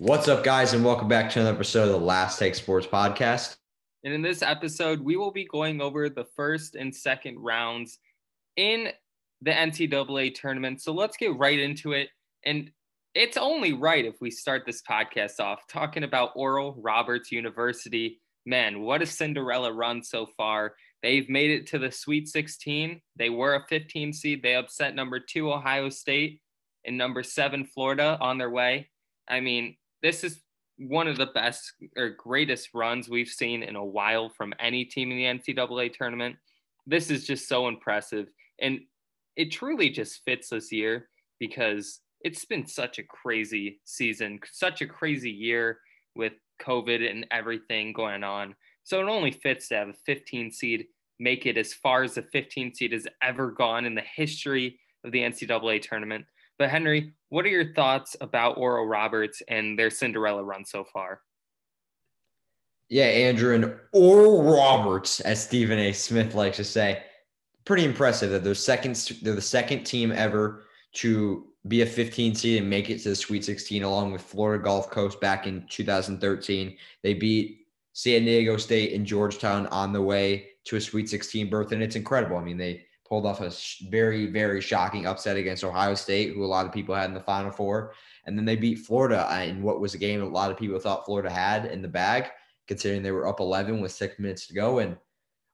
What's 0.00 0.28
up, 0.28 0.44
guys, 0.44 0.74
and 0.74 0.84
welcome 0.84 1.08
back 1.08 1.28
to 1.30 1.40
another 1.40 1.56
episode 1.56 1.86
of 1.86 1.88
the 1.88 1.98
Last 1.98 2.38
Take 2.38 2.54
Sports 2.54 2.86
Podcast. 2.86 3.56
And 4.04 4.14
in 4.14 4.22
this 4.22 4.42
episode, 4.42 5.00
we 5.00 5.16
will 5.16 5.32
be 5.32 5.44
going 5.44 5.80
over 5.80 6.08
the 6.08 6.26
first 6.36 6.76
and 6.76 6.94
second 6.94 7.40
rounds 7.40 7.98
in 8.56 8.90
the 9.42 9.50
NCAA 9.50 10.36
tournament. 10.36 10.80
So 10.80 10.92
let's 10.92 11.16
get 11.16 11.36
right 11.36 11.58
into 11.58 11.94
it. 11.94 12.10
And 12.44 12.70
it's 13.16 13.36
only 13.36 13.72
right 13.72 14.04
if 14.04 14.14
we 14.20 14.30
start 14.30 14.62
this 14.64 14.82
podcast 14.88 15.40
off 15.40 15.66
talking 15.68 16.04
about 16.04 16.30
Oral 16.36 16.76
Roberts 16.78 17.32
University. 17.32 18.20
Man, 18.46 18.82
what 18.82 19.02
a 19.02 19.06
Cinderella 19.06 19.72
run 19.72 20.04
so 20.04 20.28
far. 20.36 20.76
They've 21.02 21.28
made 21.28 21.50
it 21.50 21.66
to 21.70 21.78
the 21.80 21.90
Sweet 21.90 22.28
16. 22.28 23.00
They 23.16 23.30
were 23.30 23.56
a 23.56 23.66
15 23.66 24.12
seed. 24.12 24.44
They 24.44 24.54
upset 24.54 24.94
number 24.94 25.18
two, 25.18 25.52
Ohio 25.52 25.88
State, 25.88 26.40
and 26.84 26.96
number 26.96 27.24
seven, 27.24 27.64
Florida, 27.64 28.16
on 28.20 28.38
their 28.38 28.50
way. 28.50 28.90
I 29.28 29.40
mean, 29.40 29.76
this 30.02 30.24
is 30.24 30.40
one 30.78 31.08
of 31.08 31.16
the 31.16 31.26
best 31.26 31.72
or 31.96 32.10
greatest 32.10 32.70
runs 32.72 33.08
we've 33.08 33.28
seen 33.28 33.62
in 33.62 33.76
a 33.76 33.84
while 33.84 34.28
from 34.28 34.54
any 34.60 34.84
team 34.84 35.10
in 35.10 35.16
the 35.16 35.54
NCAA 35.54 35.92
tournament. 35.92 36.36
This 36.86 37.10
is 37.10 37.26
just 37.26 37.48
so 37.48 37.68
impressive. 37.68 38.28
And 38.60 38.80
it 39.36 39.50
truly 39.50 39.90
just 39.90 40.22
fits 40.24 40.50
this 40.50 40.72
year 40.72 41.08
because 41.40 42.00
it's 42.22 42.44
been 42.44 42.66
such 42.66 42.98
a 42.98 43.04
crazy 43.04 43.80
season, 43.84 44.40
such 44.52 44.82
a 44.82 44.86
crazy 44.86 45.30
year 45.30 45.78
with 46.14 46.32
COVID 46.62 47.08
and 47.08 47.26
everything 47.30 47.92
going 47.92 48.24
on. 48.24 48.54
So 48.84 49.00
it 49.00 49.10
only 49.10 49.30
fits 49.30 49.68
to 49.68 49.76
have 49.76 49.88
a 49.88 49.94
15 50.06 50.50
seed 50.50 50.86
make 51.20 51.46
it 51.46 51.56
as 51.56 51.74
far 51.74 52.02
as 52.02 52.14
the 52.14 52.22
15 52.22 52.74
seed 52.74 52.92
has 52.92 53.06
ever 53.22 53.50
gone 53.50 53.84
in 53.84 53.94
the 53.94 54.02
history 54.14 54.78
of 55.04 55.12
the 55.12 55.20
NCAA 55.20 55.82
tournament. 55.82 56.24
But 56.58 56.70
Henry, 56.70 57.14
what 57.28 57.44
are 57.44 57.50
your 57.50 57.72
thoughts 57.72 58.16
about 58.20 58.58
Oral 58.58 58.86
Roberts 58.86 59.42
and 59.48 59.78
their 59.78 59.90
Cinderella 59.90 60.42
run 60.42 60.64
so 60.64 60.84
far? 60.84 61.20
Yeah, 62.88 63.04
Andrew 63.04 63.54
and 63.54 63.74
Oral 63.92 64.42
Roberts, 64.42 65.20
as 65.20 65.42
Stephen 65.42 65.78
A. 65.78 65.92
Smith 65.92 66.34
likes 66.34 66.56
to 66.56 66.64
say, 66.64 67.02
pretty 67.64 67.84
impressive 67.84 68.30
that 68.30 68.42
they're 68.42 68.54
second. 68.54 68.94
They're 69.22 69.34
the 69.34 69.42
second 69.42 69.84
team 69.84 70.10
ever 70.10 70.64
to 70.94 71.48
be 71.68 71.82
a 71.82 71.86
15 71.86 72.34
seed 72.34 72.60
and 72.60 72.70
make 72.70 72.88
it 72.88 73.02
to 73.02 73.10
the 73.10 73.16
Sweet 73.16 73.44
16, 73.44 73.82
along 73.82 74.10
with 74.10 74.22
Florida 74.22 74.64
Gulf 74.64 74.90
Coast 74.90 75.20
back 75.20 75.46
in 75.46 75.66
2013. 75.68 76.76
They 77.02 77.14
beat 77.14 77.66
San 77.92 78.24
Diego 78.24 78.56
State 78.56 78.94
and 78.94 79.04
Georgetown 79.04 79.66
on 79.66 79.92
the 79.92 80.00
way 80.00 80.46
to 80.64 80.76
a 80.76 80.80
Sweet 80.80 81.10
16 81.10 81.50
berth, 81.50 81.72
and 81.72 81.82
it's 81.82 81.96
incredible. 81.96 82.38
I 82.38 82.42
mean, 82.42 82.56
they 82.56 82.86
pulled 83.08 83.26
off 83.26 83.40
a 83.40 83.52
very, 83.88 84.26
very 84.26 84.60
shocking 84.60 85.06
upset 85.06 85.36
against 85.36 85.64
Ohio 85.64 85.94
State, 85.94 86.34
who 86.34 86.44
a 86.44 86.46
lot 86.46 86.66
of 86.66 86.72
people 86.72 86.94
had 86.94 87.08
in 87.08 87.14
the 87.14 87.20
Final 87.20 87.50
Four. 87.50 87.94
And 88.26 88.36
then 88.36 88.44
they 88.44 88.56
beat 88.56 88.80
Florida 88.80 89.26
uh, 89.32 89.42
in 89.42 89.62
what 89.62 89.80
was 89.80 89.94
a 89.94 89.98
game 89.98 90.22
a 90.22 90.28
lot 90.28 90.50
of 90.50 90.58
people 90.58 90.78
thought 90.78 91.06
Florida 91.06 91.30
had 91.30 91.66
in 91.66 91.82
the 91.82 91.88
bag, 91.88 92.26
considering 92.66 93.02
they 93.02 93.12
were 93.12 93.26
up 93.26 93.40
11 93.40 93.80
with 93.80 93.92
six 93.92 94.18
minutes 94.18 94.46
to 94.48 94.54
go. 94.54 94.80
And 94.80 94.96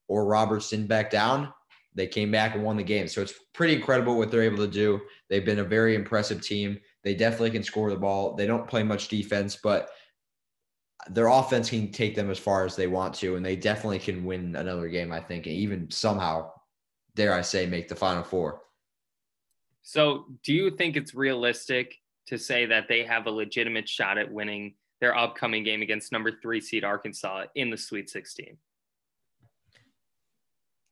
Oral 0.08 0.27
Roberts 0.27 0.70
didn't 0.70 0.88
back 0.88 1.10
down. 1.10 1.52
They 1.94 2.08
came 2.08 2.32
back 2.32 2.55
and 2.55 2.64
won 2.64 2.77
the 2.77 2.82
game. 2.82 3.06
So 3.06 3.22
it's 3.22 3.34
pretty 3.52 3.75
incredible 3.75 4.19
what 4.19 4.30
they're 4.30 4.42
able 4.42 4.58
to 4.58 4.66
do. 4.66 5.00
They've 5.30 5.44
been 5.44 5.60
a 5.60 5.64
very 5.64 5.94
impressive 5.94 6.42
team. 6.42 6.80
They 7.05 7.14
definitely 7.14 7.52
can 7.52 7.62
score 7.62 7.91
the 7.91 7.97
ball. 7.97 8.34
They 8.34 8.47
don't 8.47 8.66
play 8.66 8.82
much 8.82 9.08
defense, 9.08 9.56
but 9.62 9.91
their 11.10 11.28
offense 11.28 11.70
can 11.70 11.92
take 11.92 12.14
them 12.14 12.30
as 12.30 12.38
far 12.38 12.64
as 12.64 12.77
they 12.77 12.86
want 12.86 13.14
to, 13.16 13.36
and 13.36 13.44
they 13.44 13.56
definitely 13.56 13.98
can 13.98 14.25
win 14.25 14.56
another 14.56 14.88
game, 14.88 15.12
I 15.12 15.20
think, 15.20 15.47
and 15.47 15.55
even 15.55 15.91
somehow 15.91 16.50
dare 17.17 17.34
I 17.34 17.43
say, 17.43 17.67
make 17.67 17.89
the 17.89 17.95
Final 17.95 18.23
Four. 18.23 18.62
So, 19.83 20.27
do 20.43 20.53
you 20.53 20.70
think 20.70 20.97
it's 20.97 21.15
realistic 21.15 21.95
to 22.27 22.39
say 22.39 22.67
that 22.67 22.89
they 22.89 23.05
have 23.05 23.27
a 23.27 23.31
legitimate 23.31 23.89
shot 23.89 24.17
at 24.19 24.31
winning 24.31 24.75
their 25.01 25.17
upcoming 25.17 25.62
game 25.62 25.83
against 25.83 26.12
number 26.12 26.33
three 26.33 26.61
seed 26.61 26.84
Arkansas 26.84 27.45
in 27.55 27.71
the 27.71 27.77
Sweet 27.77 28.09
16? 28.09 28.56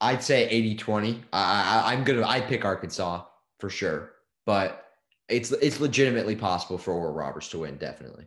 I'd 0.03 0.23
say 0.23 0.49
80 0.49 0.75
20. 0.75 1.23
I, 1.33 1.95
am 1.95 2.05
going 2.05 2.19
to, 2.19 2.29
I 2.29 2.41
pick 2.41 2.65
Arkansas 2.65 3.25
for 3.61 3.71
sure, 3.71 4.13
but 4.45 4.85
it's, 5.29 5.53
it's 5.53 5.81
legitimately 5.81 6.37
possible 6.37 6.77
for 6.77 6.93
Oral 6.93 7.15
Roberts 7.15 7.49
to 7.51 7.61
win, 7.61 7.77
definitely. 7.77 8.27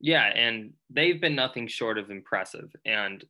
Yeah. 0.00 0.24
And 0.24 0.72
they've 0.90 1.20
been 1.20 1.36
nothing 1.36 1.68
short 1.68 1.98
of 1.98 2.10
impressive. 2.10 2.74
And 2.84 3.22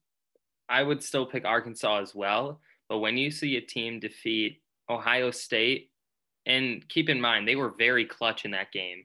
I 0.68 0.82
would 0.82 1.02
still 1.02 1.26
pick 1.26 1.44
Arkansas 1.44 2.00
as 2.00 2.14
well. 2.14 2.60
But 2.88 2.98
when 2.98 3.16
you 3.16 3.30
see 3.30 3.56
a 3.56 3.60
team 3.60 4.00
defeat 4.00 4.62
Ohio 4.90 5.30
State, 5.30 5.90
and 6.46 6.86
keep 6.88 7.08
in 7.08 7.20
mind, 7.20 7.46
they 7.46 7.56
were 7.56 7.74
very 7.78 8.04
clutch 8.04 8.44
in 8.44 8.50
that 8.52 8.72
game. 8.72 9.04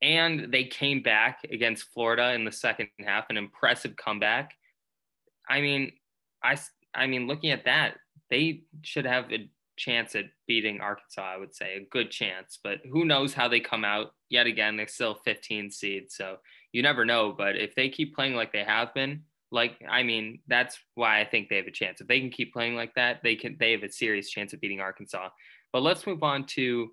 And 0.00 0.52
they 0.52 0.64
came 0.64 1.02
back 1.02 1.40
against 1.50 1.92
Florida 1.92 2.32
in 2.32 2.44
the 2.44 2.52
second 2.52 2.88
half, 2.98 3.26
an 3.30 3.36
impressive 3.36 3.94
comeback. 3.96 4.54
I 5.48 5.60
mean, 5.60 5.92
I, 6.42 6.58
I 6.94 7.06
mean, 7.06 7.28
looking 7.28 7.50
at 7.50 7.66
that, 7.66 7.98
they 8.30 8.62
should 8.82 9.04
have 9.04 9.30
a 9.30 9.48
chance 9.76 10.14
at 10.14 10.24
beating 10.48 10.80
Arkansas, 10.80 11.22
I 11.22 11.36
would 11.36 11.54
say, 11.54 11.76
a 11.76 11.86
good 11.90 12.10
chance. 12.10 12.58
But 12.62 12.80
who 12.90 13.04
knows 13.04 13.32
how 13.34 13.48
they 13.48 13.60
come 13.60 13.84
out 13.84 14.14
yet 14.28 14.46
again? 14.46 14.76
They're 14.76 14.88
still 14.88 15.14
15 15.14 15.70
seeds. 15.70 16.16
So 16.16 16.38
you 16.72 16.82
never 16.82 17.04
know. 17.04 17.32
But 17.36 17.56
if 17.56 17.74
they 17.74 17.88
keep 17.88 18.14
playing 18.14 18.34
like 18.34 18.52
they 18.52 18.64
have 18.64 18.92
been, 18.94 19.22
like 19.52 19.76
I 19.88 20.02
mean, 20.02 20.40
that's 20.48 20.78
why 20.94 21.20
I 21.20 21.24
think 21.24 21.48
they 21.48 21.56
have 21.56 21.66
a 21.66 21.70
chance. 21.70 22.00
If 22.00 22.08
they 22.08 22.18
can 22.18 22.30
keep 22.30 22.52
playing 22.52 22.74
like 22.74 22.94
that, 22.94 23.20
they 23.22 23.36
can 23.36 23.56
they 23.60 23.72
have 23.72 23.82
a 23.82 23.92
serious 23.92 24.30
chance 24.30 24.52
of 24.52 24.60
beating 24.60 24.80
Arkansas. 24.80 25.28
But 25.72 25.82
let's 25.82 26.06
move 26.06 26.22
on 26.22 26.46
to 26.46 26.90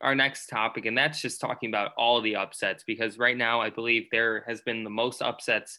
our 0.00 0.14
next 0.14 0.46
topic, 0.46 0.86
and 0.86 0.96
that's 0.96 1.20
just 1.20 1.40
talking 1.40 1.68
about 1.68 1.92
all 1.96 2.20
the 2.20 2.36
upsets 2.36 2.84
because 2.86 3.18
right 3.18 3.36
now 3.36 3.60
I 3.60 3.70
believe 3.70 4.06
there 4.10 4.44
has 4.48 4.62
been 4.62 4.84
the 4.84 4.90
most 4.90 5.22
upsets 5.22 5.78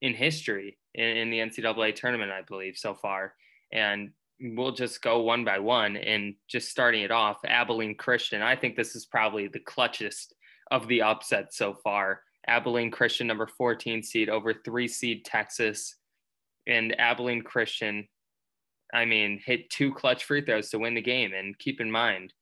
in 0.00 0.14
history 0.14 0.78
in, 0.94 1.04
in 1.04 1.30
the 1.30 1.38
NCAA 1.38 1.94
tournament, 1.94 2.32
I 2.32 2.42
believe, 2.42 2.76
so 2.76 2.94
far. 2.94 3.34
And 3.72 4.10
we'll 4.40 4.72
just 4.72 5.02
go 5.02 5.20
one 5.20 5.44
by 5.44 5.58
one 5.58 5.96
and 5.96 6.34
just 6.48 6.70
starting 6.70 7.02
it 7.02 7.10
off, 7.10 7.38
Abilene 7.44 7.96
Christian. 7.96 8.42
I 8.42 8.56
think 8.56 8.76
this 8.76 8.94
is 8.94 9.06
probably 9.06 9.48
the 9.48 9.60
clutchest 9.60 10.32
of 10.70 10.86
the 10.88 11.02
upsets 11.02 11.56
so 11.56 11.74
far. 11.74 12.22
Abilene 12.48 12.90
Christian, 12.90 13.26
number 13.26 13.46
14 13.46 14.02
seed, 14.02 14.28
over 14.28 14.52
three 14.52 14.88
seed 14.88 15.24
Texas. 15.24 15.96
And 16.66 16.98
Abilene 16.98 17.42
Christian, 17.42 18.08
I 18.92 19.04
mean, 19.04 19.40
hit 19.44 19.70
two 19.70 19.92
clutch 19.92 20.24
free 20.24 20.44
throws 20.44 20.70
to 20.70 20.78
win 20.78 20.94
the 20.94 21.02
game. 21.02 21.32
And 21.34 21.58
keep 21.58 21.80
in 21.80 21.90
mind, 21.90 22.32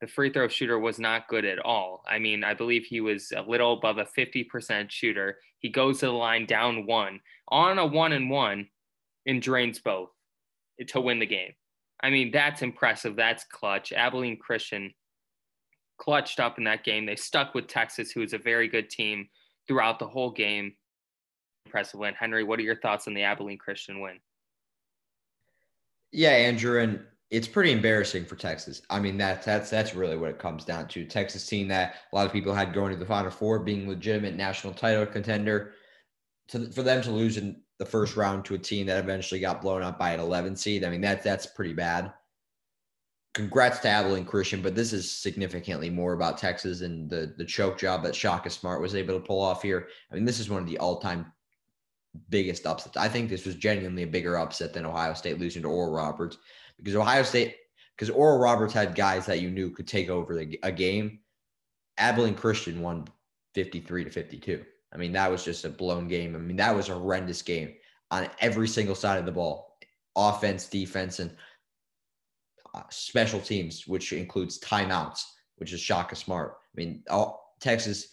the 0.00 0.06
free 0.06 0.30
throw 0.30 0.48
shooter 0.48 0.78
was 0.78 0.98
not 0.98 1.28
good 1.28 1.44
at 1.44 1.58
all. 1.58 2.02
I 2.06 2.18
mean, 2.18 2.44
I 2.44 2.54
believe 2.54 2.84
he 2.84 3.00
was 3.00 3.32
a 3.34 3.42
little 3.42 3.74
above 3.74 3.98
a 3.98 4.04
50% 4.04 4.90
shooter. 4.90 5.38
He 5.58 5.70
goes 5.70 6.00
to 6.00 6.06
the 6.06 6.12
line 6.12 6.46
down 6.46 6.86
one 6.86 7.20
on 7.48 7.78
a 7.78 7.86
one 7.86 8.12
and 8.12 8.28
one 8.28 8.68
and 9.26 9.40
drains 9.40 9.80
both 9.80 10.10
to 10.88 11.00
win 11.00 11.20
the 11.20 11.26
game. 11.26 11.52
I 12.02 12.10
mean, 12.10 12.30
that's 12.30 12.60
impressive. 12.60 13.16
That's 13.16 13.44
clutch. 13.44 13.92
Abilene 13.92 14.38
Christian 14.38 14.92
clutched 15.98 16.40
up 16.40 16.58
in 16.58 16.64
that 16.64 16.84
game. 16.84 17.06
They 17.06 17.16
stuck 17.16 17.54
with 17.54 17.66
Texas, 17.66 18.10
who 18.10 18.20
is 18.20 18.34
a 18.34 18.38
very 18.38 18.68
good 18.68 18.90
team 18.90 19.28
throughout 19.66 19.98
the 19.98 20.06
whole 20.06 20.30
game. 20.30 20.74
Impressive 21.66 22.00
win. 22.00 22.14
Henry, 22.14 22.44
what 22.44 22.58
are 22.58 22.62
your 22.62 22.76
thoughts 22.76 23.08
on 23.08 23.14
the 23.14 23.22
Abilene 23.22 23.58
Christian 23.58 24.00
win? 24.00 24.18
Yeah, 26.12 26.30
Andrew, 26.30 26.80
and 26.80 27.00
it's 27.30 27.48
pretty 27.48 27.72
embarrassing 27.72 28.24
for 28.26 28.36
Texas. 28.36 28.82
I 28.90 29.00
mean, 29.00 29.16
that's 29.16 29.44
that's 29.44 29.70
that's 29.70 29.94
really 29.94 30.16
what 30.16 30.30
it 30.30 30.38
comes 30.38 30.64
down 30.64 30.88
to. 30.88 31.04
Texas 31.04 31.46
team 31.46 31.66
that 31.68 31.96
a 32.12 32.16
lot 32.16 32.26
of 32.26 32.32
people 32.32 32.54
had 32.54 32.72
going 32.72 32.92
to 32.92 32.98
the 32.98 33.06
Final 33.06 33.30
Four, 33.30 33.58
being 33.60 33.88
legitimate 33.88 34.36
national 34.36 34.74
title 34.74 35.06
contender, 35.06 35.72
to 36.48 36.70
for 36.70 36.82
them 36.82 37.02
to 37.02 37.10
lose 37.10 37.36
in 37.36 37.60
the 37.78 37.86
first 37.86 38.16
round 38.16 38.44
to 38.44 38.54
a 38.54 38.58
team 38.58 38.86
that 38.86 39.02
eventually 39.02 39.40
got 39.40 39.60
blown 39.60 39.82
up 39.82 39.98
by 39.98 40.12
an 40.12 40.20
11 40.20 40.54
seed. 40.54 40.84
I 40.84 40.90
mean, 40.90 41.00
that 41.00 41.24
that's 41.24 41.46
pretty 41.46 41.72
bad 41.72 42.12
congrats 43.34 43.80
to 43.80 43.88
Abilene 43.88 44.24
Christian, 44.24 44.62
but 44.62 44.74
this 44.74 44.92
is 44.92 45.10
significantly 45.10 45.90
more 45.90 46.14
about 46.14 46.38
Texas 46.38 46.80
and 46.80 47.10
the 47.10 47.34
the 47.36 47.44
choke 47.44 47.76
job 47.78 48.02
that 48.04 48.14
Shaka 48.14 48.48
Smart 48.48 48.80
was 48.80 48.94
able 48.94 49.14
to 49.14 49.26
pull 49.26 49.42
off 49.42 49.62
here. 49.62 49.88
I 50.10 50.14
mean, 50.14 50.24
this 50.24 50.40
is 50.40 50.48
one 50.48 50.62
of 50.62 50.68
the 50.68 50.78
all 50.78 51.00
time 51.00 51.32
biggest 52.30 52.64
upsets. 52.64 52.96
I 52.96 53.08
think 53.08 53.28
this 53.28 53.44
was 53.44 53.56
genuinely 53.56 54.04
a 54.04 54.08
bigger 54.08 54.38
upset 54.38 54.72
than 54.72 54.86
Ohio 54.86 55.14
State 55.14 55.38
losing 55.38 55.62
to 55.62 55.68
Oral 55.68 55.92
Roberts 55.92 56.38
because 56.76 56.94
Ohio 56.94 57.24
State, 57.24 57.56
because 57.96 58.08
Oral 58.08 58.38
Roberts 58.38 58.72
had 58.72 58.94
guys 58.94 59.26
that 59.26 59.40
you 59.40 59.50
knew 59.50 59.70
could 59.70 59.88
take 59.88 60.08
over 60.08 60.36
the, 60.36 60.58
a 60.62 60.72
game. 60.72 61.18
Abilene 61.98 62.34
Christian 62.34 62.80
won 62.80 63.06
53 63.54 64.04
to 64.04 64.10
52. 64.10 64.64
I 64.92 64.96
mean, 64.96 65.12
that 65.12 65.30
was 65.30 65.44
just 65.44 65.64
a 65.64 65.68
blown 65.68 66.06
game. 66.06 66.34
I 66.34 66.38
mean, 66.38 66.56
that 66.56 66.74
was 66.74 66.88
a 66.88 66.94
horrendous 66.94 67.42
game 67.42 67.74
on 68.10 68.28
every 68.40 68.68
single 68.68 68.94
side 68.94 69.18
of 69.18 69.26
the 69.26 69.32
ball 69.32 69.74
offense, 70.16 70.66
defense, 70.66 71.18
and 71.18 71.36
special 72.90 73.40
teams, 73.40 73.86
which 73.86 74.12
includes 74.12 74.58
timeouts, 74.60 75.22
which 75.56 75.72
is 75.72 75.80
Shaka 75.80 76.16
Smart. 76.16 76.56
I 76.74 76.80
mean, 76.80 77.02
all, 77.10 77.54
Texas 77.60 78.08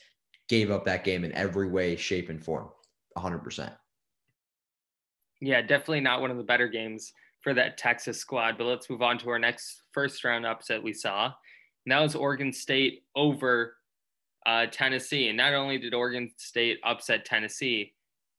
gave 0.48 0.72
up 0.72 0.86
that 0.86 1.04
game 1.04 1.24
in 1.24 1.32
every 1.34 1.70
way, 1.70 1.96
shape, 1.96 2.30
and 2.30 2.44
form, 2.44 2.70
100%. 3.18 3.74
Yeah, 5.42 5.62
definitely 5.62 6.02
not 6.02 6.22
one 6.22 6.32
of 6.32 6.38
the 6.38 6.44
better 6.44 6.68
games 6.68 7.14
for 7.42 7.54
that 7.54 7.78
Texas 7.78 8.20
squad. 8.20 8.58
But 8.58 8.66
let's 8.66 8.90
move 8.90 9.02
on 9.02 9.18
to 9.20 9.30
our 9.30 9.40
next 9.40 9.82
first 9.92 10.24
round 10.24 10.46
upset 10.46 10.82
we 10.82 10.94
saw. 10.94 11.26
And 11.86 11.92
that 11.92 12.00
was 12.00 12.16
Oregon 12.16 12.54
State 12.54 13.04
over 13.16 13.76
uh, 14.46 14.68
Tennessee. 14.72 15.28
And 15.28 15.38
not 15.38 15.54
only 15.54 15.78
did 15.78 15.94
Oregon 15.94 16.32
State 16.38 16.80
upset 16.84 17.26
Tennessee 17.26 17.94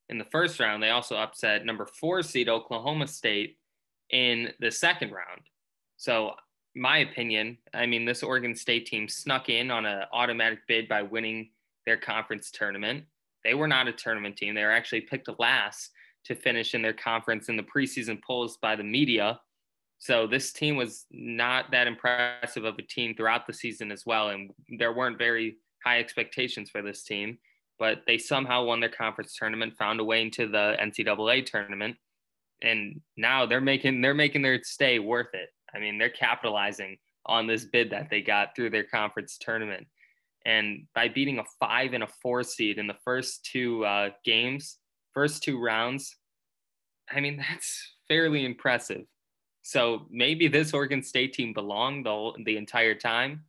in 0.08 0.18
the 0.18 0.26
first 0.26 0.60
round, 0.60 0.82
they 0.82 0.90
also 0.90 1.16
upset 1.16 1.64
number 1.64 1.86
four 1.86 2.22
seed 2.22 2.48
Oklahoma 2.48 3.06
State 3.06 3.58
in 4.10 4.52
the 4.60 4.70
second 4.70 5.10
round. 5.10 5.42
So, 6.02 6.32
my 6.74 6.98
opinion, 6.98 7.58
I 7.72 7.86
mean, 7.86 8.04
this 8.04 8.24
Oregon 8.24 8.56
State 8.56 8.86
team 8.86 9.06
snuck 9.08 9.48
in 9.48 9.70
on 9.70 9.86
an 9.86 10.02
automatic 10.12 10.58
bid 10.66 10.88
by 10.88 11.02
winning 11.02 11.50
their 11.86 11.96
conference 11.96 12.50
tournament. 12.50 13.04
They 13.44 13.54
were 13.54 13.68
not 13.68 13.86
a 13.86 13.92
tournament 13.92 14.36
team. 14.36 14.56
They 14.56 14.64
were 14.64 14.72
actually 14.72 15.02
picked 15.02 15.28
last 15.38 15.92
to 16.24 16.34
finish 16.34 16.74
in 16.74 16.82
their 16.82 16.92
conference 16.92 17.48
in 17.48 17.56
the 17.56 17.62
preseason 17.62 18.20
polls 18.20 18.56
by 18.56 18.74
the 18.74 18.82
media. 18.82 19.38
So 20.00 20.26
this 20.26 20.52
team 20.52 20.74
was 20.74 21.06
not 21.12 21.70
that 21.70 21.86
impressive 21.86 22.64
of 22.64 22.76
a 22.80 22.82
team 22.82 23.14
throughout 23.14 23.46
the 23.46 23.52
season 23.52 23.92
as 23.92 24.04
well. 24.04 24.30
And 24.30 24.50
there 24.76 24.92
weren't 24.92 25.18
very 25.18 25.58
high 25.84 26.00
expectations 26.00 26.68
for 26.68 26.82
this 26.82 27.04
team, 27.04 27.38
but 27.78 28.02
they 28.08 28.18
somehow 28.18 28.64
won 28.64 28.80
their 28.80 28.88
conference 28.88 29.36
tournament, 29.38 29.76
found 29.78 30.00
a 30.00 30.04
way 30.04 30.22
into 30.22 30.48
the 30.48 30.74
NCAA 30.80 31.46
tournament, 31.46 31.96
and 32.60 33.00
now 33.16 33.46
they're 33.46 33.60
making 33.60 34.00
they're 34.00 34.14
making 34.14 34.42
their 34.42 34.60
stay 34.64 34.98
worth 34.98 35.32
it. 35.32 35.50
I 35.74 35.78
mean, 35.78 35.98
they're 35.98 36.10
capitalizing 36.10 36.98
on 37.26 37.46
this 37.46 37.64
bid 37.64 37.90
that 37.90 38.08
they 38.10 38.20
got 38.20 38.54
through 38.54 38.70
their 38.70 38.84
conference 38.84 39.38
tournament, 39.40 39.86
and 40.44 40.86
by 40.94 41.08
beating 41.08 41.38
a 41.38 41.44
five 41.60 41.92
and 41.92 42.02
a 42.02 42.08
four 42.22 42.42
seed 42.42 42.78
in 42.78 42.86
the 42.86 42.96
first 43.04 43.44
two 43.44 43.84
uh, 43.84 44.10
games, 44.24 44.78
first 45.14 45.42
two 45.42 45.60
rounds, 45.60 46.16
I 47.10 47.20
mean 47.20 47.36
that's 47.48 47.94
fairly 48.08 48.44
impressive. 48.44 49.02
So 49.62 50.06
maybe 50.10 50.48
this 50.48 50.74
Oregon 50.74 51.02
State 51.02 51.34
team 51.34 51.52
belonged 51.52 52.04
the, 52.06 52.32
the 52.44 52.56
entire 52.56 52.96
time 52.96 53.44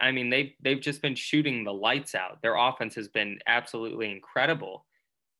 I 0.00 0.12
mean, 0.12 0.30
they've 0.30 0.52
they've 0.60 0.80
just 0.80 1.02
been 1.02 1.14
shooting 1.14 1.64
the 1.64 1.72
lights 1.72 2.14
out. 2.14 2.42
Their 2.42 2.56
offense 2.56 2.94
has 2.96 3.08
been 3.08 3.38
absolutely 3.46 4.10
incredible. 4.10 4.86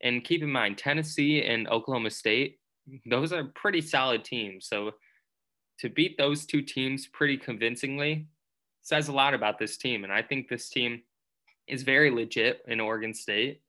And 0.03 0.25
keep 0.25 0.43
in 0.43 0.51
mind, 0.51 0.79
Tennessee 0.79 1.43
and 1.43 1.69
Oklahoma 1.69 2.11
State, 2.11 2.59
those 3.07 3.33
are 3.33 3.45
pretty 3.45 3.81
solid 3.81 4.25
teams. 4.25 4.67
So 4.67 4.93
to 5.81 5.89
beat 5.89 6.17
those 6.17 6.47
two 6.47 6.63
teams 6.63 7.07
pretty 7.07 7.37
convincingly 7.37 8.27
says 8.83 9.09
a 9.09 9.13
lot 9.13 9.35
about 9.35 9.59
this 9.59 9.77
team. 9.77 10.05
And 10.05 10.13
I 10.13 10.23
think 10.23 10.49
this 10.49 10.69
team 10.69 11.03
is 11.67 11.83
very 11.83 12.11
legit 12.11 12.63
in 12.69 12.81
Oregon 12.81 13.15
State. 13.15 13.63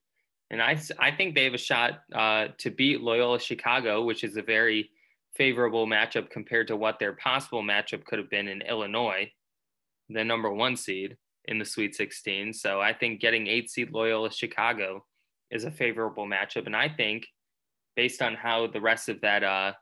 And 0.51 0.61
I, 0.61 0.79
I 0.99 1.11
think 1.11 1.33
they 1.33 1.45
have 1.45 1.53
a 1.53 1.57
shot 1.57 2.01
uh, 2.13 2.49
to 2.59 2.69
beat 2.69 3.01
Loyola 3.01 3.39
Chicago, 3.39 4.03
which 4.03 4.23
is 4.23 4.37
a 4.37 4.41
very 4.41 4.89
favorable 5.33 5.87
matchup 5.87 6.29
compared 6.29 6.67
to 6.67 6.75
what 6.75 6.99
their 6.99 7.13
possible 7.13 7.63
matchup 7.63 8.05
could 8.05 8.19
have 8.19 8.29
been 8.29 8.47
in 8.47 8.61
Illinois 8.61 9.31
the 10.09 10.23
number 10.23 10.51
one 10.51 10.75
seed 10.75 11.17
in 11.45 11.57
the 11.57 11.65
Sweet 11.65 11.95
16. 11.95 12.53
So 12.53 12.81
I 12.81 12.93
think 12.93 13.21
getting 13.21 13.47
eight 13.47 13.69
seed 13.69 13.91
Loyola 13.91 14.31
Chicago 14.31 15.05
is 15.51 15.63
a 15.63 15.71
favorable 15.71 16.25
matchup, 16.25 16.65
and 16.65 16.75
I 16.75 16.89
think 16.89 17.27
based 17.95 18.21
on 18.21 18.35
how 18.35 18.67
the 18.67 18.81
rest 18.81 19.09
of 19.09 19.21
that 19.21 19.43
uh, 19.43 19.73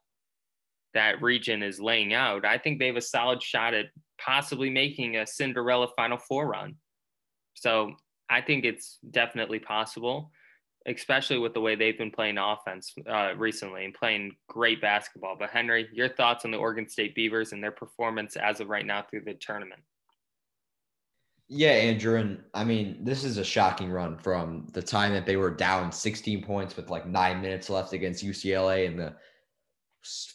that 0.94 1.22
region 1.22 1.64
is 1.64 1.80
laying 1.80 2.14
out, 2.14 2.46
I 2.46 2.58
think 2.58 2.80
they 2.80 2.88
have 2.88 2.96
a 2.96 3.02
solid 3.02 3.42
shot 3.42 3.74
at 3.74 3.88
possibly 4.20 4.70
making 4.70 5.18
a 5.18 5.28
Cinderella 5.28 5.88
Final 5.96 6.18
Four 6.18 6.48
run. 6.48 6.76
So 7.54 7.94
I 8.30 8.42
think 8.42 8.66
it's 8.66 9.00
definitely 9.12 9.60
possible, 9.60 10.32
especially 10.88 11.38
with 11.38 11.54
the 11.54 11.62
way 11.62 11.76
they've 11.76 11.98
been 11.98 12.12
playing 12.12 12.38
offense 12.38 12.94
uh, 13.10 13.34
recently 13.38 13.86
and 13.86 13.94
playing 13.94 14.36
great 14.48 14.82
basketball. 14.82 15.36
But 15.38 15.50
Henry, 15.50 15.88
your 15.94 16.10
thoughts 16.10 16.46
on 16.46 16.52
the 16.52 16.58
Oregon 16.58 16.88
State 16.88 17.16
Beavers 17.16 17.52
and 17.52 17.64
their 17.64 17.72
performance 17.72 18.36
as 18.36 18.60
of 18.60 18.70
right 18.70 18.86
now 18.86 19.04
through 19.10 19.22
the 19.26 19.34
tournament? 19.36 19.82
Yeah, 21.50 21.72
Andrew, 21.72 22.20
and 22.20 22.40
I 22.54 22.64
mean, 22.64 22.98
this 23.04 23.24
is 23.24 23.38
a 23.38 23.44
shocking 23.44 23.92
run 23.92 24.18
from 24.18 24.66
the 24.74 24.82
time 24.82 25.14
that 25.14 25.26
they 25.26 25.36
were 25.36 25.52
down 25.52 25.92
16 25.92 26.44
points 26.44 26.76
with 26.76 26.90
like 26.90 27.06
nine 27.06 27.42
minutes 27.42 27.70
left 27.70 27.94
against 27.94 28.26
UCLA 28.26 28.88
and 28.88 28.98
the 28.98 29.14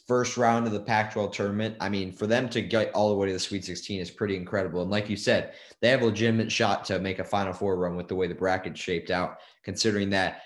first 0.06 0.37
round 0.37 0.67
of 0.67 0.73
the 0.73 0.81
Pac 0.81 1.12
12 1.12 1.32
tournament. 1.32 1.76
I 1.81 1.88
mean, 1.88 2.12
for 2.12 2.26
them 2.26 2.49
to 2.50 2.62
get 2.62 2.93
all 2.94 3.11
the 3.11 3.15
way 3.15 3.26
to 3.26 3.32
the 3.32 3.38
Sweet 3.38 3.65
16 3.65 4.00
is 4.00 4.11
pretty 4.11 4.37
incredible. 4.37 4.81
And 4.82 4.91
like 4.91 5.11
you 5.11 5.17
said, 5.17 5.55
they 5.81 5.88
have 5.88 6.03
a 6.03 6.06
legitimate 6.06 6.50
shot 6.50 6.85
to 6.87 6.99
make 6.99 7.19
a 7.19 7.25
Final 7.25 7.53
Four 7.53 7.76
run 7.76 7.97
with 7.97 8.09
the 8.09 8.17
way 8.17 8.26
the 8.26 8.35
bracket 8.35 8.76
shaped 8.76 9.11
out, 9.11 9.38
considering 9.65 10.11
that 10.11 10.43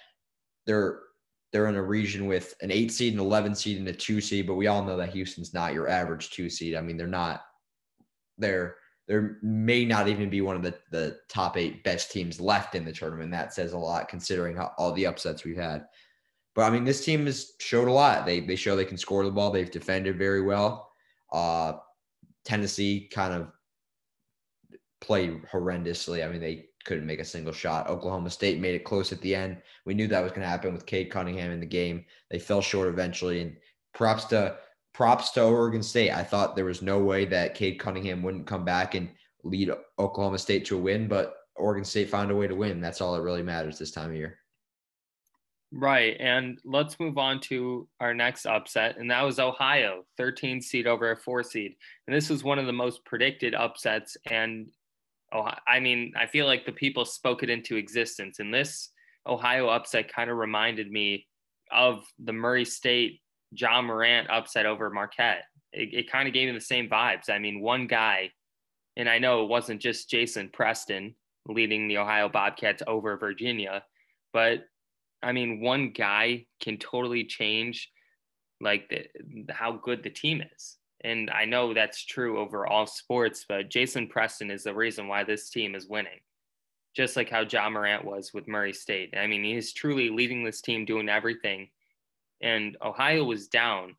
they're 0.66 1.00
they're 1.52 1.68
in 1.68 1.76
a 1.76 1.82
region 1.82 2.26
with 2.26 2.54
an 2.62 2.70
eight 2.70 2.90
seed, 2.90 3.12
an 3.12 3.20
11 3.20 3.54
seed, 3.54 3.76
and 3.76 3.86
a 3.86 3.92
two 3.92 4.22
seed. 4.22 4.46
But 4.46 4.54
we 4.54 4.68
all 4.68 4.82
know 4.82 4.96
that 4.96 5.12
Houston's 5.12 5.52
not 5.52 5.74
your 5.74 5.86
average 5.86 6.30
two 6.30 6.48
seed. 6.48 6.74
I 6.74 6.80
mean, 6.80 6.96
they're 6.96 7.06
not. 7.06 7.42
They're 8.38 8.76
there 9.08 9.38
may 9.42 9.84
not 9.84 10.08
even 10.08 10.30
be 10.30 10.40
one 10.40 10.56
of 10.56 10.62
the, 10.62 10.74
the 10.90 11.18
top 11.28 11.56
eight 11.56 11.84
best 11.84 12.10
teams 12.12 12.40
left 12.40 12.74
in 12.74 12.84
the 12.84 12.92
tournament. 12.92 13.30
That 13.32 13.52
says 13.52 13.72
a 13.72 13.78
lot 13.78 14.08
considering 14.08 14.56
how, 14.56 14.72
all 14.78 14.92
the 14.92 15.06
upsets 15.06 15.44
we've 15.44 15.56
had. 15.56 15.86
But 16.54 16.62
I 16.62 16.70
mean, 16.70 16.84
this 16.84 17.04
team 17.04 17.26
has 17.26 17.52
showed 17.58 17.88
a 17.88 17.92
lot. 17.92 18.26
They 18.26 18.40
they 18.40 18.56
show 18.56 18.76
they 18.76 18.84
can 18.84 18.98
score 18.98 19.24
the 19.24 19.30
ball. 19.30 19.50
They've 19.50 19.70
defended 19.70 20.18
very 20.18 20.42
well. 20.42 20.90
Uh, 21.32 21.74
Tennessee 22.44 23.08
kind 23.12 23.32
of 23.32 23.48
played 25.00 25.42
horrendously. 25.50 26.24
I 26.24 26.30
mean, 26.30 26.40
they 26.40 26.66
couldn't 26.84 27.06
make 27.06 27.20
a 27.20 27.24
single 27.24 27.52
shot. 27.52 27.88
Oklahoma 27.88 28.30
State 28.30 28.60
made 28.60 28.74
it 28.74 28.84
close 28.84 29.12
at 29.12 29.20
the 29.20 29.34
end. 29.34 29.62
We 29.86 29.94
knew 29.94 30.08
that 30.08 30.22
was 30.22 30.32
going 30.32 30.42
to 30.42 30.48
happen 30.48 30.72
with 30.72 30.86
Cade 30.86 31.10
Cunningham 31.10 31.50
in 31.52 31.60
the 31.60 31.66
game. 31.66 32.04
They 32.30 32.38
fell 32.38 32.60
short 32.60 32.88
eventually. 32.88 33.40
And 33.40 33.56
props 33.94 34.24
to 34.26 34.56
props 34.92 35.30
to 35.32 35.42
Oregon 35.44 35.82
State. 35.82 36.10
I 36.10 36.22
thought 36.22 36.56
there 36.56 36.64
was 36.64 36.82
no 36.82 36.98
way 36.98 37.24
that 37.26 37.54
Cade 37.54 37.78
Cunningham 37.78 38.22
wouldn't 38.22 38.46
come 38.46 38.64
back 38.64 38.94
and 38.94 39.08
lead 39.44 39.70
Oklahoma 39.98 40.38
State 40.38 40.64
to 40.66 40.76
a 40.76 40.80
win, 40.80 41.08
but 41.08 41.36
Oregon 41.56 41.84
State 41.84 42.10
found 42.10 42.30
a 42.30 42.36
way 42.36 42.46
to 42.46 42.54
win. 42.54 42.80
That's 42.80 43.00
all 43.00 43.14
that 43.14 43.22
really 43.22 43.42
matters 43.42 43.78
this 43.78 43.90
time 43.90 44.10
of 44.10 44.16
year. 44.16 44.38
Right. 45.74 46.16
And 46.20 46.58
let's 46.64 47.00
move 47.00 47.16
on 47.16 47.40
to 47.40 47.88
our 47.98 48.12
next 48.12 48.44
upset, 48.44 48.98
and 48.98 49.10
that 49.10 49.22
was 49.22 49.38
Ohio, 49.38 50.04
13 50.18 50.60
seed 50.60 50.86
over 50.86 51.12
a 51.12 51.16
four 51.16 51.42
seed. 51.42 51.76
And 52.06 52.14
this 52.14 52.28
was 52.28 52.44
one 52.44 52.58
of 52.58 52.66
the 52.66 52.74
most 52.74 53.02
predicted 53.06 53.54
upsets. 53.54 54.18
And 54.26 54.68
oh, 55.32 55.48
I 55.66 55.80
mean, 55.80 56.12
I 56.14 56.26
feel 56.26 56.44
like 56.44 56.66
the 56.66 56.72
people 56.72 57.06
spoke 57.06 57.42
it 57.42 57.48
into 57.48 57.76
existence. 57.76 58.38
And 58.38 58.52
this 58.52 58.90
Ohio 59.26 59.68
upset 59.68 60.12
kind 60.12 60.28
of 60.28 60.36
reminded 60.36 60.90
me 60.90 61.26
of 61.72 62.04
the 62.22 62.34
Murray 62.34 62.66
State 62.66 63.22
Ja 63.52 63.80
Morant 63.80 64.28
upset 64.30 64.66
over 64.66 64.90
Marquette. 64.90 65.44
It, 65.72 65.94
it 65.94 66.12
kind 66.12 66.28
of 66.28 66.34
gave 66.34 66.48
me 66.48 66.54
the 66.54 66.60
same 66.60 66.90
vibes. 66.90 67.30
I 67.30 67.38
mean, 67.38 67.62
one 67.62 67.86
guy, 67.86 68.30
and 68.98 69.08
I 69.08 69.18
know 69.18 69.42
it 69.42 69.48
wasn't 69.48 69.80
just 69.80 70.10
Jason 70.10 70.50
Preston 70.52 71.14
leading 71.48 71.88
the 71.88 71.96
Ohio 71.96 72.28
Bobcats 72.28 72.82
over 72.86 73.16
Virginia, 73.16 73.84
but 74.34 74.64
I 75.22 75.32
mean, 75.32 75.60
one 75.60 75.90
guy 75.90 76.46
can 76.60 76.78
totally 76.78 77.24
change 77.24 77.90
like 78.60 78.88
the, 78.88 79.06
how 79.52 79.72
good 79.72 80.02
the 80.02 80.10
team 80.10 80.42
is. 80.54 80.76
And 81.04 81.30
I 81.30 81.44
know 81.44 81.74
that's 81.74 82.04
true 82.04 82.38
over 82.38 82.66
all 82.66 82.86
sports, 82.86 83.44
but 83.48 83.70
Jason 83.70 84.06
Preston 84.06 84.50
is 84.50 84.64
the 84.64 84.74
reason 84.74 85.08
why 85.08 85.24
this 85.24 85.50
team 85.50 85.74
is 85.74 85.88
winning. 85.88 86.20
Just 86.94 87.16
like 87.16 87.28
how 87.28 87.40
Ja 87.40 87.68
Morant 87.70 88.04
was 88.04 88.32
with 88.32 88.46
Murray 88.46 88.72
State. 88.72 89.14
I 89.16 89.26
mean, 89.26 89.42
he's 89.42 89.72
truly 89.72 90.10
leading 90.10 90.44
this 90.44 90.60
team, 90.60 90.84
doing 90.84 91.08
everything 91.08 91.68
and 92.42 92.76
Ohio 92.82 93.24
was 93.24 93.48
down, 93.48 93.94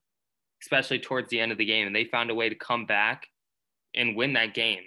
especially 0.62 1.00
towards 1.00 1.30
the 1.30 1.40
end 1.40 1.52
of 1.52 1.58
the 1.58 1.66
game, 1.66 1.88
and 1.88 1.96
they 1.96 2.06
found 2.06 2.30
a 2.30 2.36
way 2.36 2.50
to 2.50 2.56
come 2.56 2.86
back 2.86 3.28
and 3.96 4.16
win 4.16 4.34
that 4.34 4.54
game. 4.54 4.84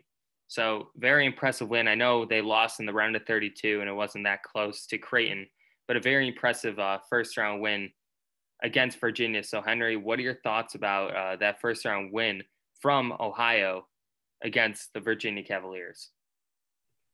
So 0.49 0.91
very 0.97 1.27
impressive 1.27 1.69
win. 1.69 1.89
I 1.89 1.95
know 1.95 2.25
they 2.25 2.41
lost 2.41 2.79
in 2.79 2.87
the 2.87 2.93
round 2.93 3.17
of 3.17 3.27
32, 3.27 3.81
and 3.81 3.89
it 3.89 3.95
wasn't 3.95 4.25
that 4.25 4.43
close 4.43 4.87
to 4.87 4.99
Creighton, 4.99 5.47
but 5.89 5.97
a 5.97 6.01
very 6.01 6.29
impressive 6.29 6.79
uh, 6.79 6.99
first 7.09 7.37
round 7.37 7.61
win 7.61 7.91
against 8.63 9.01
Virginia. 9.01 9.43
So 9.43 9.61
Henry, 9.61 9.97
what 9.97 10.19
are 10.19 10.23
your 10.23 10.41
thoughts 10.43 10.75
about 10.75 11.15
uh, 11.15 11.37
that 11.37 11.61
first 11.61 11.85
round 11.85 12.13
win 12.13 12.43
from 12.81 13.13
Ohio 13.21 13.87
against 14.43 14.93
the 14.93 15.01
Virginia 15.01 15.43
Cavaliers? 15.43 16.11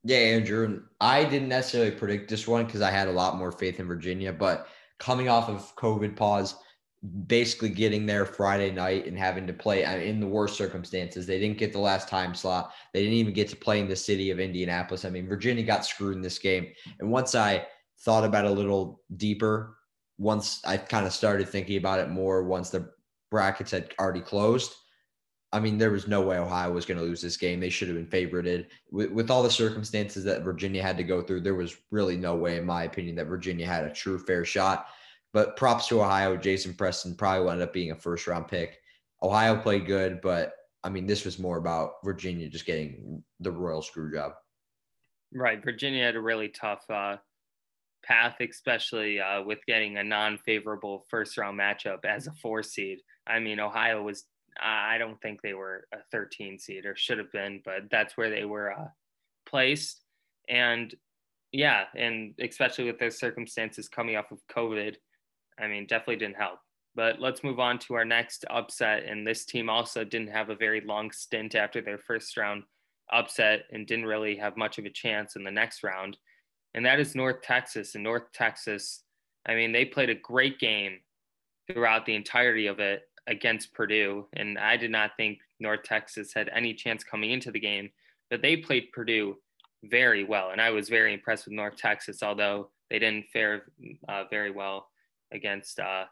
Yeah, 0.05 0.19
Andrew, 0.19 0.83
I 1.01 1.25
didn't 1.25 1.49
necessarily 1.49 1.93
predict 1.93 2.29
this 2.29 2.49
one 2.49 2.67
because 2.67 2.83
I 2.83 2.91
had 2.91 3.09
a 3.09 3.13
lot 3.13 3.37
more 3.37 3.53
faith 3.53 3.79
in 3.79 3.87
Virginia, 3.87 4.33
but 4.33 4.67
coming 4.99 5.29
off 5.29 5.49
of 5.49 5.75
COVID 5.77 6.17
pause, 6.17 6.57
basically 7.27 7.69
getting 7.69 8.07
there 8.07 8.25
Friday 8.25 8.71
night 8.71 9.07
and 9.07 9.19
having 9.19 9.47
to 9.47 9.53
play 9.53 9.85
in 10.09 10.21
the 10.21 10.27
worst 10.27 10.57
circumstances. 10.57 11.27
They 11.27 11.41
didn't 11.41 11.59
get 11.59 11.73
the 11.73 11.81
last 11.81 12.09
time 12.09 12.35
slot. 12.35 12.73
They 12.93 13.03
didn't 13.03 13.17
even 13.19 13.35
get 13.35 13.49
to 13.49 13.57
play 13.57 13.81
in 13.81 13.89
the 13.89 13.97
city 13.97 14.31
of 14.31 14.39
Indianapolis. 14.39 15.05
I 15.05 15.11
mean, 15.11 15.29
Virginia 15.29 15.65
got 15.65 15.85
screwed 15.85 16.15
in 16.15 16.23
this 16.23 16.39
game. 16.39 16.69
And 17.01 17.11
once 17.11 17.35
I 17.35 17.67
thought 18.05 18.25
about 18.25 18.45
a 18.45 18.51
little 18.51 19.03
deeper, 19.17 19.77
once 20.19 20.61
I 20.65 20.77
kind 20.77 21.07
of 21.07 21.13
started 21.13 21.49
thinking 21.49 21.77
about 21.77 22.01
it 22.01 22.11
more, 22.11 22.45
once 22.45 22.71
the 22.71 22.91
brackets 23.31 23.71
had 23.71 23.95
already 23.99 24.21
closed, 24.21 24.75
I 25.53 25.61
mean, 25.61 25.77
there 25.77 25.91
was 25.91 26.09
no 26.09 26.23
way 26.23 26.39
Ohio 26.39 26.73
was 26.73 26.87
going 26.87 26.99
to 26.99 27.05
lose 27.05 27.21
this 27.21 27.37
game. 27.37 27.61
They 27.61 27.69
should 27.69 27.89
have 27.89 27.97
been 27.97 28.07
favorited. 28.07 28.69
With, 28.91 29.11
with, 29.11 29.31
all 29.31 29.43
the 29.43 29.51
circumstances 29.51 30.25
that 30.25 30.43
Virginia 30.43 30.83
had 30.83 30.97
to 30.97 31.05
go 31.05 31.21
through, 31.21 31.43
there 31.43 31.55
was 31.55 31.77
really 31.91 32.17
no 32.17 32.35
way, 32.35 32.57
in 32.57 32.65
my 32.65 32.85
opinion, 32.85 33.17
that 33.17 33.27
Virginia 33.27 33.67
had 33.67 33.85
a 33.85 33.93
true 33.93 34.19
fair 34.19 34.47
shot. 34.47 34.87
But 35.35 35.57
props 35.57 35.89
to 35.89 36.01
Ohio. 36.01 36.37
Jason 36.37 36.73
Preston 36.73 37.15
probably 37.15 37.51
end 37.51 37.61
up 37.61 37.73
being 37.73 37.91
a 37.91 37.97
first 37.97 38.27
round 38.27 38.49
pick. 38.49 38.79
Ohio 39.23 39.57
played 39.57 39.87
good, 39.87 40.21
but 40.23 40.55
I 40.85 40.89
mean, 40.89 41.07
this 41.07 41.25
was 41.25 41.39
more 41.39 41.59
about 41.59 41.93
Virginia 42.03 42.49
just 42.49 42.67
getting 42.67 43.23
the 43.41 43.53
royal 43.53 43.83
screw 43.83 44.13
job. 44.13 44.33
Right. 45.35 45.63
Virginia 45.63 46.05
had 46.05 46.17
a 46.17 46.21
really 46.21 46.49
tough 46.49 46.85
uh, 46.91 47.17
path, 48.03 48.37
especially 48.41 49.21
uh, 49.21 49.43
with 49.43 49.65
getting 49.67 49.97
a 49.97 50.05
non 50.05 50.39
favorable 50.39 51.05
first 51.09 51.37
round 51.39 51.59
matchup 51.59 52.05
as 52.05 52.27
a 52.27 52.33
four 52.33 52.63
seed. 52.63 52.99
I 53.27 53.39
mean, 53.39 53.61
Ohio 53.61 54.03
was, 54.03 54.25
I 54.61 54.99
don't 54.99 55.21
think 55.21 55.41
they 55.43 55.55
were 55.55 55.87
a 55.93 55.99
13 56.11 56.59
seed 56.59 56.87
or 56.87 56.97
should 56.97 57.19
have 57.19 57.33
been, 57.33 57.61
but 57.65 57.91
that's 57.91 58.17
where 58.17 58.31
they 58.31 58.45
were 58.45 58.73
uh, 58.73 58.89
placed. 59.47 60.01
And 60.49 60.95
yeah, 61.53 61.85
and 61.97 62.35
especially 62.41 62.85
with 62.85 62.99
their 62.99 63.11
circumstances 63.11 63.89
coming 63.89 64.17
off 64.17 64.33
of 64.33 64.41
COVID, 64.55 64.97
I 65.61 65.69
mean, 65.69 65.87
definitely 65.87 66.17
didn't 66.17 66.37
help. 66.37 66.59
But 66.95 67.21
let's 67.21 67.45
move 67.45 67.61
on 67.61 67.79
to 67.81 67.95
our 67.95 68.05
next 68.05 68.45
upset. 68.51 69.05
And 69.05 69.27
this 69.27 69.45
team 69.45 69.71
also 69.71 70.05
didn't 70.05 70.31
have 70.31 70.51
a 70.51 70.57
very 70.57 70.81
long 70.81 71.11
stint 71.11 71.55
after 71.55 71.81
their 71.81 71.99
first 71.99 72.37
round 72.37 72.65
upset 73.11 73.65
and 73.71 73.87
didn't 73.87 74.07
really 74.07 74.37
have 74.37 74.57
much 74.57 74.79
of 74.79 74.85
a 74.85 74.91
chance 74.91 75.37
in 75.37 75.45
the 75.45 75.51
next 75.51 75.83
round. 75.83 76.17
And 76.75 76.85
that 76.87 77.01
is 77.01 77.15
North 77.15 77.43
Texas. 77.43 77.95
And 77.95 78.05
North 78.05 78.33
Texas, 78.33 79.03
I 79.47 79.55
mean, 79.55 79.73
they 79.73 79.85
played 79.85 80.11
a 80.11 80.15
great 80.15 80.59
game 80.59 80.99
throughout 81.71 82.07
the 82.07 82.15
entirety 82.15 82.67
of 82.67 82.81
it 82.81 83.03
against 83.27 83.75
Purdue. 83.75 84.27
And 84.35 84.59
I 84.59 84.77
did 84.77 84.91
not 84.91 85.13
think 85.17 85.39
North 85.61 85.83
Texas 85.85 86.33
had 86.35 86.51
any 86.55 86.75
chance 86.75 87.05
coming 87.05 87.31
into 87.31 87.51
the 87.51 87.61
game, 87.61 87.91
but 88.31 88.43
they 88.43 88.57
played 88.57 88.93
Purdue 88.93 89.37
very 89.85 90.25
well. 90.25 90.51
And 90.51 90.61
I 90.61 90.71
was 90.71 90.89
very 90.89 91.13
impressed 91.13 91.47
with 91.47 91.55
North 91.55 91.77
Texas, 91.77 92.23
although 92.23 92.71
they 92.91 92.99
didn't 92.99 93.27
fare 93.33 93.65
uh, 94.09 94.25
very 94.31 94.51
well 94.51 94.89
against 95.33 95.81
uh, 95.81 96.05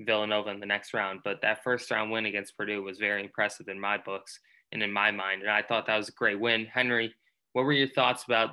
Villanova 0.00 0.50
in 0.50 0.60
the 0.60 0.66
next 0.66 0.94
round. 0.94 1.20
But 1.24 1.40
that 1.42 1.62
first 1.62 1.90
round 1.90 2.10
win 2.10 2.26
against 2.26 2.56
Purdue 2.56 2.82
was 2.82 2.98
very 2.98 3.22
impressive 3.22 3.68
in 3.68 3.80
my 3.80 3.98
books 3.98 4.38
and 4.72 4.82
in 4.82 4.92
my 4.92 5.10
mind. 5.10 5.42
And 5.42 5.50
I 5.50 5.62
thought 5.62 5.86
that 5.86 5.96
was 5.96 6.08
a 6.08 6.12
great 6.12 6.38
win. 6.38 6.66
Henry, 6.66 7.14
what 7.52 7.64
were 7.64 7.72
your 7.72 7.88
thoughts 7.88 8.24
about 8.24 8.50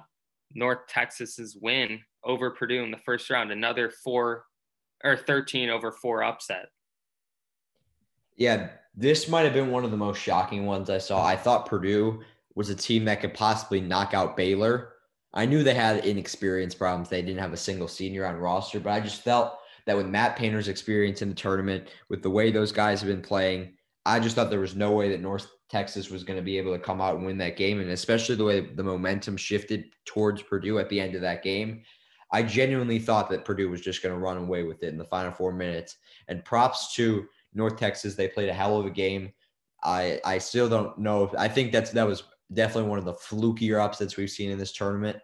North 0.54 0.88
Texas's 0.88 1.58
win 1.60 2.00
over 2.24 2.52
Purdue 2.52 2.84
in 2.84 2.92
the 2.92 2.98
first 2.98 3.30
round? 3.30 3.52
Another 3.52 3.92
four 4.04 4.46
or 5.04 5.18
13 5.18 5.70
over 5.70 5.92
four 5.92 6.24
upset. 6.24 6.68
Yeah, 8.36 8.70
this 8.96 9.28
might 9.28 9.42
have 9.42 9.54
been 9.54 9.72
one 9.72 9.84
of 9.84 9.92
the 9.92 9.98
most 9.98 10.22
shocking 10.22 10.66
ones 10.66 10.90
I 10.90 10.98
saw. 10.98 11.26
I 11.26 11.36
thought 11.36 11.68
Purdue 11.68 12.22
was 12.56 12.70
a 12.70 12.76
team 12.76 13.06
that 13.06 13.22
could 13.22 13.34
possibly 13.34 13.82
knock 13.82 14.14
out 14.14 14.38
Baylor. 14.38 14.94
I 15.34 15.46
knew 15.46 15.64
they 15.64 15.74
had 15.74 16.06
inexperience 16.06 16.76
problems. 16.76 17.10
They 17.10 17.22
didn't 17.22 17.42
have 17.42 17.54
a 17.54 17.58
single 17.58 17.88
senior 17.88 18.26
on 18.26 18.38
roster, 18.38 18.80
but 18.80 18.92
I 18.92 19.00
just 19.00 19.22
felt 19.22 19.58
that 19.86 19.98
with 19.98 20.08
Matt 20.08 20.36
Painter's 20.36 20.68
experience 20.68 21.22
in 21.22 21.30
the 21.30 21.36
tournament, 21.36 21.90
with 22.10 22.22
the 22.22 22.30
way 22.30 22.52
those 22.52 22.72
guys 22.72 23.02
have 23.02 23.10
been 23.10 23.22
playing, 23.22 23.74
I 24.06 24.20
just 24.20 24.36
thought 24.36 24.50
there 24.50 24.60
was 24.60 24.76
no 24.76 24.92
way 24.92 25.10
that 25.10 25.22
North 25.22 25.48
Texas 25.70 26.10
was 26.10 26.24
going 26.24 26.38
to 26.38 26.44
be 26.44 26.58
able 26.58 26.74
to 26.74 26.80
come 26.80 27.02
out 27.02 27.16
and 27.16 27.26
win 27.26 27.38
that 27.38 27.58
game. 27.58 27.80
And 27.80 27.92
especially 27.92 28.36
the 28.36 28.44
way 28.44 28.60
the 28.60 28.84
momentum 28.84 29.38
shifted 29.38 29.86
towards 30.06 30.42
Purdue 30.42 30.80
at 30.80 30.90
the 30.90 31.00
end 31.00 31.16
of 31.16 31.22
that 31.22 31.44
game. 31.44 31.84
I 32.32 32.44
genuinely 32.44 33.00
thought 33.00 33.30
that 33.30 33.46
Purdue 33.46 33.70
was 33.70 33.82
just 33.82 34.02
going 34.02 34.14
to 34.14 34.20
run 34.20 34.38
away 34.38 34.64
with 34.64 34.84
it 34.84 34.90
in 34.90 34.98
the 34.98 35.06
final 35.06 35.32
four 35.32 35.54
minutes. 35.54 35.98
And 36.28 36.44
props 36.44 36.94
to 36.96 37.28
North 37.54 37.78
Texas. 37.78 38.16
They 38.16 38.28
played 38.28 38.50
a 38.50 38.54
hell 38.54 38.80
of 38.80 38.86
a 38.86 38.92
game. 38.92 39.32
I 39.84 40.20
I 40.26 40.38
still 40.38 40.68
don't 40.68 40.98
know. 40.98 41.32
I 41.38 41.48
think 41.48 41.72
that's 41.72 41.92
that 41.92 42.08
was 42.08 42.24
definitely 42.54 42.90
one 42.90 43.00
of 43.00 43.06
the 43.06 43.14
flukier 43.14 43.84
upsets 43.84 44.18
we've 44.18 44.30
seen 44.30 44.50
in 44.50 44.58
this 44.58 44.74
tournament. 44.74 45.18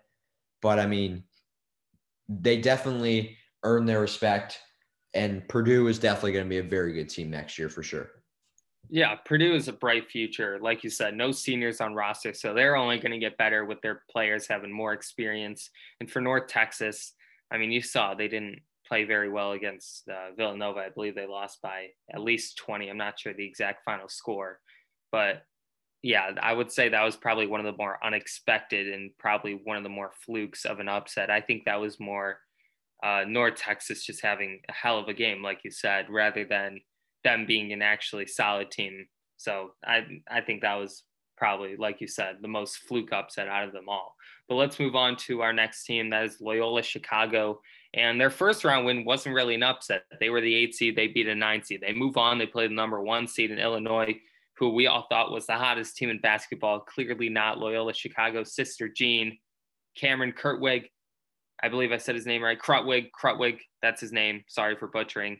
But 0.61 0.79
I 0.79 0.85
mean, 0.85 1.23
they 2.27 2.57
definitely 2.61 3.37
earn 3.63 3.85
their 3.85 4.01
respect. 4.01 4.59
And 5.13 5.47
Purdue 5.47 5.87
is 5.87 5.97
definitely 5.97 6.33
going 6.33 6.45
to 6.45 6.49
be 6.49 6.59
a 6.59 6.63
very 6.63 6.93
good 6.93 7.09
team 7.09 7.31
next 7.31 7.57
year 7.57 7.69
for 7.69 7.81
sure. 7.81 8.18
Yeah, 8.87 9.15
Purdue 9.15 9.53
is 9.53 9.67
a 9.67 9.73
bright 9.73 10.09
future. 10.09 10.57
Like 10.61 10.83
you 10.83 10.89
said, 10.89 11.15
no 11.15 11.31
seniors 11.31 11.81
on 11.81 11.93
roster. 11.93 12.33
So 12.33 12.53
they're 12.53 12.75
only 12.75 12.97
going 12.97 13.11
to 13.11 13.19
get 13.19 13.37
better 13.37 13.65
with 13.65 13.81
their 13.81 14.03
players 14.09 14.47
having 14.47 14.71
more 14.71 14.93
experience. 14.93 15.69
And 15.99 16.09
for 16.09 16.21
North 16.21 16.47
Texas, 16.47 17.13
I 17.51 17.57
mean, 17.57 17.71
you 17.71 17.81
saw 17.81 18.13
they 18.13 18.27
didn't 18.27 18.61
play 18.87 19.03
very 19.03 19.29
well 19.29 19.51
against 19.51 20.09
uh, 20.09 20.33
Villanova. 20.35 20.79
I 20.79 20.89
believe 20.89 21.13
they 21.13 21.27
lost 21.27 21.61
by 21.61 21.89
at 22.11 22.21
least 22.21 22.57
20. 22.57 22.89
I'm 22.89 22.97
not 22.97 23.19
sure 23.19 23.33
the 23.33 23.45
exact 23.45 23.83
final 23.85 24.09
score. 24.09 24.59
But 25.11 25.43
yeah, 26.01 26.31
I 26.41 26.53
would 26.53 26.71
say 26.71 26.89
that 26.89 27.03
was 27.03 27.15
probably 27.15 27.45
one 27.45 27.59
of 27.59 27.65
the 27.65 27.77
more 27.77 27.99
unexpected 28.03 28.87
and 28.91 29.11
probably 29.19 29.59
one 29.63 29.77
of 29.77 29.83
the 29.83 29.89
more 29.89 30.11
flukes 30.25 30.65
of 30.65 30.79
an 30.79 30.89
upset. 30.89 31.29
I 31.29 31.41
think 31.41 31.65
that 31.65 31.79
was 31.79 31.99
more 31.99 32.39
uh, 33.03 33.23
North 33.27 33.55
Texas 33.55 34.05
just 34.05 34.23
having 34.23 34.61
a 34.67 34.73
hell 34.73 34.97
of 34.97 35.07
a 35.07 35.13
game, 35.13 35.43
like 35.43 35.59
you 35.63 35.71
said, 35.71 36.07
rather 36.09 36.45
than 36.45 36.79
them 37.23 37.45
being 37.45 37.73
an 37.73 37.81
actually 37.81 38.27
solid 38.27 38.71
team. 38.71 39.05
So 39.37 39.71
I 39.85 40.05
I 40.29 40.41
think 40.41 40.61
that 40.61 40.75
was 40.75 41.03
probably, 41.37 41.77
like 41.77 42.01
you 42.01 42.07
said, 42.07 42.37
the 42.41 42.47
most 42.47 42.79
fluke 42.79 43.13
upset 43.13 43.47
out 43.47 43.65
of 43.65 43.73
them 43.73 43.87
all. 43.87 44.15
But 44.49 44.55
let's 44.55 44.79
move 44.79 44.95
on 44.95 45.15
to 45.17 45.41
our 45.41 45.53
next 45.53 45.85
team. 45.85 46.09
That 46.09 46.25
is 46.25 46.41
Loyola 46.41 46.83
Chicago. 46.83 47.61
And 47.93 48.19
their 48.19 48.29
first 48.29 48.65
round 48.65 48.85
win 48.85 49.05
wasn't 49.05 49.35
really 49.35 49.55
an 49.55 49.63
upset. 49.63 50.03
They 50.19 50.29
were 50.29 50.41
the 50.41 50.53
eight 50.53 50.75
seed. 50.75 50.95
They 50.95 51.07
beat 51.07 51.27
a 51.27 51.35
nine 51.35 51.63
seed. 51.63 51.81
They 51.81 51.93
move 51.93 52.17
on. 52.17 52.37
They 52.37 52.45
play 52.45 52.67
the 52.67 52.73
number 52.73 53.01
one 53.01 53.25
seed 53.25 53.51
in 53.51 53.57
Illinois, 53.57 54.19
who 54.57 54.73
we 54.73 54.87
all 54.87 55.07
thought 55.09 55.31
was 55.31 55.47
the 55.47 55.53
hottest 55.53 55.95
team 55.95 56.09
in 56.09 56.19
basketball. 56.19 56.81
Clearly 56.81 57.29
not 57.29 57.57
Loyola 57.57 57.93
Chicago's 57.93 58.53
sister 58.53 58.89
Jean, 58.89 59.37
Cameron 59.95 60.33
Kurtwig 60.33 60.89
I 61.61 61.69
believe 61.69 61.91
I 61.91 61.97
said 61.97 62.15
his 62.15 62.25
name 62.25 62.43
right. 62.43 62.59
Krutwig, 62.59 63.09
Krutwig, 63.11 63.59
that's 63.81 64.01
his 64.01 64.11
name. 64.11 64.43
Sorry 64.47 64.75
for 64.75 64.87
butchering. 64.87 65.39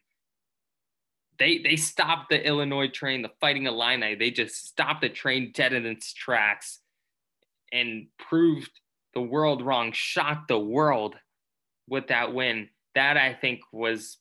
They 1.40 1.60
they 1.60 1.78
stopped 1.78 2.30
the 2.30 2.46
Illinois 2.46 2.90
train, 2.90 3.22
the 3.22 3.32
Fighting 3.40 3.66
Illini. 3.66 4.16
They 4.16 4.30
just 4.30 4.68
stopped 4.68 5.02
the 5.02 5.10
train 5.10 5.52
dead 5.54 5.74
in 5.74 5.86
its 5.86 6.14
tracks 6.14 6.80
and 7.72 8.08
proved 8.18 8.72
the 9.14 9.22
world 9.22 9.66
wrong, 9.66 9.92
shocked 9.94 10.50
the 10.50 10.60
world 10.60 11.16
with 11.88 12.08
that 12.08 12.34
win. 12.34 12.70
That 12.96 13.16
I 13.16 13.34
think 13.34 13.62
was 13.72 14.18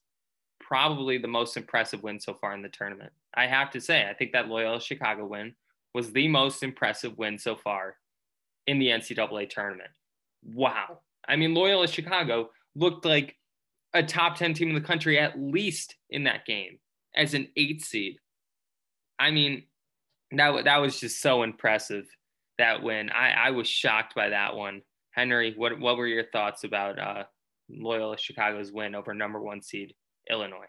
probably 0.60 1.18
the 1.18 1.28
most 1.28 1.56
impressive 1.56 2.02
win 2.02 2.20
so 2.20 2.34
far 2.34 2.54
in 2.54 2.62
the 2.62 2.68
tournament. 2.68 3.12
I 3.34 3.46
have 3.46 3.70
to 3.72 3.80
say, 3.80 4.08
I 4.08 4.14
think 4.14 4.32
that 4.32 4.48
Loyola 4.48 4.80
Chicago 4.80 5.26
win 5.26 5.54
was 5.94 6.12
the 6.12 6.28
most 6.28 6.62
impressive 6.62 7.18
win 7.18 7.38
so 7.38 7.56
far 7.56 7.96
in 8.66 8.78
the 8.78 8.88
NCAA 8.88 9.50
tournament. 9.50 9.90
Wow. 10.44 11.00
I 11.26 11.36
mean, 11.36 11.54
Loyola 11.54 11.88
Chicago 11.88 12.50
looked 12.76 13.04
like 13.04 13.36
a 13.94 14.02
top 14.02 14.36
10 14.36 14.54
team 14.54 14.68
in 14.68 14.74
the 14.74 14.80
country, 14.80 15.18
at 15.18 15.38
least 15.38 15.96
in 16.10 16.24
that 16.24 16.44
game 16.46 16.78
as 17.14 17.34
an 17.34 17.48
eight 17.56 17.84
seed. 17.84 18.18
I 19.18 19.30
mean, 19.30 19.64
that, 20.32 20.64
that 20.64 20.78
was 20.78 21.00
just 21.00 21.20
so 21.20 21.42
impressive 21.42 22.06
that 22.58 22.82
win. 22.82 23.10
I, 23.10 23.30
I 23.30 23.50
was 23.50 23.68
shocked 23.68 24.14
by 24.14 24.30
that 24.30 24.54
one. 24.56 24.82
Henry, 25.12 25.54
what, 25.56 25.78
what 25.80 25.96
were 25.96 26.06
your 26.06 26.24
thoughts 26.30 26.64
about 26.64 26.98
uh, 26.98 27.24
Loyola 27.68 28.18
Chicago's 28.18 28.72
win 28.72 28.94
over 28.94 29.14
number 29.14 29.40
one 29.40 29.62
seed 29.62 29.94
Illinois? 30.30 30.66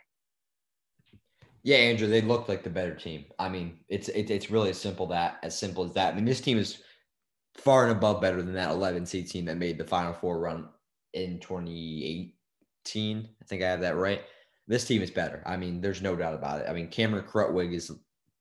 Yeah, 1.63 1.77
Andrew, 1.77 2.08
they 2.08 2.22
looked 2.22 2.48
like 2.48 2.63
the 2.63 2.69
better 2.69 2.96
team. 2.96 3.25
I 3.38 3.50
mean, 3.50 3.79
it's 3.89 4.08
it, 4.08 4.31
it's 4.31 4.50
really 4.50 4.69
as 4.69 4.79
simple 4.79 5.05
that 5.08 5.39
as 5.43 5.58
simple 5.58 5.84
as 5.84 5.93
that. 5.93 6.13
I 6.13 6.15
mean, 6.15 6.25
this 6.25 6.39
team 6.39 6.58
is 6.58 6.81
far 7.55 7.84
and 7.84 7.91
above 7.91 8.22
better 8.22 8.41
than 8.41 8.53
that 8.53 8.72
11 8.72 9.05
seed 9.05 9.29
team 9.29 9.46
that 9.46 9.58
made 9.58 9.77
the 9.77 9.84
Final 9.84 10.13
Four 10.13 10.39
run 10.39 10.69
in 11.13 11.39
2018. 11.39 13.29
I 13.41 13.46
think 13.46 13.62
I 13.62 13.67
have 13.67 13.81
that 13.81 13.98
right. 13.98 14.22
This 14.69 14.85
team 14.85 15.01
is 15.01 15.11
better. 15.11 15.43
I 15.45 15.57
mean, 15.57 15.81
there's 15.81 16.01
no 16.01 16.15
doubt 16.15 16.35
about 16.35 16.61
it. 16.61 16.67
I 16.69 16.73
mean, 16.73 16.88
Cameron 16.88 17.25
Krutwig 17.25 17.73
is 17.73 17.91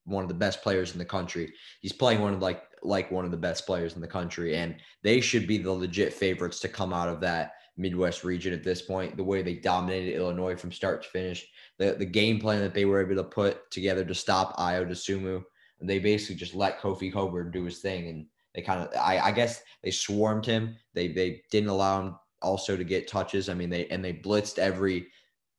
one 0.05 0.23
of 0.23 0.29
the 0.29 0.35
best 0.35 0.63
players 0.63 0.93
in 0.93 0.99
the 0.99 1.05
country. 1.05 1.53
He's 1.81 1.93
playing 1.93 2.21
one 2.21 2.35
of 2.35 2.41
like 2.41 2.63
like 2.83 3.11
one 3.11 3.25
of 3.25 3.33
the 3.33 3.37
best 3.37 3.67
players 3.67 3.95
in 3.95 4.01
the 4.01 4.07
country, 4.07 4.55
and 4.55 4.77
they 5.03 5.21
should 5.21 5.49
be 5.49 5.59
the 5.59 5.73
legit 5.73 6.13
favorites 6.13 6.61
to 6.61 6.69
come 6.69 6.93
out 6.93 7.09
of 7.09 7.21
that 7.23 7.55
Midwest 7.77 8.25
region 8.25 8.53
at 8.53 8.63
this 8.63 8.83
point. 8.83 9.17
The 9.17 9.25
way 9.25 9.43
they 9.43 9.55
dominated 9.55 10.17
Illinois 10.17 10.55
from 10.55 10.71
start 10.71 11.03
to 11.03 11.09
finish, 11.09 11.47
the 11.79 11.97
the 11.99 12.07
game 12.07 12.39
plan 12.39 12.61
that 12.61 12.75
they 12.75 12.85
were 12.85 13.01
able 13.01 13.17
to 13.17 13.29
put 13.29 13.71
together 13.71 14.05
to 14.05 14.15
stop 14.15 14.57
Ayo 14.59 14.87
Dosunmu, 14.87 15.43
they 15.81 15.99
basically 15.99 16.37
just 16.37 16.55
let 16.55 16.81
Kofi 16.81 17.13
Cockburn 17.13 17.51
do 17.51 17.65
his 17.65 17.79
thing 17.79 18.09
and 18.09 18.27
they 18.55 18.63
kind 18.63 18.81
of, 18.81 18.89
I, 18.99 19.19
I 19.19 19.33
guess 19.33 19.63
they 19.83 19.91
swarmed 19.91 20.45
him. 20.45 20.77
They 20.93 21.09
they 21.09 21.43
didn't 21.51 21.71
allow 21.71 22.03
him 22.03 22.17
also 22.43 22.77
to 22.77 22.85
get 22.85 23.09
touches. 23.09 23.49
I 23.49 23.55
mean, 23.55 23.71
they 23.71 23.87
and 23.87 24.05
they 24.05 24.13
blitzed 24.13 24.59
every 24.59 25.09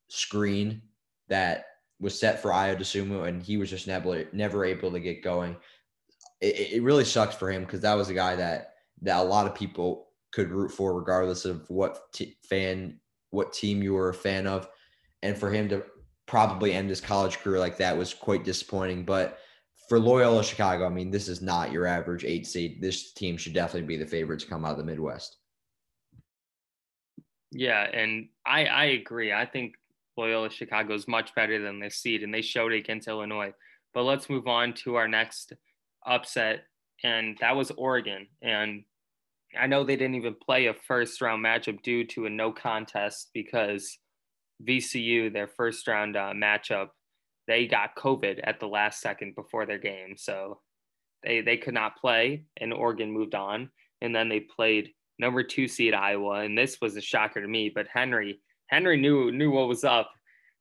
screen 0.10 0.82
that 1.30 1.66
was 2.00 2.20
set 2.20 2.42
for 2.42 2.51
Ayo 2.51 2.78
Dosunmu, 2.78 3.28
and 3.28 3.42
he 3.42 3.58
was 3.58 3.70
just 3.70 3.88
never 3.88 4.25
never 4.34 4.66
able 4.66 4.92
to 4.92 5.00
get 5.00 5.24
going. 5.24 5.56
It, 6.42 6.74
it 6.74 6.84
really 6.84 7.06
sucks 7.06 7.36
for 7.36 7.51
him 7.51 7.63
because 7.63 7.82
that 7.82 7.96
was 7.96 8.10
a 8.10 8.13
guy 8.13 8.36
that 8.36 8.74
that 9.01 9.20
a 9.20 9.24
lot 9.24 9.48
of 9.48 9.56
people 9.56 10.10
could 10.32 10.51
root 10.51 10.72
for, 10.72 10.94
regardless 10.94 11.46
of 11.46 11.70
what 11.70 12.12
t- 12.13 12.38
fan, 12.44 13.00
what 13.32 13.54
team 13.54 13.82
you 13.82 13.94
were 13.94 14.10
a 14.10 14.13
fan 14.13 14.48
of, 14.48 14.68
and 15.24 15.38
for 15.38 15.51
him 15.51 15.70
to 15.70 15.84
probably 16.25 16.74
end 16.74 16.89
his 16.89 17.01
college 17.01 17.39
career 17.39 17.60
like 17.60 17.78
that 17.78 17.98
was 17.98 18.13
quite 18.13 18.44
disappointing. 18.44 19.04
But 19.04 19.39
for 19.88 20.00
Loyola 20.00 20.44
Chicago, 20.44 20.86
I 20.86 20.89
mean, 20.89 21.10
this 21.10 21.28
is 21.28 21.42
not 21.42 21.72
your 21.72 21.88
average 21.88 22.24
eight 22.24 22.46
seed. 22.46 22.82
This 22.82 23.13
team 23.13 23.38
should 23.38 23.54
definitely 23.54 23.88
be 23.88 23.98
the 23.98 24.06
favorite 24.06 24.39
to 24.42 24.48
come 24.48 24.63
out 24.63 24.72
of 24.72 24.78
the 24.78 24.84
Midwest. 24.84 25.38
Yeah, 27.51 27.82
and 27.82 28.30
I 28.46 28.66
I 28.66 28.86
agree. 28.86 29.34
I 29.34 29.46
think 29.46 29.74
Loyola 30.19 30.49
Chicago 30.49 30.93
is 30.93 31.07
much 31.07 31.33
better 31.33 31.61
than 31.61 31.79
this 31.79 31.95
seed, 31.95 32.23
and 32.23 32.33
they 32.33 32.41
showed 32.41 32.73
it 32.73 32.79
against 32.79 33.07
Illinois. 33.07 33.53
But 33.93 34.03
let's 34.03 34.29
move 34.29 34.47
on 34.47 34.73
to 34.83 34.95
our 34.95 35.07
next 35.07 35.53
upset, 36.05 36.65
and 37.03 37.38
that 37.41 37.55
was 37.55 37.71
Oregon. 37.71 38.27
And 38.41 38.83
I 39.59 39.67
know 39.67 39.83
they 39.83 39.95
didn't 39.95 40.15
even 40.15 40.35
play 40.35 40.67
a 40.67 40.73
first 40.73 41.21
round 41.21 41.43
matchup 41.43 41.81
due 41.81 42.05
to 42.07 42.25
a 42.25 42.29
no 42.29 42.51
contest 42.51 43.29
because 43.33 43.97
VCU, 44.67 45.31
their 45.31 45.47
first 45.47 45.88
round 45.88 46.15
uh, 46.15 46.33
matchup, 46.35 46.89
they 47.47 47.65
got 47.65 47.95
COVID 47.95 48.41
at 48.43 48.59
the 48.59 48.67
last 48.67 49.01
second 49.01 49.35
before 49.35 49.65
their 49.65 49.79
game. 49.79 50.15
So 50.17 50.59
they, 51.23 51.41
they 51.41 51.57
could 51.57 51.73
not 51.73 51.97
play, 51.97 52.43
and 52.57 52.73
Oregon 52.73 53.11
moved 53.11 53.35
on. 53.35 53.69
And 54.01 54.13
then 54.13 54.29
they 54.29 54.41
played 54.41 54.91
number 55.17 55.43
two 55.43 55.67
seed 55.67 55.93
Iowa. 55.93 56.41
And 56.41 56.57
this 56.57 56.79
was 56.81 56.95
a 56.95 57.01
shocker 57.01 57.41
to 57.41 57.47
me, 57.47 57.71
but 57.73 57.88
Henry, 57.91 58.39
Henry 58.69 58.97
knew 58.97 59.31
knew 59.31 59.51
what 59.51 59.67
was 59.67 59.83
up. 59.83 60.11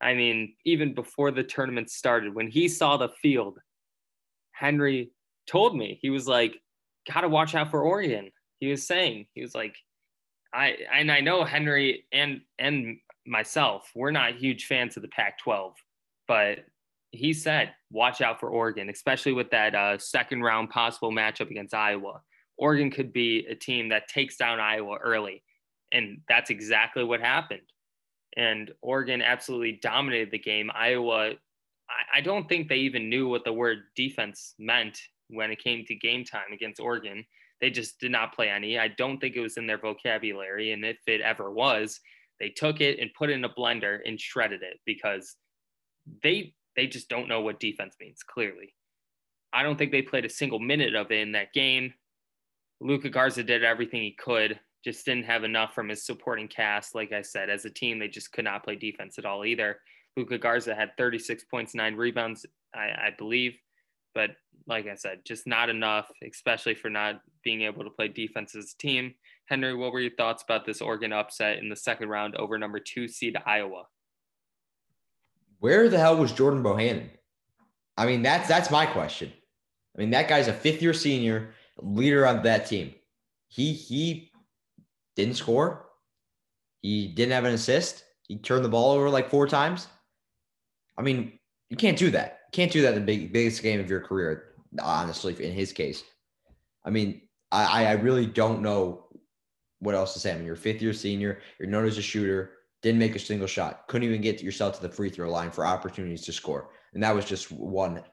I 0.01 0.15
mean, 0.15 0.55
even 0.65 0.95
before 0.95 1.31
the 1.31 1.43
tournament 1.43 1.91
started, 1.91 2.35
when 2.35 2.49
he 2.49 2.69
saw 2.69 2.97
the 2.97 3.09
field, 3.23 3.59
Henry 4.53 5.11
told 5.47 5.77
me, 5.77 5.99
he 6.03 6.11
was 6.11 6.27
like, 6.27 6.55
gotta 7.13 7.29
watch 7.29 7.55
out 7.55 7.71
for 7.71 7.83
Oregon. 7.83 8.31
He 8.61 8.71
was 8.71 8.87
saying, 8.87 9.27
he 9.35 9.43
was 9.43 9.55
like, 9.55 9.77
I 10.53 10.77
and 10.93 11.11
I 11.11 11.21
know 11.21 11.45
Henry 11.45 12.05
and 12.13 12.41
and 12.59 12.99
myself, 13.27 13.91
we're 13.95 14.11
not 14.11 14.37
huge 14.37 14.67
fans 14.67 14.97
of 14.97 15.03
the 15.03 15.09
Pac-12, 15.09 15.73
but 16.27 16.61
he 17.11 17.33
said, 17.33 17.73
watch 17.91 18.21
out 18.21 18.41
for 18.41 18.51
Oregon, 18.51 18.89
especially 18.91 19.33
with 19.33 19.51
that 19.51 19.75
uh, 19.75 19.99
second 19.99 20.43
round 20.43 20.71
possible 20.71 21.11
matchup 21.11 21.51
against 21.51 21.75
Iowa. 21.75 22.21
Oregon 22.59 22.91
could 22.91 23.13
be 23.13 23.47
a 23.49 23.55
team 23.55 23.89
that 23.91 24.09
takes 24.09 24.37
down 24.37 24.61
Iowa 24.61 24.97
early. 24.97 25.43
And 25.93 26.21
that's 26.29 26.51
exactly 26.51 27.05
what 27.05 27.21
happened. 27.21 27.63
And 28.39 28.71
Oregon 28.81 29.21
absolutely 29.21 29.79
dominated 29.83 30.31
the 30.31 30.39
game. 30.39 30.71
Iowa, 30.75 31.33
I, 31.91 32.19
I 32.19 32.21
don't 32.21 32.49
think 32.49 32.69
they 32.69 32.77
even 32.77 33.11
knew 33.11 33.29
what 33.29 33.45
the 33.45 33.53
word 33.53 33.79
defense 33.95 34.55
meant 34.59 34.99
when 35.29 35.51
it 35.51 35.63
came 35.63 35.85
to 35.85 35.95
game 35.95 36.25
time 36.25 36.53
against 36.53 36.81
Oregon. 36.81 37.25
They 37.61 37.71
just 37.71 37.99
did 37.99 38.13
not 38.13 38.35
play 38.35 38.49
any. 38.49 38.79
I 38.79 38.89
don't 38.89 39.19
think 39.19 39.35
it 39.35 39.41
was 39.41 39.57
in 39.57 39.67
their 39.67 39.79
vocabulary. 39.79 40.73
And 40.73 40.85
if 40.85 40.99
it 41.07 41.21
ever 41.21 41.51
was, 41.51 42.01
they 42.39 42.51
took 42.51 42.81
it 42.81 43.01
and 43.01 43.11
put 43.19 43.31
it 43.31 43.35
in 43.35 43.45
a 43.45 43.49
blender 43.49 43.99
and 44.07 44.21
shredded 44.21 44.63
it 44.63 44.79
because 44.87 45.37
they 46.23 46.55
they 46.77 46.87
just 46.87 47.09
don't 47.09 47.29
know 47.29 47.41
what 47.41 47.59
defense 47.59 47.97
means, 48.01 48.23
clearly. 48.23 48.73
I 49.53 49.65
don't 49.65 49.77
think 49.77 49.91
they 49.91 50.03
played 50.03 50.25
a 50.25 50.31
single 50.31 50.61
minute 50.61 50.95
of 50.95 51.11
it 51.11 51.19
in 51.19 51.33
that 51.33 51.53
game. 51.53 51.93
Luka 52.81 53.11
Garza 53.11 53.43
did 53.43 53.65
everything 53.65 54.03
he 54.03 54.13
could, 54.13 54.61
just 54.93 55.05
didn't 55.05 55.25
have 55.25 55.45
enough 55.45 55.75
from 55.75 55.89
his 55.89 56.05
supporting 56.05 56.49
cast. 56.49 56.95
Like 56.95 57.13
I 57.13 57.23
said, 57.23 57.51
as 57.51 57.65
a 57.65 57.71
team, 57.71 57.99
they 57.99 58.09
just 58.09 58.33
could 58.33 58.45
not 58.45 58.65
play 58.65 58.77
defense 58.77 59.19
at 59.19 59.25
all 59.25 59.45
either. 59.45 59.79
Luka 60.17 60.39
Garza 60.39 60.75
had 60.75 60.97
36 60.97 61.45
points, 61.45 61.75
nine 61.75 61.95
rebounds, 61.95 62.47
I, 62.75 62.89
I 62.89 63.15
believe. 63.17 63.57
But 64.15 64.31
like 64.67 64.87
I 64.87 64.95
said, 64.95 65.21
just 65.25 65.47
not 65.47 65.69
enough, 65.69 66.11
especially 66.27 66.75
for 66.75 66.91
not 66.91 67.21
being 67.45 67.63
able 67.63 67.85
to 67.85 67.91
play 67.91 68.09
defense 68.09 68.55
as 68.55 68.75
a 68.75 68.79
team. 68.79 69.15
Henry, 69.47 69.75
what 69.75 69.93
were 69.93 70.01
your 70.01 70.15
thoughts 70.17 70.43
about 70.43 70.65
this 70.65 70.81
Oregon 70.81 71.13
upset 71.13 71.59
in 71.59 71.69
the 71.69 71.77
second 71.77 72.09
round 72.09 72.35
over 72.37 72.59
number 72.59 72.81
two 72.81 73.07
seed 73.07 73.37
Iowa? 73.47 73.85
where 75.61 75.89
the 75.89 75.99
hell 75.99 76.17
was 76.17 76.33
Jordan 76.33 76.63
Bohannon? 76.63 77.09
I 77.97 78.07
mean, 78.07 78.23
that's 78.23 78.49
that's 78.49 78.71
my 78.71 78.87
question. 78.87 79.33
I 79.97 80.01
mean, 80.01 80.11
that 80.11 80.29
guy's 80.29 80.49
a 80.49 80.53
fifth 80.53 80.83
year 80.83 80.95
senior 80.95 81.51
leader 81.79 82.27
on 82.27 82.43
that 82.45 82.67
team. 82.67 82.95
He 83.49 83.73
he 83.73 84.31
didn't 85.19 85.35
score. 85.35 85.87
He 86.81 87.09
didn't 87.09 87.33
have 87.33 87.45
an 87.45 87.53
assist. 87.53 88.05
He 88.29 88.39
turned 88.39 88.65
the 88.65 88.69
ball 88.69 88.93
over 88.93 89.11
like 89.11 89.29
four 89.29 89.49
times. 89.49 89.89
I 90.97 91.03
mean, 91.03 91.39
you 91.69 91.77
can't 91.77 91.99
do 91.99 92.11
that. 92.13 92.39
You 92.47 92.57
can't 92.57 92.73
do 92.73 92.83
that 92.83 92.95
in 92.95 93.01
the 93.01 93.05
big, 93.05 93.33
biggest 93.33 93.63
game 93.63 93.81
of 93.81 93.91
your 93.91 94.01
career, 94.01 94.55
honestly, 94.81 95.35
in 95.45 95.53
his 95.53 95.73
case. 95.73 96.05
I 96.85 96.91
mean, 96.91 97.23
I, 97.51 97.87
I 97.87 97.93
really 97.93 98.27
don't 98.27 98.63
know 98.63 99.07
what 99.81 99.97
else 99.97 100.13
to 100.13 100.21
say. 100.21 100.33
I 100.33 100.37
mean, 100.37 100.47
you're 100.47 100.57
fifth 100.57 100.81
year 100.81 100.93
senior, 100.93 101.41
you're 101.59 101.69
known 101.69 101.85
as 101.87 101.99
a 101.99 102.03
shooter. 102.03 102.53
Didn't 102.81 103.01
make 103.01 103.17
a 103.17 103.19
single 103.19 103.49
shot. 103.49 103.89
Couldn't 103.89 104.09
even 104.09 104.21
get 104.21 104.41
yourself 104.41 104.77
to 104.77 104.83
the 104.83 104.89
free 104.95 105.11
throw 105.11 105.29
line 105.29 105.51
for 105.51 105.67
opportunities 105.67 106.25
to 106.27 106.33
score. 106.33 106.71
And 106.95 107.03
that 107.03 107.13
was 107.13 107.25
just 107.25 107.51
one 107.51 108.05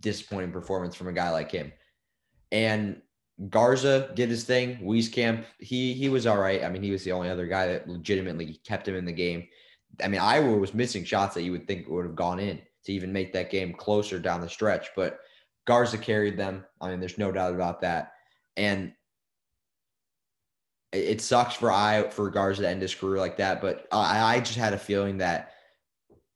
disappointing 0.00 0.52
performance 0.52 0.94
from 0.94 1.08
a 1.08 1.12
guy 1.14 1.30
like 1.30 1.50
him. 1.50 1.72
And 2.52 3.00
Garza 3.48 4.10
did 4.14 4.28
his 4.28 4.44
thing. 4.44 4.78
Wieskamp, 4.78 5.44
he 5.58 5.94
he 5.94 6.08
was 6.08 6.26
all 6.26 6.38
right. 6.38 6.62
I 6.62 6.68
mean, 6.68 6.82
he 6.82 6.90
was 6.90 7.04
the 7.04 7.12
only 7.12 7.30
other 7.30 7.46
guy 7.46 7.66
that 7.66 7.88
legitimately 7.88 8.60
kept 8.66 8.86
him 8.86 8.94
in 8.94 9.04
the 9.04 9.12
game. 9.12 9.48
I 10.02 10.08
mean, 10.08 10.20
Iowa 10.20 10.56
was 10.56 10.74
missing 10.74 11.04
shots 11.04 11.34
that 11.34 11.42
you 11.42 11.52
would 11.52 11.66
think 11.66 11.88
would 11.88 12.04
have 12.04 12.16
gone 12.16 12.38
in 12.38 12.60
to 12.84 12.92
even 12.92 13.12
make 13.12 13.32
that 13.32 13.50
game 13.50 13.72
closer 13.72 14.18
down 14.18 14.40
the 14.40 14.48
stretch. 14.48 14.90
But 14.94 15.20
Garza 15.66 15.98
carried 15.98 16.36
them. 16.36 16.64
I 16.80 16.90
mean, 16.90 17.00
there's 17.00 17.18
no 17.18 17.32
doubt 17.32 17.54
about 17.54 17.80
that. 17.80 18.12
And 18.56 18.92
it 20.92 21.20
sucks 21.20 21.54
for 21.54 21.70
I 21.70 22.08
for 22.10 22.30
Garza 22.30 22.62
to 22.62 22.68
end 22.68 22.82
his 22.82 22.94
career 22.94 23.18
like 23.18 23.36
that, 23.36 23.60
but 23.60 23.86
I, 23.92 24.36
I 24.36 24.40
just 24.40 24.58
had 24.58 24.72
a 24.72 24.78
feeling 24.78 25.18
that 25.18 25.52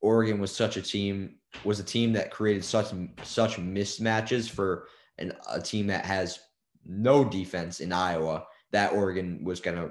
Oregon 0.01 0.39
was 0.39 0.55
such 0.55 0.77
a 0.77 0.83
team 0.83 1.37
was 1.65 1.81
a 1.81 1.85
team 1.85 2.13
that 2.13 2.31
created 2.31 2.65
such 2.65 2.93
such 3.23 3.57
mismatches 3.57 4.49
for 4.49 4.87
an, 5.19 5.33
a 5.51 5.61
team 5.61 5.87
that 5.89 6.05
has 6.05 6.39
no 6.85 7.25
defense 7.25 7.81
in 7.81 7.93
Iowa 7.93 8.47
that 8.73 8.93
Oregon 8.93 9.43
was 9.45 9.61
going 9.61 9.77
to 9.77 9.91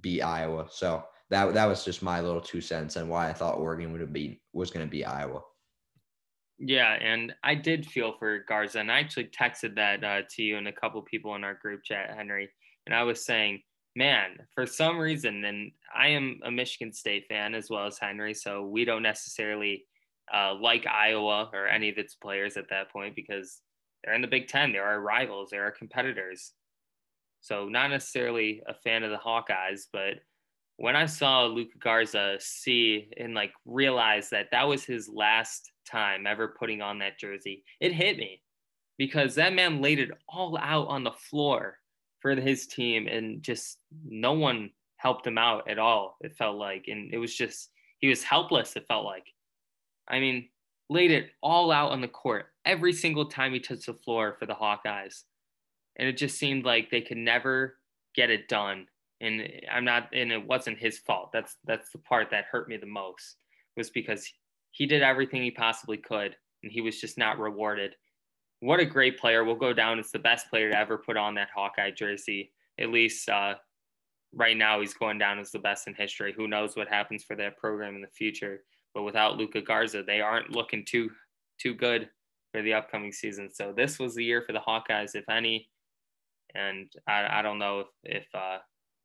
beat 0.00 0.22
Iowa. 0.22 0.66
So 0.70 1.04
that 1.30 1.54
that 1.54 1.66
was 1.66 1.84
just 1.84 2.02
my 2.02 2.20
little 2.20 2.40
two 2.40 2.60
cents 2.60 2.96
on 2.96 3.08
why 3.08 3.28
I 3.28 3.32
thought 3.32 3.58
Oregon 3.58 3.92
would 3.92 4.00
have 4.00 4.12
been 4.12 4.36
was 4.52 4.70
going 4.70 4.86
to 4.86 4.90
be 4.90 5.04
Iowa. 5.04 5.40
Yeah, 6.58 6.92
and 6.92 7.34
I 7.42 7.56
did 7.56 7.84
feel 7.84 8.14
for 8.18 8.44
Garza, 8.48 8.78
and 8.78 8.90
I 8.90 9.00
actually 9.00 9.28
texted 9.36 9.74
that 9.74 10.04
uh, 10.04 10.22
to 10.30 10.42
you 10.42 10.56
and 10.56 10.68
a 10.68 10.72
couple 10.72 11.02
people 11.02 11.34
in 11.34 11.42
our 11.42 11.54
group 11.54 11.82
chat, 11.82 12.14
Henry, 12.16 12.48
and 12.86 12.94
I 12.94 13.02
was 13.02 13.24
saying 13.24 13.62
man, 13.96 14.38
for 14.54 14.66
some 14.66 14.98
reason, 14.98 15.44
and 15.44 15.72
I 15.94 16.08
am 16.08 16.40
a 16.44 16.50
Michigan 16.50 16.92
State 16.92 17.26
fan 17.28 17.54
as 17.54 17.70
well 17.70 17.86
as 17.86 17.98
Henry, 17.98 18.34
so 18.34 18.64
we 18.64 18.84
don't 18.84 19.02
necessarily 19.02 19.84
uh, 20.32 20.54
like 20.54 20.86
Iowa 20.86 21.50
or 21.52 21.68
any 21.68 21.88
of 21.88 21.98
its 21.98 22.14
players 22.14 22.56
at 22.56 22.70
that 22.70 22.90
point 22.90 23.14
because 23.14 23.60
they're 24.04 24.14
in 24.14 24.22
the 24.22 24.28
Big 24.28 24.48
Ten. 24.48 24.72
They're 24.72 24.84
our 24.84 25.00
rivals. 25.00 25.50
They're 25.50 25.64
our 25.64 25.70
competitors. 25.70 26.52
So 27.40 27.68
not 27.68 27.90
necessarily 27.90 28.62
a 28.66 28.74
fan 28.74 29.02
of 29.02 29.10
the 29.10 29.16
Hawkeyes, 29.16 29.82
but 29.92 30.14
when 30.76 30.96
I 30.96 31.06
saw 31.06 31.44
Luka 31.44 31.78
Garza 31.78 32.36
see 32.40 33.08
and 33.16 33.34
like 33.34 33.52
realize 33.64 34.30
that 34.30 34.48
that 34.50 34.66
was 34.66 34.84
his 34.84 35.08
last 35.08 35.70
time 35.88 36.26
ever 36.26 36.54
putting 36.58 36.82
on 36.82 36.98
that 36.98 37.18
jersey, 37.18 37.64
it 37.80 37.92
hit 37.92 38.16
me 38.16 38.40
because 38.98 39.34
that 39.34 39.52
man 39.54 39.80
laid 39.80 39.98
it 39.98 40.10
all 40.28 40.58
out 40.58 40.88
on 40.88 41.04
the 41.04 41.12
floor 41.12 41.78
for 42.20 42.34
his 42.34 42.66
team, 42.66 43.06
and 43.06 43.42
just 43.42 43.78
no 44.02 44.32
one 44.32 44.70
helped 44.96 45.26
him 45.26 45.36
out 45.36 45.68
at 45.68 45.78
all. 45.78 46.16
It 46.22 46.36
felt 46.36 46.56
like, 46.56 46.86
and 46.88 47.12
it 47.12 47.18
was 47.18 47.34
just 47.34 47.70
he 47.98 48.08
was 48.08 48.22
helpless. 48.22 48.76
It 48.76 48.86
felt 48.88 49.04
like. 49.04 49.26
I 50.08 50.20
mean, 50.20 50.48
laid 50.90 51.10
it 51.10 51.30
all 51.42 51.70
out 51.70 51.92
on 51.92 52.00
the 52.00 52.08
court 52.08 52.46
every 52.64 52.92
single 52.92 53.26
time 53.26 53.52
he 53.52 53.60
touched 53.60 53.86
the 53.86 53.94
floor 53.94 54.36
for 54.38 54.46
the 54.46 54.54
Hawkeyes, 54.54 55.22
and 55.96 56.08
it 56.08 56.16
just 56.16 56.38
seemed 56.38 56.64
like 56.64 56.90
they 56.90 57.00
could 57.00 57.18
never 57.18 57.76
get 58.14 58.30
it 58.30 58.48
done. 58.48 58.86
And 59.20 59.48
I'm 59.70 59.84
not, 59.84 60.08
and 60.12 60.32
it 60.32 60.46
wasn't 60.46 60.78
his 60.78 60.98
fault. 60.98 61.30
That's 61.32 61.56
that's 61.64 61.90
the 61.90 61.98
part 61.98 62.30
that 62.30 62.44
hurt 62.50 62.68
me 62.68 62.76
the 62.76 62.86
most 62.86 63.36
was 63.76 63.90
because 63.90 64.30
he 64.70 64.86
did 64.86 65.02
everything 65.02 65.42
he 65.42 65.50
possibly 65.50 65.96
could, 65.96 66.36
and 66.62 66.70
he 66.70 66.80
was 66.80 67.00
just 67.00 67.16
not 67.18 67.38
rewarded 67.38 67.94
what 68.64 68.80
a 68.80 68.86
great 68.86 69.18
player. 69.18 69.44
Will 69.44 69.54
go 69.54 69.74
down 69.74 69.98
as 69.98 70.10
the 70.10 70.18
best 70.18 70.48
player 70.48 70.70
to 70.70 70.78
ever 70.78 70.96
put 70.96 71.18
on 71.18 71.34
that 71.34 71.48
Hawkeye 71.54 71.90
jersey. 71.90 72.50
At 72.80 72.90
least 72.90 73.28
uh, 73.28 73.54
right 74.32 74.56
now, 74.56 74.80
he's 74.80 74.94
going 74.94 75.18
down 75.18 75.38
as 75.38 75.50
the 75.50 75.58
best 75.58 75.86
in 75.86 75.94
history. 75.94 76.32
Who 76.34 76.48
knows 76.48 76.74
what 76.74 76.88
happens 76.88 77.22
for 77.22 77.36
that 77.36 77.58
program 77.58 77.94
in 77.94 78.00
the 78.00 78.08
future? 78.08 78.64
But 78.94 79.02
without 79.02 79.36
Luka 79.36 79.60
Garza, 79.60 80.02
they 80.02 80.20
aren't 80.20 80.50
looking 80.50 80.84
too 80.84 81.10
too 81.58 81.74
good 81.74 82.08
for 82.52 82.62
the 82.62 82.74
upcoming 82.74 83.12
season. 83.12 83.50
So 83.52 83.72
this 83.76 83.98
was 83.98 84.14
the 84.14 84.24
year 84.24 84.42
for 84.46 84.52
the 84.52 84.60
Hawkeyes, 84.60 85.14
if 85.14 85.28
any. 85.28 85.68
And 86.54 86.90
I, 87.08 87.38
I 87.38 87.42
don't 87.42 87.58
know 87.58 87.80
if, 87.80 87.86
if 88.04 88.26
uh, 88.34 88.58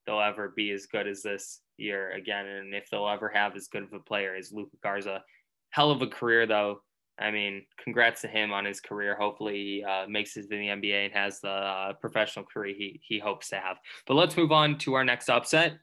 they'll 0.06 0.22
ever 0.22 0.54
be 0.56 0.72
as 0.72 0.86
good 0.86 1.08
as 1.08 1.24
this 1.24 1.62
year 1.78 2.12
again, 2.12 2.46
and 2.46 2.74
if 2.76 2.90
they'll 2.90 3.10
ever 3.10 3.30
have 3.30 3.56
as 3.56 3.68
good 3.68 3.84
of 3.84 3.94
a 3.94 4.00
player 4.00 4.36
as 4.36 4.52
Luka 4.52 4.78
Garza. 4.84 5.24
Hell 5.72 5.92
of 5.92 6.02
a 6.02 6.08
career 6.08 6.46
though 6.46 6.82
I 7.20 7.32
mean, 7.32 7.66
congrats 7.78 8.22
to 8.22 8.28
him 8.28 8.54
on 8.54 8.66
his 8.66 8.80
career. 8.80 9.16
Hopefully, 9.20 9.56
he 9.56 9.84
uh, 9.84 10.08
makes 10.08 10.38
it 10.38 10.44
to 10.44 10.48
the 10.48 10.56
NBA 10.56 11.06
and 11.06 11.14
has 11.14 11.42
the 11.42 11.50
uh, 11.50 11.94
professional 11.94 12.46
career 12.46 12.74
he, 12.76 13.00
he 13.04 13.20
hopes 13.20 13.50
to 13.50 13.58
have. 13.58 13.78
But 14.08 14.14
let's 14.14 14.38
move 14.38 14.52
on 14.52 14.78
to 14.80 14.94
our 14.94 15.04
next 15.04 15.30
upset 15.30 15.74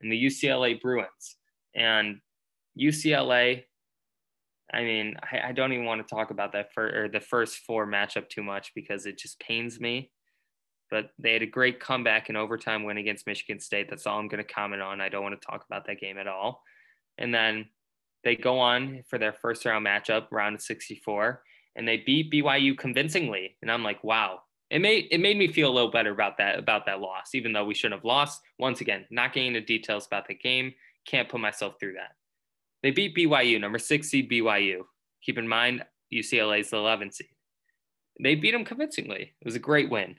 and 0.00 0.10
the 0.10 0.24
UCLA 0.24 0.80
Bruins. 0.80 1.36
And 1.74 2.20
UCLA, 2.80 3.64
I 4.72 4.82
mean, 4.82 5.16
I, 5.22 5.48
I 5.48 5.52
don't 5.52 5.72
even 5.72 5.84
want 5.84 6.06
to 6.06 6.14
talk 6.14 6.30
about 6.30 6.52
that 6.52 6.72
for 6.72 7.04
or 7.04 7.08
the 7.08 7.20
first 7.20 7.58
four 7.58 7.86
matchup 7.86 8.28
too 8.28 8.42
much 8.42 8.72
because 8.74 9.06
it 9.06 9.18
just 9.18 9.40
pains 9.40 9.80
me. 9.80 10.10
But 10.90 11.10
they 11.18 11.32
had 11.32 11.42
a 11.42 11.46
great 11.46 11.78
comeback 11.78 12.30
in 12.30 12.36
overtime 12.36 12.82
win 12.82 12.96
against 12.96 13.26
Michigan 13.26 13.60
State. 13.60 13.88
That's 13.88 14.06
all 14.06 14.18
I'm 14.18 14.28
going 14.28 14.44
to 14.44 14.52
comment 14.52 14.82
on. 14.82 15.00
I 15.00 15.08
don't 15.08 15.22
want 15.22 15.40
to 15.40 15.46
talk 15.46 15.64
about 15.64 15.86
that 15.86 16.00
game 16.00 16.18
at 16.18 16.26
all. 16.26 16.62
And 17.18 17.32
then 17.32 17.66
they 18.24 18.34
go 18.34 18.58
on 18.58 19.04
for 19.08 19.18
their 19.18 19.32
first 19.32 19.64
round 19.64 19.86
matchup, 19.86 20.26
round 20.32 20.56
of 20.56 20.62
64, 20.62 21.42
and 21.76 21.86
they 21.86 21.98
beat 21.98 22.32
BYU 22.32 22.76
convincingly. 22.76 23.56
And 23.62 23.70
I'm 23.70 23.84
like, 23.84 24.02
wow, 24.02 24.40
it 24.70 24.80
made 24.80 25.08
it 25.10 25.20
made 25.20 25.36
me 25.36 25.48
feel 25.48 25.70
a 25.70 25.74
little 25.74 25.90
better 25.90 26.10
about 26.10 26.38
that 26.38 26.58
about 26.58 26.86
that 26.86 27.00
loss, 27.00 27.34
even 27.34 27.52
though 27.52 27.64
we 27.64 27.74
shouldn't 27.74 28.00
have 28.00 28.04
lost. 28.04 28.40
Once 28.58 28.80
again, 28.80 29.06
not 29.10 29.32
getting 29.32 29.48
into 29.48 29.60
details 29.60 30.06
about 30.06 30.26
the 30.26 30.34
game, 30.34 30.72
can't 31.06 31.28
put 31.28 31.40
myself 31.40 31.74
through 31.78 31.94
that. 31.94 32.12
They 32.82 32.90
beat 32.90 33.16
BYU, 33.16 33.60
number 33.60 33.78
six 33.78 34.08
seed 34.08 34.30
BYU. 34.30 34.82
Keep 35.22 35.38
in 35.38 35.48
mind, 35.48 35.84
UCLA 36.12 36.60
is 36.60 36.70
the 36.70 36.76
11 36.76 37.12
seed. 37.12 37.28
They 38.22 38.34
beat 38.34 38.52
them 38.52 38.64
convincingly. 38.64 39.32
It 39.40 39.44
was 39.44 39.54
a 39.54 39.60
great 39.60 39.90
win. 39.90 40.16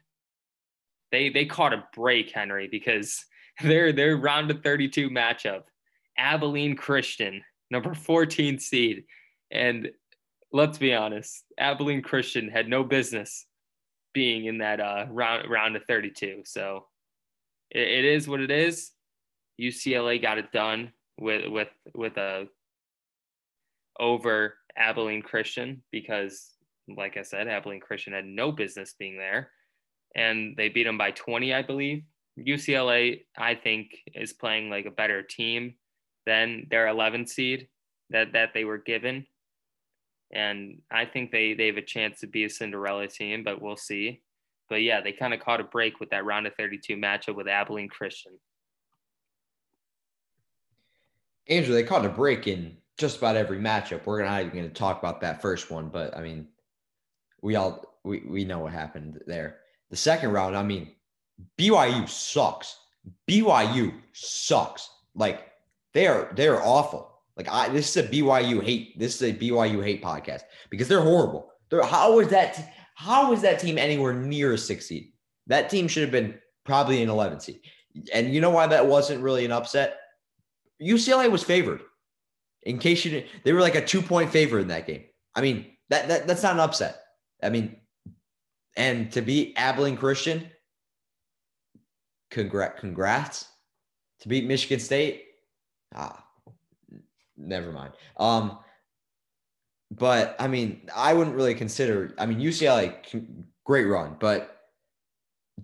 They 1.11 1.29
they 1.29 1.45
caught 1.45 1.73
a 1.73 1.83
break, 1.93 2.31
Henry, 2.31 2.67
because 2.67 3.25
their 3.63 3.91
their 3.91 4.17
round 4.17 4.49
of 4.51 4.63
32 4.63 5.09
matchup, 5.09 5.63
Abilene 6.17 6.75
Christian, 6.75 7.43
number 7.69 7.93
14 7.93 8.59
seed, 8.59 9.03
and 9.51 9.89
let's 10.51 10.77
be 10.77 10.93
honest, 10.93 11.43
Abilene 11.57 12.01
Christian 12.01 12.49
had 12.49 12.67
no 12.67 12.83
business 12.83 13.45
being 14.13 14.45
in 14.45 14.59
that 14.59 14.79
uh, 14.79 15.05
round 15.09 15.49
round 15.49 15.75
of 15.75 15.83
32. 15.85 16.43
So 16.45 16.85
it, 17.69 17.87
it 17.87 18.05
is 18.05 18.27
what 18.27 18.41
it 18.41 18.51
is. 18.51 18.91
UCLA 19.59 20.21
got 20.21 20.37
it 20.37 20.51
done 20.51 20.91
with 21.19 21.47
with 21.49 21.69
with 21.93 22.17
a 22.17 22.47
over 23.99 24.55
Abilene 24.75 25.21
Christian 25.21 25.83
because, 25.91 26.51
like 26.87 27.17
I 27.17 27.23
said, 27.23 27.47
Abilene 27.47 27.81
Christian 27.81 28.13
had 28.13 28.25
no 28.25 28.51
business 28.51 28.95
being 28.97 29.17
there, 29.17 29.51
and 30.15 30.55
they 30.57 30.69
beat 30.69 30.85
them 30.85 30.97
by 30.97 31.11
20, 31.11 31.53
I 31.53 31.61
believe. 31.61 32.03
UCLA, 32.39 33.25
I 33.37 33.55
think, 33.55 33.91
is 34.15 34.33
playing 34.33 34.69
like 34.69 34.85
a 34.85 34.91
better 34.91 35.21
team 35.21 35.75
than 36.25 36.67
their 36.69 36.87
11 36.87 37.27
seed 37.27 37.67
that 38.09 38.33
that 38.33 38.53
they 38.53 38.63
were 38.63 38.77
given 38.77 39.25
and 40.33 40.81
I 40.89 41.05
think 41.05 41.31
they 41.31 41.53
they 41.53 41.67
have 41.67 41.77
a 41.77 41.81
chance 41.81 42.19
to 42.21 42.27
be 42.27 42.45
a 42.45 42.49
Cinderella 42.49 43.07
team, 43.07 43.43
but 43.43 43.61
we'll 43.61 43.77
see. 43.77 44.21
But 44.69 44.81
yeah, 44.81 45.01
they 45.01 45.11
kind 45.11 45.33
of 45.33 45.41
caught 45.41 45.59
a 45.59 45.65
break 45.65 45.99
with 45.99 46.09
that 46.11 46.25
round 46.25 46.47
of 46.47 46.55
32 46.55 46.95
matchup 46.95 47.35
with 47.35 47.47
Abilene 47.47 47.89
Christian. 47.89 48.33
Andrew, 51.47 51.73
they 51.73 51.83
caught 51.83 52.05
a 52.05 52.09
break 52.09 52.47
in 52.47 52.77
just 52.97 53.17
about 53.17 53.35
every 53.35 53.57
matchup. 53.57 54.05
We're 54.05 54.23
not 54.23 54.41
even 54.41 54.53
going 54.53 54.67
to 54.67 54.73
talk 54.73 54.99
about 54.99 55.21
that 55.21 55.41
first 55.41 55.71
one, 55.71 55.89
but 55.89 56.15
I 56.15 56.21
mean, 56.21 56.47
we 57.41 57.55
all 57.55 57.97
we, 58.03 58.23
we 58.27 58.45
know 58.45 58.59
what 58.59 58.73
happened 58.73 59.21
there. 59.27 59.57
The 59.89 59.97
second 59.97 60.31
round, 60.31 60.55
I 60.55 60.63
mean, 60.63 60.95
BYU 61.57 62.07
sucks. 62.07 62.77
BYU 63.27 63.93
sucks. 64.13 64.89
Like 65.15 65.51
they 65.93 66.07
are 66.07 66.31
they 66.35 66.47
are 66.47 66.61
awful. 66.61 67.11
Like 67.35 67.49
I, 67.49 67.69
this 67.69 67.95
is 67.95 68.05
a 68.05 68.07
BYU 68.07 68.63
hate. 68.63 68.97
This 68.99 69.21
is 69.21 69.31
a 69.31 69.33
BYU 69.33 69.83
hate 69.83 70.03
podcast 70.03 70.41
because 70.69 70.87
they're 70.87 71.01
horrible. 71.01 71.51
They're, 71.69 71.81
that? 71.81 72.73
How 72.95 73.31
is 73.33 73.41
that 73.41 73.59
team 73.59 73.77
anywhere 73.77 74.13
near 74.13 74.53
a 74.53 74.57
six 74.57 74.87
seed? 74.87 75.13
That 75.47 75.69
team 75.69 75.87
should 75.87 76.03
have 76.03 76.11
been 76.11 76.37
probably 76.65 77.01
an 77.01 77.09
11 77.09 77.39
seed. 77.39 77.61
And 78.13 78.33
you 78.33 78.41
know 78.41 78.51
why 78.51 78.67
that 78.67 78.85
wasn't 78.85 79.23
really 79.23 79.43
an 79.45 79.51
upset? 79.51 80.00
UCLA 80.81 81.29
was 81.29 81.43
favored. 81.43 81.81
In 82.63 82.77
case 82.77 83.03
you 83.05 83.11
didn't, 83.11 83.29
they 83.43 83.53
were 83.53 83.61
like 83.61 83.75
a 83.75 83.85
two 83.85 84.01
point 84.01 84.29
favorite 84.29 84.61
in 84.61 84.67
that 84.67 84.87
game. 84.87 85.03
I 85.35 85.41
mean, 85.41 85.65
that, 85.89 86.07
that 86.07 86.27
that's 86.27 86.43
not 86.43 86.53
an 86.53 86.59
upset. 86.59 87.01
I 87.41 87.49
mean, 87.49 87.77
and 88.77 89.11
to 89.11 89.21
beat 89.21 89.53
Abilene 89.57 89.97
Christian, 89.97 90.49
congrats, 92.29 92.79
congrats. 92.79 93.47
To 94.21 94.27
beat 94.29 94.45
Michigan 94.45 94.79
State, 94.79 95.25
ah, 95.95 96.23
never 97.35 97.71
mind. 97.71 97.93
Um, 98.17 98.59
but 99.89 100.35
I 100.39 100.47
mean, 100.47 100.87
I 100.95 101.13
wouldn't 101.13 101.35
really 101.35 101.55
consider. 101.55 102.13
I 102.19 102.27
mean, 102.27 102.39
UCLA, 102.39 102.95
great 103.65 103.85
run, 103.85 104.15
but 104.19 104.57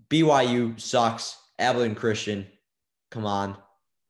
BYU 0.10 0.80
sucks. 0.80 1.38
Abilene 1.60 1.96
Christian, 1.96 2.46
come 3.10 3.26
on, 3.26 3.58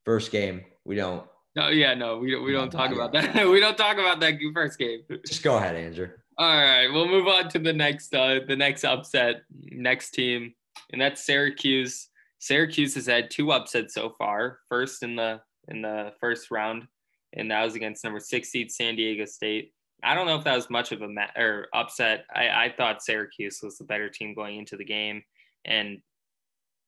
first 0.04 0.32
game. 0.32 0.66
We 0.88 0.96
don't. 0.96 1.24
No, 1.56 1.70
yeah, 1.70 1.94
no, 1.94 2.18
we 2.18 2.32
don't. 2.32 2.44
We 2.44 2.52
don't 2.52 2.72
talk 2.72 2.92
about 2.92 3.12
that. 3.14 3.36
we 3.50 3.60
don't 3.60 3.78
talk 3.78 3.98
about 3.98 4.20
that 4.22 4.40
first 4.54 4.80
game. 4.80 5.02
Just 5.26 5.44
go 5.44 5.58
ahead, 5.58 5.76
Andrew. 5.76 6.10
All 6.38 6.56
right, 6.56 6.88
we'll 6.88 7.08
move 7.08 7.28
on 7.28 7.50
to 7.50 7.60
the 7.60 7.74
next, 7.74 8.14
uh, 8.14 8.40
the 8.48 8.56
next 8.56 8.84
upset, 8.84 9.42
next 9.72 10.12
team, 10.12 10.54
and 10.92 11.02
that's 11.02 11.26
Syracuse. 11.26 12.10
Syracuse 12.40 12.94
has 12.96 13.08
had 13.08 13.32
two 13.32 13.52
upsets 13.52 13.96
so 13.96 14.12
far. 14.18 14.60
First 14.70 15.04
in 15.04 15.16
the 15.16 15.42
in 15.68 15.82
the 15.82 16.14
first 16.20 16.52
round 16.52 16.88
and 17.34 17.52
that 17.52 17.64
was 17.64 17.76
against 17.76 18.04
number 18.04 18.20
six 18.20 18.50
seed 18.50 18.72
San 18.72 18.96
Diego 18.96 19.26
State. 19.26 19.74
I 20.04 20.14
don't 20.14 20.28
know 20.28 20.38
if 20.38 20.44
that 20.44 20.56
was 20.56 20.70
much 20.70 20.92
of 20.92 21.02
a 21.02 21.08
ma- 21.08 21.32
or 21.36 21.68
upset. 21.74 22.26
I, 22.34 22.50
I 22.50 22.74
thought 22.76 23.04
Syracuse 23.04 23.60
was 23.64 23.78
the 23.78 23.84
better 23.84 24.10
team 24.10 24.34
going 24.34 24.58
into 24.58 24.78
the 24.78 24.86
game, 24.86 25.24
and 25.66 26.00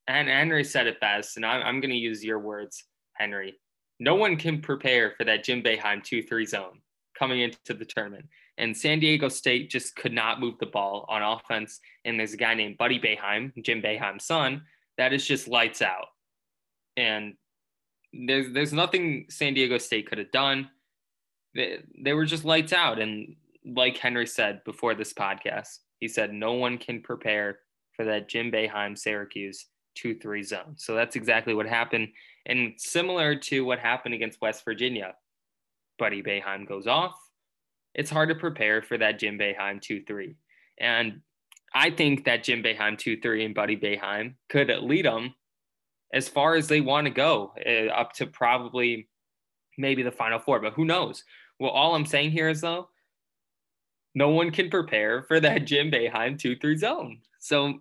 and 0.08 0.28
Henry 0.28 0.64
said 0.64 0.88
it 0.88 1.00
best, 1.00 1.38
and 1.38 1.46
I'm, 1.46 1.62
I'm 1.62 1.82
going 1.82 1.92
to 1.92 1.98
use 1.98 2.24
your 2.24 2.40
words, 2.40 2.84
Henry. 3.14 3.60
No 4.00 4.16
one 4.16 4.38
can 4.38 4.62
prepare 4.62 5.14
for 5.18 5.24
that 5.26 5.44
Jim 5.44 5.62
Boeheim 5.62 6.04
two 6.04 6.24
three 6.24 6.46
zone 6.46 6.80
coming 7.18 7.42
into 7.42 7.74
the 7.74 7.86
tournament, 7.86 8.26
and 8.58 8.76
San 8.76 9.00
Diego 9.00 9.30
State 9.30 9.70
just 9.70 9.96
could 9.96 10.14
not 10.14 10.40
move 10.40 10.56
the 10.60 10.66
ball 10.66 11.06
on 11.10 11.22
offense. 11.22 11.80
And 12.06 12.20
there's 12.20 12.34
a 12.34 12.38
guy 12.38 12.54
named 12.54 12.78
Buddy 12.78 13.00
Boeheim, 13.00 13.52
Jim 13.64 13.82
Boeheim's 13.82 14.26
son, 14.26 14.64
that 14.98 15.14
is 15.14 15.26
just 15.26 15.48
lights 15.48 15.82
out, 15.82 16.08
and 16.96 17.34
there's 18.14 18.52
there's 18.54 18.74
nothing 18.74 19.26
San 19.30 19.54
Diego 19.54 19.78
State 19.78 20.10
could 20.10 20.18
have 20.18 20.32
done. 20.32 20.70
They, 21.56 21.80
they 21.98 22.14
were 22.14 22.26
just 22.26 22.46
lights 22.46 22.74
out. 22.74 23.00
And 23.00 23.36
like 23.66 23.98
Henry 23.98 24.28
said 24.28 24.64
before 24.64 24.96
this 24.96 25.14
podcast, 25.14 25.80
he 26.00 26.08
said 26.08 26.34
no 26.34 26.54
one 26.54 26.78
can 26.78 27.02
prepare 27.02 27.60
for 27.96 28.06
that 28.06 28.30
Jim 28.30 28.52
Boeheim 28.52 28.98
Syracuse 28.98 29.66
2 30.02 30.20
3 30.20 30.44
zone. 30.44 30.74
So 30.78 30.96
that's 30.96 31.16
exactly 31.16 31.54
what 31.54 31.68
happened. 31.68 32.10
And 32.46 32.74
similar 32.78 33.36
to 33.36 33.66
what 33.66 33.80
happened 33.80 34.14
against 34.14 34.42
West 34.42 34.64
Virginia, 34.66 35.16
Buddy 35.98 36.24
Boeheim 36.24 36.68
goes 36.68 36.88
off. 36.88 37.16
It's 37.94 38.10
hard 38.10 38.30
to 38.30 38.36
prepare 38.36 38.82
for 38.82 38.98
that 38.98 39.20
Jim 39.20 39.38
Boeheim 39.38 39.82
2 39.82 40.04
3. 40.04 40.36
And 40.80 41.22
I 41.74 41.92
think 41.92 42.26
that 42.26 42.44
Jim 42.44 42.64
Boeheim 42.64 42.98
2 42.98 43.20
3 43.20 43.46
and 43.46 43.56
Buddy 43.56 43.78
Boeheim 43.78 44.36
could 44.50 44.70
lead 44.82 45.06
them 45.06 45.36
as 46.14 46.28
far 46.28 46.56
as 46.56 46.68
they 46.68 46.82
want 46.82 47.06
to 47.06 47.12
go, 47.12 47.54
uh, 47.66 47.92
up 47.94 48.14
to 48.14 48.26
probably 48.26 49.08
maybe 49.78 50.04
the 50.04 50.12
final 50.12 50.40
four, 50.40 50.60
but 50.60 50.74
who 50.74 50.86
knows? 50.86 51.24
Well, 51.60 51.72
all 51.72 51.96
I'm 51.96 52.06
saying 52.06 52.32
here 52.32 52.50
is 52.50 52.62
though, 52.62 52.90
no 54.16 54.30
one 54.30 54.52
can 54.52 54.70
prepare 54.70 55.22
for 55.24 55.40
that 55.40 55.66
Jim 55.66 55.92
Boeheim 55.92 56.38
2 56.40 56.58
3 56.58 56.78
zone. 56.78 57.20
So 57.40 57.80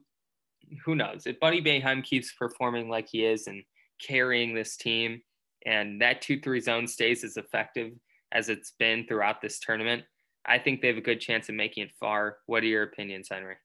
who 0.84 0.94
knows? 0.94 1.26
If 1.26 1.40
Buddy 1.40 1.62
Boeheim 1.62 2.02
keeps 2.02 2.32
performing 2.32 2.88
like 2.88 3.08
he 3.10 3.24
is 3.24 3.46
and 3.46 3.62
carrying 4.00 4.54
this 4.54 4.76
team, 4.76 5.22
and 5.66 6.00
that 6.00 6.22
2 6.22 6.40
3 6.40 6.60
zone 6.60 6.86
stays 6.86 7.24
as 7.24 7.36
effective 7.36 7.92
as 8.32 8.48
it's 8.48 8.72
been 8.78 9.06
throughout 9.06 9.40
this 9.40 9.58
tournament, 9.58 10.04
I 10.46 10.58
think 10.58 10.80
they 10.80 10.88
have 10.88 10.96
a 10.96 11.02
good 11.02 11.20
chance 11.20 11.48
of 11.48 11.54
making 11.54 11.84
it 11.84 11.90
far. 11.98 12.38
What 12.46 12.62
are 12.62 12.66
your 12.66 12.84
opinions, 12.84 13.28
Henry? 13.30 13.56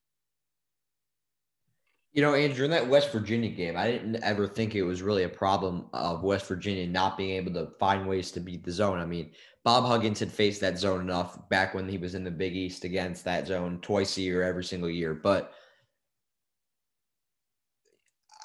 You 2.13 2.22
know, 2.22 2.36
Andrew, 2.36 2.66
in 2.66 2.72
that 2.72 2.88
West 2.88 3.12
Virginia 3.12 3.50
game, 3.50 3.76
I 3.76 3.89
didn't 3.89 4.18
ever 4.18 4.48
think 4.48 4.76
it 4.76 4.84
was 4.84 5.02
really 5.02 5.24
a 5.24 5.30
problem 5.30 5.88
of 5.94 6.22
West 6.22 6.48
Virginia 6.48 6.86
not 6.86 7.18
being 7.18 7.32
able 7.32 7.54
to 7.54 7.72
find 7.80 8.08
ways 8.08 8.30
to 8.32 8.39
beat 8.39 8.63
the 8.63 8.72
zone. 8.72 9.00
I 9.00 9.06
mean, 9.06 9.32
Bob 9.63 9.86
Huggins 9.86 10.20
had 10.20 10.32
faced 10.32 10.62
that 10.62 10.78
zone 10.78 11.02
enough 11.02 11.50
back 11.50 11.74
when 11.74 11.88
he 11.89 11.98
was 11.98 12.13
in 12.13 12.24
the 12.24 12.30
Big 12.30 12.56
East 12.56 12.84
against 12.84 13.24
that 13.26 13.48
zone 13.48 13.80
twice 13.82 14.18
a 14.18 14.22
year, 14.22 14.44
every 14.44 14.63
single 14.63 14.92
year. 14.92 15.16
But 15.16 15.54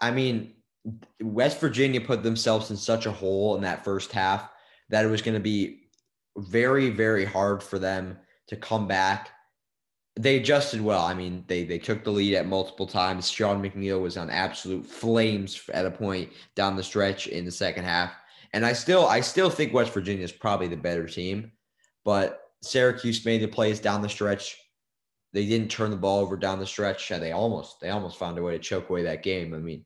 I 0.01 0.11
mean, 0.11 0.55
West 1.21 1.61
Virginia 1.61 2.01
put 2.01 2.23
themselves 2.23 2.71
in 2.71 2.77
such 2.77 3.07
a 3.07 3.13
hole 3.13 3.57
in 3.57 3.63
that 3.63 3.85
first 3.85 4.13
half 4.13 4.51
that 4.91 5.05
it 5.05 5.09
was 5.09 5.23
going 5.23 5.37
to 5.37 5.41
be 5.41 5.89
very, 6.37 6.91
very 6.91 7.25
hard 7.25 7.63
for 7.63 7.79
them 7.79 8.17
to 8.49 8.57
come 8.57 8.87
back 8.87 9.31
they 10.19 10.37
adjusted 10.37 10.81
well. 10.81 11.05
I 11.05 11.15
mean, 11.15 11.45
they 11.47 11.63
they 11.63 11.79
took 11.79 12.03
the 12.03 12.11
lead 12.11 12.35
at 12.35 12.47
multiple 12.47 12.87
times. 12.87 13.31
Sean 13.31 13.63
McNeil 13.63 14.03
was 14.03 14.17
on 14.17 14.31
absolute 14.31 14.85
flames 14.85 15.61
at 15.73 15.87
a 15.87 15.91
point 15.91 16.31
down 16.57 16.77
the 16.77 16.83
stretch 16.83 17.29
in 17.29 17.45
the 17.45 17.53
second 17.53 17.85
half. 17.85 18.13
And 18.53 18.67
I 18.67 18.73
still 18.73 19.07
I 19.07 19.21
still 19.21 19.49
think 19.49 19.73
West 19.73 19.93
Virginia 19.95 20.25
is 20.25 20.33
probably 20.33 20.67
the 20.67 20.77
better 20.77 21.07
team, 21.07 21.53
but 22.05 22.41
Syracuse 22.63 23.25
made 23.25 23.43
the 23.43 23.49
plays 23.49 23.79
down 23.79 24.03
the 24.03 24.09
stretch. 24.09 24.59
They 25.33 25.47
didn't 25.47 25.71
turn 25.71 25.91
the 25.91 25.97
ball 25.97 26.19
over 26.19 26.37
down 26.37 26.59
the 26.59 26.67
stretch. 26.67 27.09
They 27.09 27.31
almost 27.31 27.81
they 27.81 27.91
almost 27.91 28.19
found 28.19 28.39
a 28.39 28.43
way 28.43 28.53
to 28.55 28.59
choke 28.59 28.91
away 28.91 29.05
that 29.05 29.23
game. 29.23 29.55
I 29.55 29.59
mean, 29.59 29.85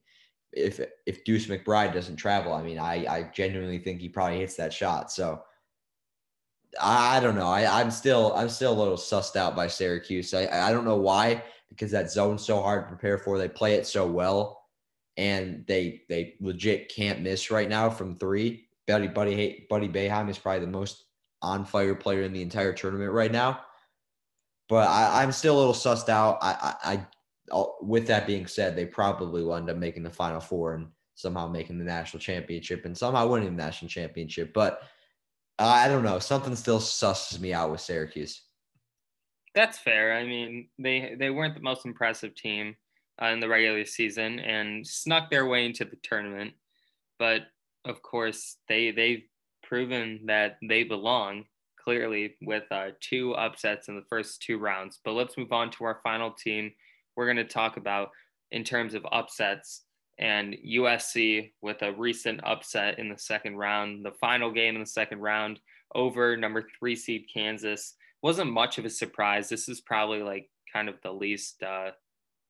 if 0.55 0.79
if 1.05 1.23
Deuce 1.23 1.47
McBride 1.47 1.93
doesn't 1.93 2.15
travel, 2.17 2.53
I 2.53 2.61
mean, 2.61 2.79
I 2.79 3.05
I 3.05 3.31
genuinely 3.33 3.79
think 3.79 4.01
he 4.01 4.09
probably 4.09 4.39
hits 4.39 4.55
that 4.55 4.73
shot. 4.73 5.11
So 5.11 5.41
I 6.81 7.17
I 7.17 7.19
don't 7.19 7.35
know. 7.35 7.47
I, 7.47 7.81
I'm 7.81 7.91
still 7.91 8.33
I'm 8.35 8.49
still 8.49 8.73
a 8.73 8.79
little 8.79 8.97
sussed 8.97 9.35
out 9.35 9.55
by 9.55 9.67
Syracuse. 9.67 10.33
I, 10.33 10.47
I 10.47 10.71
don't 10.71 10.85
know 10.85 10.97
why 10.97 11.43
because 11.69 11.91
that 11.91 12.11
zone's 12.11 12.45
so 12.45 12.61
hard 12.61 12.83
to 12.83 12.87
prepare 12.87 13.17
for. 13.17 13.37
They 13.37 13.49
play 13.49 13.75
it 13.75 13.87
so 13.87 14.07
well, 14.07 14.65
and 15.17 15.65
they 15.67 16.01
they 16.09 16.35
legit 16.39 16.93
can't 16.93 17.21
miss 17.21 17.51
right 17.51 17.69
now 17.69 17.89
from 17.89 18.15
three. 18.15 18.67
Buddy 18.87 19.07
Buddy 19.07 19.65
Buddy 19.69 19.89
Boeheim 19.89 20.29
is 20.29 20.37
probably 20.37 20.61
the 20.61 20.71
most 20.71 21.05
on 21.41 21.65
fire 21.65 21.95
player 21.95 22.23
in 22.23 22.33
the 22.33 22.41
entire 22.41 22.73
tournament 22.73 23.11
right 23.11 23.31
now. 23.31 23.61
But 24.69 24.87
I, 24.87 25.21
I'm 25.21 25.31
still 25.31 25.57
a 25.57 25.59
little 25.59 25.73
sussed 25.73 26.09
out. 26.09 26.37
I, 26.41 26.75
I 26.83 27.07
with 27.81 28.07
that 28.07 28.27
being 28.27 28.47
said, 28.47 28.75
they 28.75 28.85
probably 28.85 29.43
will 29.43 29.55
end 29.55 29.69
up 29.69 29.77
making 29.77 30.03
the 30.03 30.09
Final 30.09 30.39
Four 30.39 30.75
and 30.75 30.87
somehow 31.15 31.47
making 31.47 31.77
the 31.77 31.85
national 31.85 32.19
championship 32.19 32.85
and 32.85 32.97
somehow 32.97 33.27
winning 33.27 33.55
the 33.55 33.63
national 33.63 33.89
championship. 33.89 34.53
But 34.53 34.81
uh, 35.59 35.65
I 35.65 35.87
don't 35.87 36.03
know. 36.03 36.19
Something 36.19 36.55
still 36.55 36.79
susses 36.79 37.39
me 37.39 37.53
out 37.53 37.71
with 37.71 37.81
Syracuse. 37.81 38.41
That's 39.55 39.77
fair. 39.77 40.13
I 40.13 40.25
mean, 40.25 40.69
they 40.79 41.15
they 41.19 41.29
weren't 41.29 41.55
the 41.55 41.61
most 41.61 41.85
impressive 41.85 42.33
team 42.35 42.75
uh, 43.21 43.27
in 43.27 43.39
the 43.39 43.47
regular 43.47 43.85
season 43.85 44.39
and 44.39 44.85
snuck 44.85 45.29
their 45.29 45.45
way 45.45 45.65
into 45.65 45.85
the 45.85 45.97
tournament, 46.01 46.53
but 47.19 47.41
of 47.85 48.01
course 48.01 48.57
they 48.67 48.91
they've 48.91 49.23
proven 49.61 50.21
that 50.25 50.57
they 50.67 50.83
belong 50.83 51.45
clearly 51.83 52.35
with 52.41 52.63
uh, 52.71 52.89
two 52.99 53.33
upsets 53.33 53.89
in 53.89 53.95
the 53.95 54.05
first 54.09 54.41
two 54.41 54.57
rounds. 54.57 54.99
But 55.03 55.13
let's 55.13 55.37
move 55.37 55.51
on 55.51 55.69
to 55.71 55.83
our 55.83 55.99
final 56.03 56.31
team. 56.31 56.71
We're 57.15 57.25
going 57.25 57.37
to 57.37 57.43
talk 57.45 57.77
about 57.77 58.09
in 58.51 58.63
terms 58.63 58.93
of 58.93 59.05
upsets 59.11 59.83
and 60.19 60.55
USC 60.65 61.51
with 61.61 61.81
a 61.81 61.93
recent 61.93 62.41
upset 62.43 62.99
in 62.99 63.09
the 63.09 63.17
second 63.17 63.57
round, 63.57 64.05
the 64.05 64.11
final 64.11 64.51
game 64.51 64.75
in 64.75 64.81
the 64.81 64.87
second 64.87 65.19
round 65.19 65.59
over 65.95 66.37
number 66.37 66.67
three 66.77 66.95
seed 66.95 67.25
Kansas. 67.33 67.95
Wasn't 68.21 68.51
much 68.51 68.77
of 68.77 68.85
a 68.85 68.89
surprise. 68.89 69.49
This 69.49 69.67
is 69.67 69.81
probably 69.81 70.21
like 70.21 70.49
kind 70.71 70.87
of 70.87 70.95
the 71.03 71.11
least 71.11 71.61
uh, 71.63 71.91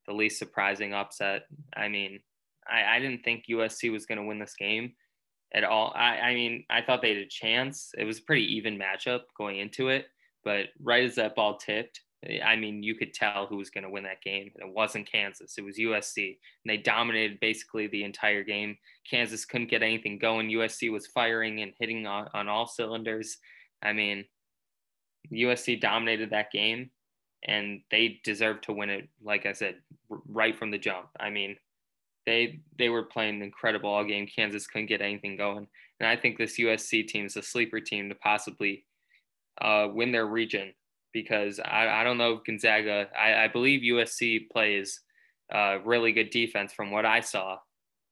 the 0.07 0.13
least 0.13 0.39
surprising 0.39 0.93
upset. 0.93 1.43
I 1.75 1.87
mean, 1.87 2.19
I, 2.67 2.97
I 2.97 2.99
didn't 2.99 3.23
think 3.23 3.45
USC 3.49 3.91
was 3.91 4.05
going 4.05 4.19
to 4.19 4.25
win 4.25 4.39
this 4.39 4.55
game 4.55 4.93
at 5.53 5.63
all. 5.63 5.93
I, 5.95 6.17
I 6.19 6.33
mean, 6.33 6.65
I 6.69 6.81
thought 6.81 7.01
they 7.01 7.15
had 7.15 7.23
a 7.23 7.27
chance. 7.27 7.91
It 7.97 8.03
was 8.05 8.19
a 8.19 8.23
pretty 8.23 8.55
even 8.55 8.77
matchup 8.77 9.21
going 9.37 9.59
into 9.59 9.89
it, 9.89 10.05
but 10.43 10.67
right 10.81 11.03
as 11.03 11.15
that 11.15 11.35
ball 11.35 11.57
tipped, 11.57 12.01
I 12.43 12.55
mean, 12.55 12.83
you 12.83 12.95
could 12.95 13.13
tell 13.13 13.47
who 13.47 13.57
was 13.57 13.69
going 13.69 13.83
to 13.83 13.89
win 13.89 14.03
that 14.03 14.21
game. 14.21 14.51
It 14.55 14.73
wasn't 14.73 15.11
Kansas, 15.11 15.57
it 15.57 15.63
was 15.63 15.77
USC. 15.77 16.27
And 16.27 16.37
they 16.65 16.77
dominated 16.77 17.39
basically 17.39 17.87
the 17.87 18.03
entire 18.03 18.43
game. 18.43 18.77
Kansas 19.09 19.45
couldn't 19.45 19.69
get 19.69 19.83
anything 19.83 20.19
going. 20.19 20.49
USC 20.49 20.91
was 20.91 21.07
firing 21.07 21.61
and 21.61 21.73
hitting 21.79 22.07
on, 22.07 22.29
on 22.33 22.47
all 22.47 22.67
cylinders. 22.67 23.37
I 23.81 23.93
mean, 23.93 24.25
USC 25.31 25.79
dominated 25.79 26.29
that 26.29 26.51
game 26.51 26.91
and 27.45 27.81
they 27.91 28.21
deserved 28.23 28.63
to 28.63 28.73
win 28.73 28.89
it, 28.89 29.09
like 29.21 29.45
I 29.45 29.53
said, 29.53 29.75
right 30.09 30.57
from 30.57 30.71
the 30.71 30.77
jump. 30.77 31.07
I 31.19 31.29
mean, 31.29 31.57
they 32.25 32.61
they 32.77 32.87
were 32.87 33.03
playing 33.03 33.41
incredible 33.41 33.89
all 33.89 34.05
game. 34.05 34.27
Kansas 34.27 34.65
couldn't 34.67 34.87
get 34.87 35.01
anything 35.01 35.35
going, 35.35 35.67
and 35.99 36.07
I 36.07 36.15
think 36.15 36.37
this 36.37 36.57
USC 36.57 37.05
team 37.05 37.25
is 37.25 37.35
a 37.35 37.41
sleeper 37.41 37.81
team 37.81 38.07
to 38.07 38.15
possibly 38.15 38.85
uh, 39.61 39.89
win 39.91 40.13
their 40.13 40.25
region 40.25 40.73
because 41.13 41.59
I, 41.59 41.87
I 41.87 42.03
don't 42.03 42.17
know 42.17 42.41
Gonzaga. 42.45 43.07
I, 43.17 43.45
I 43.45 43.47
believe 43.47 43.81
USC 43.81 44.49
plays 44.49 44.99
uh, 45.53 45.77
really 45.85 46.11
good 46.11 46.29
defense 46.31 46.73
from 46.73 46.91
what 46.91 47.05
I 47.05 47.21
saw, 47.21 47.57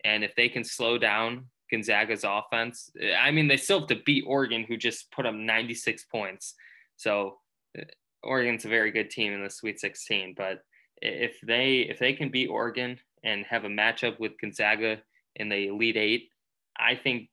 and 0.03 0.23
if 0.23 0.35
they 0.35 0.49
can 0.49 0.63
slow 0.63 0.97
down 0.97 1.45
Gonzaga's 1.69 2.23
offense, 2.23 2.91
I 3.19 3.31
mean 3.31 3.47
they 3.47 3.57
still 3.57 3.79
have 3.79 3.89
to 3.89 4.01
beat 4.05 4.23
Oregon, 4.27 4.63
who 4.67 4.77
just 4.77 5.11
put 5.11 5.25
up 5.25 5.33
96 5.33 6.05
points. 6.05 6.53
So 6.97 7.37
uh, 7.77 7.83
Oregon's 8.23 8.65
a 8.65 8.69
very 8.69 8.91
good 8.91 9.09
team 9.09 9.33
in 9.33 9.43
the 9.43 9.49
Sweet 9.49 9.79
16, 9.79 10.35
but 10.37 10.63
if 11.01 11.39
they 11.41 11.79
if 11.79 11.99
they 11.99 12.13
can 12.13 12.29
beat 12.29 12.47
Oregon 12.47 12.99
and 13.23 13.45
have 13.45 13.65
a 13.65 13.69
matchup 13.69 14.19
with 14.19 14.39
Gonzaga 14.39 14.99
in 15.35 15.49
the 15.49 15.67
Elite 15.67 15.97
Eight, 15.97 16.29
I 16.77 16.95
think 16.95 17.29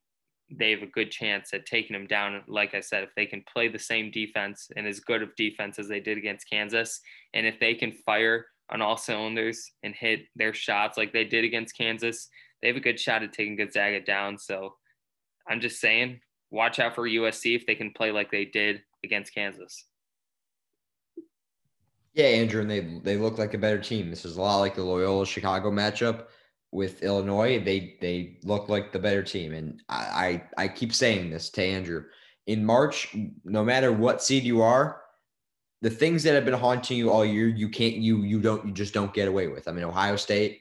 they 0.50 0.70
have 0.70 0.82
a 0.82 0.86
good 0.86 1.10
chance 1.10 1.52
at 1.52 1.66
taking 1.66 1.94
them 1.94 2.06
down. 2.06 2.42
Like 2.46 2.74
I 2.74 2.80
said, 2.80 3.02
if 3.02 3.10
they 3.14 3.26
can 3.26 3.44
play 3.52 3.68
the 3.68 3.78
same 3.78 4.10
defense 4.10 4.70
and 4.76 4.86
as 4.86 5.00
good 5.00 5.22
of 5.22 5.34
defense 5.36 5.78
as 5.78 5.88
they 5.88 6.00
did 6.00 6.16
against 6.16 6.48
Kansas, 6.48 7.00
and 7.34 7.46
if 7.46 7.60
they 7.60 7.74
can 7.74 7.92
fire 7.92 8.46
on 8.70 8.82
all 8.82 8.96
cylinders 8.96 9.72
and 9.82 9.94
hit 9.94 10.20
their 10.36 10.54
shots 10.54 10.96
like 10.96 11.12
they 11.12 11.24
did 11.24 11.44
against 11.44 11.76
Kansas, 11.76 12.28
they 12.60 12.68
have 12.68 12.76
a 12.76 12.80
good 12.80 12.98
shot 12.98 13.22
at 13.22 13.32
taking 13.32 13.56
Gonzaga 13.56 14.00
down. 14.00 14.38
So 14.38 14.74
I'm 15.48 15.60
just 15.60 15.80
saying, 15.80 16.20
watch 16.50 16.78
out 16.78 16.94
for 16.94 17.08
USC 17.08 17.56
if 17.56 17.66
they 17.66 17.74
can 17.74 17.92
play 17.92 18.10
like 18.10 18.30
they 18.30 18.44
did 18.44 18.82
against 19.04 19.34
Kansas. 19.34 19.84
Yeah, 22.14 22.26
Andrew, 22.26 22.62
and 22.62 22.70
they 22.70 22.80
they 22.80 23.16
look 23.16 23.38
like 23.38 23.54
a 23.54 23.58
better 23.58 23.78
team. 23.78 24.10
This 24.10 24.24
is 24.24 24.38
a 24.38 24.40
lot 24.40 24.58
like 24.58 24.74
the 24.74 24.82
Loyola 24.82 25.24
Chicago 25.24 25.70
matchup 25.70 26.24
with 26.70 27.02
Illinois. 27.02 27.62
They 27.62 27.96
they 28.00 28.38
look 28.44 28.68
like 28.68 28.92
the 28.92 28.98
better 28.98 29.22
team, 29.22 29.52
and 29.52 29.82
I 29.88 30.42
I, 30.56 30.64
I 30.64 30.68
keep 30.68 30.94
saying 30.94 31.30
this 31.30 31.50
to 31.50 31.62
Andrew. 31.62 32.04
In 32.46 32.64
March, 32.64 33.14
no 33.44 33.64
matter 33.64 33.92
what 33.92 34.22
seed 34.22 34.44
you 34.44 34.62
are, 34.62 35.02
the 35.82 35.90
things 35.90 36.22
that 36.22 36.34
have 36.34 36.44
been 36.44 36.54
haunting 36.54 36.96
you 36.96 37.10
all 37.10 37.24
year, 37.24 37.48
you 37.48 37.68
can't 37.68 37.96
you 37.96 38.22
you 38.22 38.40
don't 38.40 38.66
you 38.66 38.72
just 38.72 38.94
don't 38.94 39.14
get 39.14 39.28
away 39.28 39.48
with. 39.48 39.68
I 39.68 39.72
mean, 39.72 39.84
Ohio 39.84 40.16
State, 40.16 40.60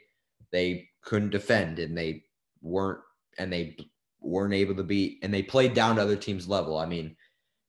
they 0.52 0.90
couldn't 1.02 1.30
defend, 1.30 1.80
and 1.80 1.98
they 1.98 2.24
weren't 2.62 3.00
and 3.38 3.52
they 3.52 3.78
weren't 4.20 4.54
able 4.54 4.76
to 4.76 4.84
beat, 4.84 5.20
and 5.24 5.34
they 5.34 5.44
played 5.44 5.74
down 5.74 5.96
to 5.96 6.02
other 6.02 6.16
teams' 6.16 6.48
level. 6.48 6.78
I 6.78 6.86
mean, 6.86 7.16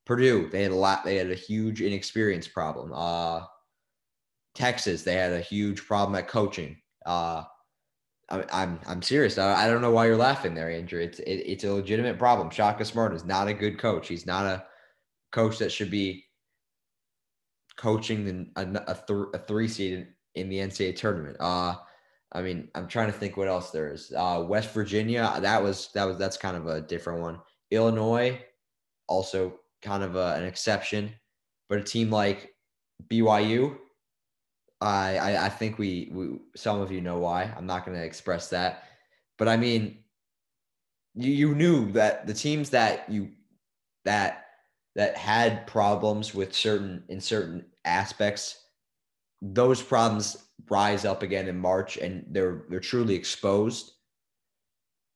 Purdue, 0.06 0.48
they 0.50 0.62
had 0.62 0.72
a 0.72 0.76
lot, 0.76 1.04
they 1.04 1.16
had 1.16 1.30
a 1.30 1.34
huge 1.34 1.80
inexperience 1.80 2.48
problem. 2.48 2.92
Uh 2.94 3.42
Texas, 4.58 5.04
they 5.04 5.14
had 5.14 5.32
a 5.32 5.40
huge 5.40 5.86
problem 5.86 6.16
at 6.16 6.26
coaching. 6.26 6.76
Uh, 7.06 7.44
I, 8.30 8.44
I'm 8.52 8.78
I'm 8.86 9.02
serious. 9.02 9.38
I, 9.38 9.64
I 9.64 9.68
don't 9.68 9.82
know 9.82 9.90
why 9.90 10.06
you're 10.06 10.16
laughing 10.16 10.54
there, 10.54 10.70
Andrew. 10.70 11.00
It's 11.00 11.18
it, 11.20 11.42
it's 11.46 11.64
a 11.64 11.72
legitimate 11.72 12.18
problem. 12.18 12.50
Shaka 12.50 12.84
Smart 12.84 13.14
is 13.14 13.24
not 13.24 13.48
a 13.48 13.54
good 13.54 13.78
coach. 13.78 14.08
He's 14.08 14.26
not 14.26 14.46
a 14.46 14.64
coach 15.32 15.58
that 15.58 15.72
should 15.72 15.90
be 15.90 16.24
coaching 17.76 18.50
a, 18.56 18.62
a, 18.62 18.94
th- 18.94 19.28
a 19.34 19.38
three 19.46 19.68
seed 19.68 19.92
in, 19.92 20.08
in, 20.34 20.48
the 20.48 20.58
NCAA 20.58 20.96
tournament. 20.96 21.36
Uh, 21.38 21.76
I 22.32 22.42
mean, 22.42 22.68
I'm 22.74 22.88
trying 22.88 23.06
to 23.06 23.16
think 23.16 23.36
what 23.36 23.48
else 23.48 23.70
there 23.70 23.92
is. 23.92 24.12
Uh, 24.14 24.44
West 24.46 24.72
Virginia, 24.74 25.38
that 25.40 25.62
was 25.62 25.90
that 25.94 26.04
was 26.04 26.18
that's 26.18 26.36
kind 26.36 26.56
of 26.56 26.66
a 26.66 26.80
different 26.80 27.20
one. 27.20 27.40
Illinois, 27.70 28.38
also 29.06 29.60
kind 29.80 30.02
of 30.02 30.16
a, 30.16 30.34
an 30.34 30.44
exception, 30.44 31.12
but 31.68 31.78
a 31.78 31.84
team 31.84 32.10
like 32.10 32.54
BYU, 33.10 33.78
I, 34.80 35.16
I, 35.16 35.46
I 35.46 35.48
think 35.48 35.78
we, 35.78 36.08
we 36.12 36.38
some 36.56 36.80
of 36.80 36.92
you 36.92 37.00
know 37.00 37.18
why. 37.18 37.52
I'm 37.56 37.66
not 37.66 37.84
going 37.84 37.96
to 37.96 38.04
express 38.04 38.48
that, 38.50 38.84
but 39.36 39.48
I 39.48 39.56
mean, 39.56 39.98
you 41.14 41.32
you 41.32 41.54
knew 41.54 41.90
that 41.92 42.26
the 42.26 42.34
teams 42.34 42.70
that 42.70 43.10
you 43.10 43.30
that 44.04 44.46
that 44.94 45.16
had 45.16 45.66
problems 45.66 46.34
with 46.34 46.54
certain 46.54 47.02
in 47.08 47.20
certain 47.20 47.64
aspects, 47.84 48.62
those 49.42 49.82
problems 49.82 50.36
rise 50.70 51.04
up 51.04 51.22
again 51.22 51.48
in 51.48 51.58
March, 51.58 51.96
and 51.96 52.24
they're 52.30 52.64
they're 52.68 52.80
truly 52.80 53.14
exposed. 53.14 53.92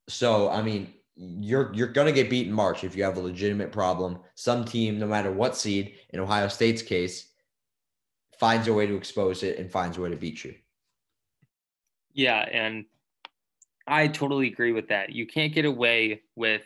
So 0.09 0.49
I 0.49 0.61
mean, 0.61 0.93
you're 1.15 1.71
you're 1.73 1.87
gonna 1.87 2.11
get 2.11 2.29
beat 2.29 2.47
in 2.47 2.53
March 2.53 2.83
if 2.83 2.95
you 2.95 3.03
have 3.03 3.17
a 3.17 3.21
legitimate 3.21 3.71
problem. 3.71 4.19
Some 4.35 4.65
team, 4.65 4.99
no 4.99 5.07
matter 5.07 5.31
what 5.31 5.55
seed, 5.55 5.95
in 6.09 6.19
Ohio 6.19 6.49
State's 6.49 6.81
case, 6.81 7.32
finds 8.43 8.67
a 8.67 8.73
way 8.73 8.85
to 8.85 8.97
expose 8.97 9.41
it 9.41 9.57
and 9.57 9.71
finds 9.71 9.97
a 9.97 10.01
way 10.01 10.09
to 10.09 10.17
beat 10.17 10.43
you. 10.43 10.53
Yeah, 12.13 12.41
and 12.41 12.83
I 13.87 14.09
totally 14.09 14.47
agree 14.47 14.73
with 14.73 14.89
that. 14.89 15.11
You 15.11 15.25
can't 15.25 15.53
get 15.53 15.63
away 15.63 16.23
with 16.35 16.63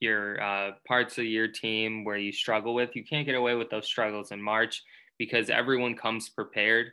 your 0.00 0.42
uh, 0.42 0.72
parts 0.88 1.16
of 1.18 1.26
your 1.26 1.46
team 1.46 2.02
where 2.02 2.16
you 2.16 2.32
struggle 2.32 2.74
with. 2.74 2.96
You 2.96 3.04
can't 3.04 3.24
get 3.24 3.36
away 3.36 3.54
with 3.54 3.70
those 3.70 3.86
struggles 3.86 4.32
in 4.32 4.42
March 4.42 4.82
because 5.16 5.48
everyone 5.48 5.94
comes 5.94 6.28
prepared. 6.28 6.88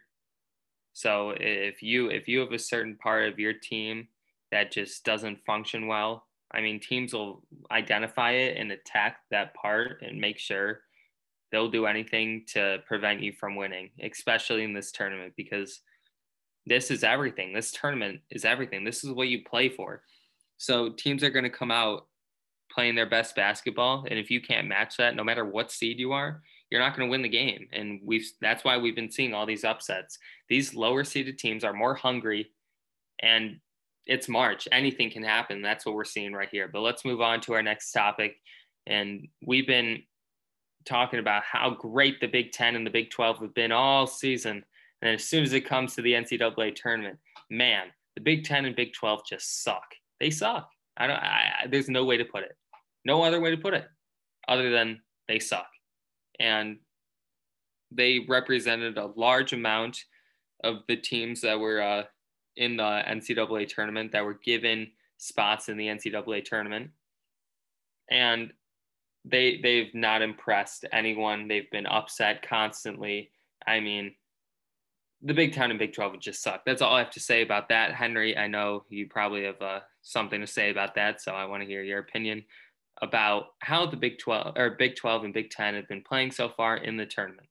So 0.93 1.33
if 1.39 1.81
you 1.81 2.11
if 2.11 2.27
you 2.27 2.41
have 2.41 2.51
a 2.51 2.59
certain 2.59 2.97
part 2.97 3.27
of 3.27 3.39
your 3.39 3.53
team 3.53 4.09
that 4.51 4.71
just 4.71 5.05
doesn't 5.05 5.43
function 5.43 5.87
well, 5.87 6.27
I 6.51 6.61
mean 6.61 6.79
teams 6.79 7.13
will 7.13 7.41
identify 7.71 8.33
it 8.33 8.57
and 8.57 8.71
attack 8.71 9.21
that 9.31 9.55
part 9.55 10.03
and 10.03 10.21
make 10.21 10.37
sure 10.37 10.81
they'll 11.51 11.71
do 11.71 11.85
anything 11.85 12.43
to 12.53 12.79
prevent 12.87 13.21
you 13.21 13.31
from 13.31 13.55
winning, 13.55 13.89
especially 14.01 14.63
in 14.63 14.73
this 14.73 14.91
tournament, 14.91 15.33
because 15.37 15.81
this 16.65 16.91
is 16.91 17.03
everything. 17.03 17.53
This 17.53 17.71
tournament 17.71 18.19
is 18.29 18.45
everything. 18.45 18.83
This 18.83 19.03
is 19.03 19.11
what 19.11 19.29
you 19.29 19.43
play 19.43 19.69
for. 19.69 20.03
So 20.57 20.89
teams 20.89 21.23
are 21.23 21.29
going 21.29 21.43
to 21.43 21.49
come 21.49 21.71
out 21.71 22.07
playing 22.71 22.95
their 22.95 23.09
best 23.09 23.35
basketball, 23.35 24.05
and 24.09 24.19
if 24.19 24.29
you 24.29 24.41
can't 24.41 24.67
match 24.67 24.97
that, 24.97 25.15
no 25.15 25.23
matter 25.23 25.45
what 25.45 25.71
seed 25.71 25.99
you 25.99 26.11
are, 26.11 26.41
you're 26.69 26.81
not 26.81 26.95
going 26.95 27.07
to 27.07 27.11
win 27.11 27.21
the 27.21 27.29
game. 27.29 27.67
And 27.71 28.01
we've 28.03 28.29
that's 28.41 28.63
why 28.63 28.77
we've 28.77 28.95
been 28.95 29.11
seeing 29.11 29.33
all 29.33 29.45
these 29.45 29.63
upsets. 29.63 30.19
These 30.49 30.75
lower 30.75 31.03
seeded 31.03 31.39
teams 31.39 31.63
are 31.63 31.73
more 31.73 31.95
hungry, 31.95 32.51
and 33.21 33.59
it's 34.05 34.27
March. 34.27 34.67
Anything 34.71 35.09
can 35.09 35.23
happen. 35.23 35.61
That's 35.61 35.85
what 35.85 35.95
we're 35.95 36.05
seeing 36.05 36.33
right 36.33 36.49
here. 36.49 36.69
But 36.71 36.81
let's 36.81 37.05
move 37.05 37.21
on 37.21 37.41
to 37.41 37.53
our 37.53 37.63
next 37.63 37.91
topic. 37.91 38.37
And 38.85 39.27
we've 39.45 39.67
been 39.67 40.03
talking 40.87 41.19
about 41.19 41.43
how 41.43 41.71
great 41.71 42.19
the 42.19 42.27
Big 42.27 42.51
Ten 42.51 42.75
and 42.75 42.85
the 42.85 42.91
Big 42.91 43.09
12 43.11 43.39
have 43.39 43.53
been 43.53 43.71
all 43.71 44.07
season. 44.07 44.63
And 45.01 45.15
as 45.15 45.25
soon 45.25 45.43
as 45.43 45.53
it 45.53 45.61
comes 45.61 45.95
to 45.95 46.01
the 46.01 46.13
NCAA 46.13 46.75
tournament, 46.75 47.19
man, 47.49 47.87
the 48.15 48.21
Big 48.21 48.43
Ten 48.43 48.65
and 48.65 48.75
Big 48.75 48.93
12 48.93 49.21
just 49.29 49.63
suck. 49.63 49.85
They 50.19 50.31
suck. 50.31 50.69
I 50.97 51.07
don't. 51.07 51.17
I, 51.17 51.67
there's 51.69 51.89
no 51.89 52.05
way 52.05 52.17
to 52.17 52.25
put 52.25 52.43
it. 52.43 52.57
No 53.05 53.21
other 53.21 53.39
way 53.39 53.51
to 53.51 53.57
put 53.57 53.75
it, 53.75 53.85
other 54.47 54.71
than 54.71 55.01
they 55.27 55.39
suck. 55.39 55.67
And 56.39 56.77
they 57.91 58.25
represented 58.27 58.97
a 58.97 59.11
large 59.15 59.53
amount 59.53 60.03
of 60.63 60.77
the 60.87 60.97
teams 60.97 61.41
that 61.41 61.59
were 61.59 61.81
uh, 61.81 62.03
in 62.55 62.77
the 62.77 62.83
NCAA 62.83 63.67
tournament 63.69 64.11
that 64.11 64.25
were 64.25 64.39
given 64.43 64.87
spots 65.17 65.69
in 65.69 65.77
the 65.77 65.87
NCAA 65.87 66.43
tournament, 66.43 66.89
and 68.09 68.51
they 69.25 69.59
they've 69.61 69.93
not 69.93 70.21
impressed 70.21 70.85
anyone. 70.91 71.47
They've 71.47 71.69
been 71.71 71.85
upset 71.85 72.47
constantly. 72.47 73.31
I 73.65 73.79
mean, 73.79 74.15
the 75.21 75.33
Big 75.33 75.53
Ten 75.53 75.69
and 75.69 75.79
Big 75.79 75.93
Twelve 75.93 76.11
would 76.11 76.21
just 76.21 76.41
suck. 76.41 76.63
That's 76.65 76.81
all 76.81 76.95
I 76.95 76.99
have 76.99 77.11
to 77.11 77.19
say 77.19 77.41
about 77.41 77.69
that, 77.69 77.93
Henry. 77.93 78.37
I 78.37 78.47
know 78.47 78.85
you 78.89 79.07
probably 79.07 79.45
have 79.45 79.61
uh, 79.61 79.79
something 80.01 80.41
to 80.41 80.47
say 80.47 80.69
about 80.69 80.95
that, 80.95 81.21
so 81.21 81.33
I 81.33 81.45
want 81.45 81.63
to 81.63 81.67
hear 81.67 81.83
your 81.83 81.99
opinion 81.99 82.43
about 83.01 83.45
how 83.59 83.85
the 83.85 83.97
Big 83.97 84.17
12 84.19 84.57
or 84.57 84.71
Big 84.71 84.95
12 84.95 85.25
and 85.25 85.33
Big 85.33 85.49
10 85.49 85.75
have 85.75 85.87
been 85.87 86.03
playing 86.03 86.31
so 86.31 86.49
far 86.49 86.77
in 86.77 86.97
the 86.97 87.05
tournament. 87.05 87.47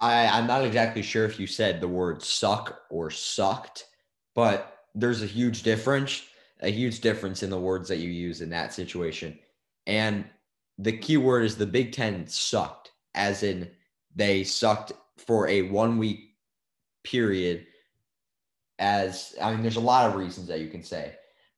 I, 0.00 0.26
I'm 0.26 0.46
not 0.46 0.64
exactly 0.64 1.02
sure 1.02 1.24
if 1.24 1.40
you 1.40 1.46
said 1.46 1.80
the 1.80 1.88
word 1.88 2.22
suck 2.22 2.82
or 2.88 3.10
sucked, 3.10 3.86
but 4.34 4.78
there's 4.94 5.22
a 5.22 5.26
huge 5.26 5.62
difference, 5.64 6.22
a 6.60 6.70
huge 6.70 7.00
difference 7.00 7.42
in 7.42 7.50
the 7.50 7.58
words 7.58 7.88
that 7.88 7.98
you 7.98 8.10
use 8.10 8.40
in 8.40 8.50
that 8.50 8.72
situation. 8.72 9.38
And 9.86 10.24
the 10.78 10.96
key 10.96 11.16
word 11.16 11.44
is 11.44 11.56
the 11.56 11.66
Big 11.66 11.92
Ten 11.92 12.26
sucked, 12.26 12.92
as 13.14 13.42
in 13.42 13.70
they 14.14 14.44
sucked 14.44 14.92
for 15.16 15.48
a 15.48 15.62
one 15.62 15.98
week 15.98 16.34
period. 17.04 17.66
As 18.78 19.34
I 19.42 19.52
mean, 19.52 19.62
there's 19.62 19.76
a 19.76 19.80
lot 19.80 20.08
of 20.08 20.16
reasons 20.16 20.48
that 20.48 20.60
you 20.60 20.68
can 20.68 20.82
say. 20.82 21.14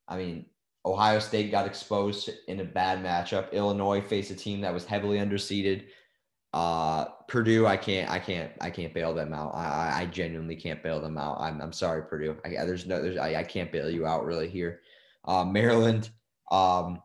I 0.08 0.16
mean, 0.16 0.46
Ohio 0.84 1.18
State 1.18 1.50
got 1.50 1.66
exposed 1.66 2.30
in 2.48 2.60
a 2.60 2.64
bad 2.64 3.04
matchup. 3.04 3.52
Illinois 3.52 4.00
faced 4.00 4.30
a 4.30 4.34
team 4.34 4.62
that 4.62 4.72
was 4.72 4.86
heavily 4.86 5.18
underseeded. 5.18 5.84
Uh, 6.52 7.04
Purdue, 7.28 7.66
I 7.66 7.76
can't, 7.76 8.10
I 8.10 8.18
can't, 8.18 8.50
I 8.60 8.70
can't 8.70 8.92
bail 8.92 9.14
them 9.14 9.32
out. 9.32 9.54
I, 9.54 10.00
I 10.00 10.06
genuinely 10.06 10.56
can't 10.56 10.82
bail 10.82 11.00
them 11.00 11.16
out. 11.16 11.38
I'm, 11.40 11.60
I'm 11.60 11.72
sorry, 11.72 12.02
Purdue. 12.02 12.36
I, 12.44 12.64
there's 12.64 12.86
no, 12.86 13.00
there's, 13.00 13.18
I, 13.18 13.36
I 13.36 13.42
can't 13.44 13.70
bail 13.70 13.90
you 13.90 14.06
out 14.06 14.24
really 14.24 14.48
here. 14.48 14.80
Uh, 15.24 15.44
Maryland, 15.44 16.10
um, 16.50 17.02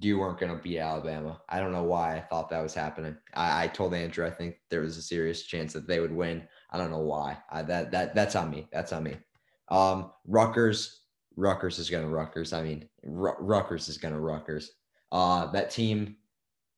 you 0.00 0.18
weren't 0.18 0.38
going 0.38 0.54
to 0.54 0.62
beat 0.62 0.78
Alabama. 0.78 1.40
I 1.48 1.60
don't 1.60 1.72
know 1.72 1.84
why 1.84 2.16
I 2.16 2.20
thought 2.20 2.50
that 2.50 2.62
was 2.62 2.74
happening. 2.74 3.16
I, 3.34 3.64
I 3.64 3.66
told 3.68 3.94
Andrew 3.94 4.26
I 4.26 4.30
think 4.30 4.56
there 4.68 4.82
was 4.82 4.96
a 4.98 5.02
serious 5.02 5.42
chance 5.44 5.72
that 5.72 5.86
they 5.86 6.00
would 6.00 6.12
win. 6.12 6.46
I 6.70 6.78
don't 6.78 6.90
know 6.90 6.98
why. 6.98 7.38
I, 7.50 7.62
that 7.62 7.90
that 7.92 8.14
that's 8.14 8.36
on 8.36 8.50
me. 8.50 8.68
That's 8.70 8.92
on 8.92 9.02
me. 9.04 9.16
Um, 9.68 10.10
Rutgers, 10.26 11.00
Rutgers 11.36 11.78
is 11.78 11.88
going 11.90 12.04
to 12.04 12.10
Rutgers. 12.10 12.52
I 12.52 12.62
mean, 12.62 12.88
R- 13.04 13.38
Rutgers 13.40 13.88
is 13.88 13.98
going 13.98 14.14
to 14.14 14.20
Rutgers. 14.20 14.72
Uh, 15.10 15.50
that 15.52 15.70
team 15.70 16.16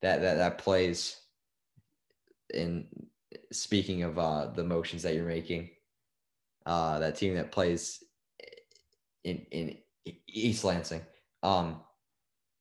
that 0.02 0.20
that 0.20 0.36
that 0.36 0.58
plays. 0.58 1.16
In 2.52 2.86
speaking 3.52 4.02
of 4.02 4.18
uh, 4.18 4.46
the 4.48 4.64
motions 4.64 5.02
that 5.02 5.14
you're 5.14 5.24
making, 5.24 5.70
uh, 6.66 6.98
that 6.98 7.16
team 7.16 7.34
that 7.34 7.52
plays 7.52 8.02
in 9.24 9.46
in 9.50 9.76
East 10.26 10.64
Lansing, 10.64 11.02
um, 11.42 11.80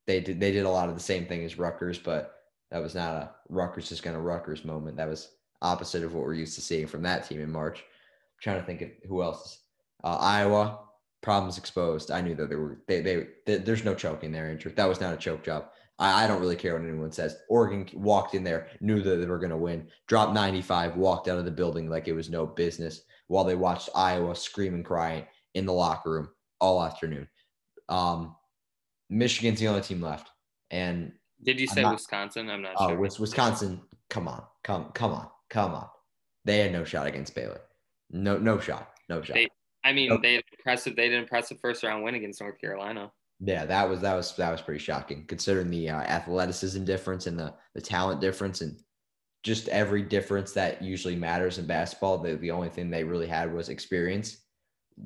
they 0.08 0.20
did 0.20 0.40
they 0.40 0.52
did 0.52 0.66
a 0.66 0.70
lot 0.70 0.90
of 0.90 0.96
the 0.96 1.02
same 1.02 1.26
thing 1.26 1.44
as 1.44 1.58
Rutgers, 1.58 1.98
but 1.98 2.36
that 2.72 2.82
was 2.82 2.96
not 2.96 3.16
a 3.16 3.32
Rutgers 3.50 3.90
just 3.90 4.04
going 4.04 4.16
to 4.16 4.22
Rutgers 4.22 4.66
moment. 4.66 4.98
That 4.98 5.08
was 5.08 5.30
opposite 5.62 6.04
of 6.04 6.14
what 6.14 6.24
we're 6.24 6.34
used 6.34 6.56
to 6.56 6.62
seeing 6.62 6.88
from 6.88 7.04
that 7.04 7.28
team 7.28 7.42
in 7.42 7.52
March. 7.52 7.80
I'm 7.80 8.42
trying 8.42 8.60
to 8.60 8.66
think 8.66 8.82
of 8.82 8.90
who 9.08 9.22
else. 9.22 9.60
Uh, 10.04 10.18
Iowa 10.20 10.80
problems 11.22 11.58
exposed. 11.58 12.12
I 12.12 12.22
knew 12.22 12.36
that 12.36 12.50
there 12.50 12.60
were 12.60 12.82
they, 12.88 13.02
they, 13.02 13.28
they 13.46 13.58
there's 13.58 13.84
no 13.84 13.96
choking 13.96 14.32
there, 14.32 14.50
Andrew. 14.50 14.72
That 14.74 14.88
was 14.88 15.02
not 15.02 15.14
a 15.14 15.18
choke 15.18 15.44
job. 15.44 15.66
I, 15.98 16.24
I 16.24 16.28
don't 16.28 16.42
really 16.42 16.56
care 16.56 16.74
what 16.74 16.88
anyone 16.88 17.12
says. 17.12 17.38
Oregon 17.50 17.88
walked 17.94 18.34
in 18.34 18.44
there, 18.44 18.68
knew 18.80 19.02
that 19.02 19.18
they 19.18 19.26
were 19.26 19.40
going 19.40 19.50
to 19.50 19.58
win, 19.58 19.88
dropped 20.08 20.34
95, 20.34 20.96
walked 20.96 21.28
out 21.28 21.38
of 21.38 21.46
the 21.46 21.52
building 21.52 21.90
like 21.90 22.08
it 22.08 22.14
was 22.14 22.30
no 22.30 22.46
business 22.46 23.02
while 23.28 23.44
they 23.44 23.56
watched 23.56 23.90
Iowa 23.94 24.36
scream 24.36 24.74
and 24.74 24.86
cry 24.86 25.28
in 25.54 25.66
the 25.66 25.74
locker 25.74 26.12
room 26.12 26.30
all 26.60 26.84
afternoon. 26.84 27.28
Um, 27.88 28.36
Michigan's 29.10 29.60
the 29.60 29.68
only 29.68 29.82
team 29.82 30.02
left. 30.02 30.30
And 30.72 31.14
did 31.44 31.60
you 31.60 31.68
say 31.68 31.82
not, 31.82 31.94
Wisconsin? 31.94 32.50
I'm 32.50 32.62
not 32.62 32.74
oh, 32.78 32.90
sure. 32.90 32.98
Wisconsin, 33.20 33.82
come 34.10 34.28
on, 34.28 34.44
come, 34.64 34.92
come 34.94 35.14
on, 35.14 35.28
come 35.50 35.74
on. 35.74 35.88
They 36.46 36.60
had 36.60 36.72
no 36.72 36.84
shot 36.84 37.08
against 37.08 37.36
Baylor. 37.36 37.62
No, 38.12 38.38
no 38.38 38.60
shot, 38.60 38.92
no 39.08 39.22
shot. 39.22 39.36
They, 39.36 39.48
I 39.84 39.94
mean, 39.94 40.20
they 40.22 40.36
had 40.36 40.44
impressive. 40.58 40.96
They 40.96 41.10
did 41.10 41.20
impressive 41.20 41.60
first 41.60 41.84
round 41.84 42.04
win 42.04 42.16
against 42.16 42.42
North 42.42 42.60
Carolina. 42.60 43.12
Yeah, 43.40 43.66
that 43.66 43.90
was 43.90 44.02
that 44.02 44.16
was 44.16 44.36
that 44.36 44.52
was 44.52 44.62
pretty 44.62 44.84
shocking 44.84 45.26
considering 45.26 45.70
the 45.70 45.90
uh, 45.90 46.02
athleticism 46.02 46.84
difference 46.84 47.28
and 47.28 47.40
the 47.40 47.54
the 47.74 47.82
talent 47.82 48.20
difference 48.20 48.62
and 48.62 48.78
just 49.44 49.70
every 49.70 50.02
difference 50.02 50.52
that 50.54 50.82
usually 50.82 51.16
matters 51.16 51.58
in 51.58 51.66
basketball. 51.66 52.18
The 52.18 52.36
the 52.36 52.52
only 52.52 52.70
thing 52.70 52.90
they 52.90 53.04
really 53.04 53.28
had 53.28 53.54
was 53.54 53.70
experience. 53.70 54.38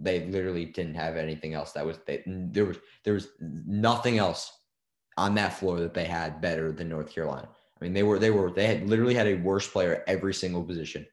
They 0.01 0.25
literally 0.25 0.65
didn't 0.65 0.95
have 0.95 1.15
anything 1.15 1.53
else. 1.53 1.71
That 1.73 1.85
was 1.85 1.99
they, 2.05 2.23
there 2.25 2.65
was 2.65 2.77
there 3.03 3.13
was 3.13 3.29
nothing 3.39 4.17
else 4.17 4.51
on 5.17 5.35
that 5.35 5.53
floor 5.53 5.79
that 5.79 5.93
they 5.93 6.05
had 6.05 6.41
better 6.41 6.71
than 6.71 6.89
North 6.89 7.13
Carolina. 7.13 7.47
I 7.49 7.83
mean, 7.83 7.93
they 7.93 8.03
were 8.03 8.19
they 8.19 8.31
were 8.31 8.51
they 8.51 8.67
had 8.67 8.89
literally 8.89 9.15
had 9.15 9.27
a 9.27 9.35
worse 9.35 9.67
player 9.67 10.03
every 10.07 10.33
single 10.33 10.63
position. 10.63 11.05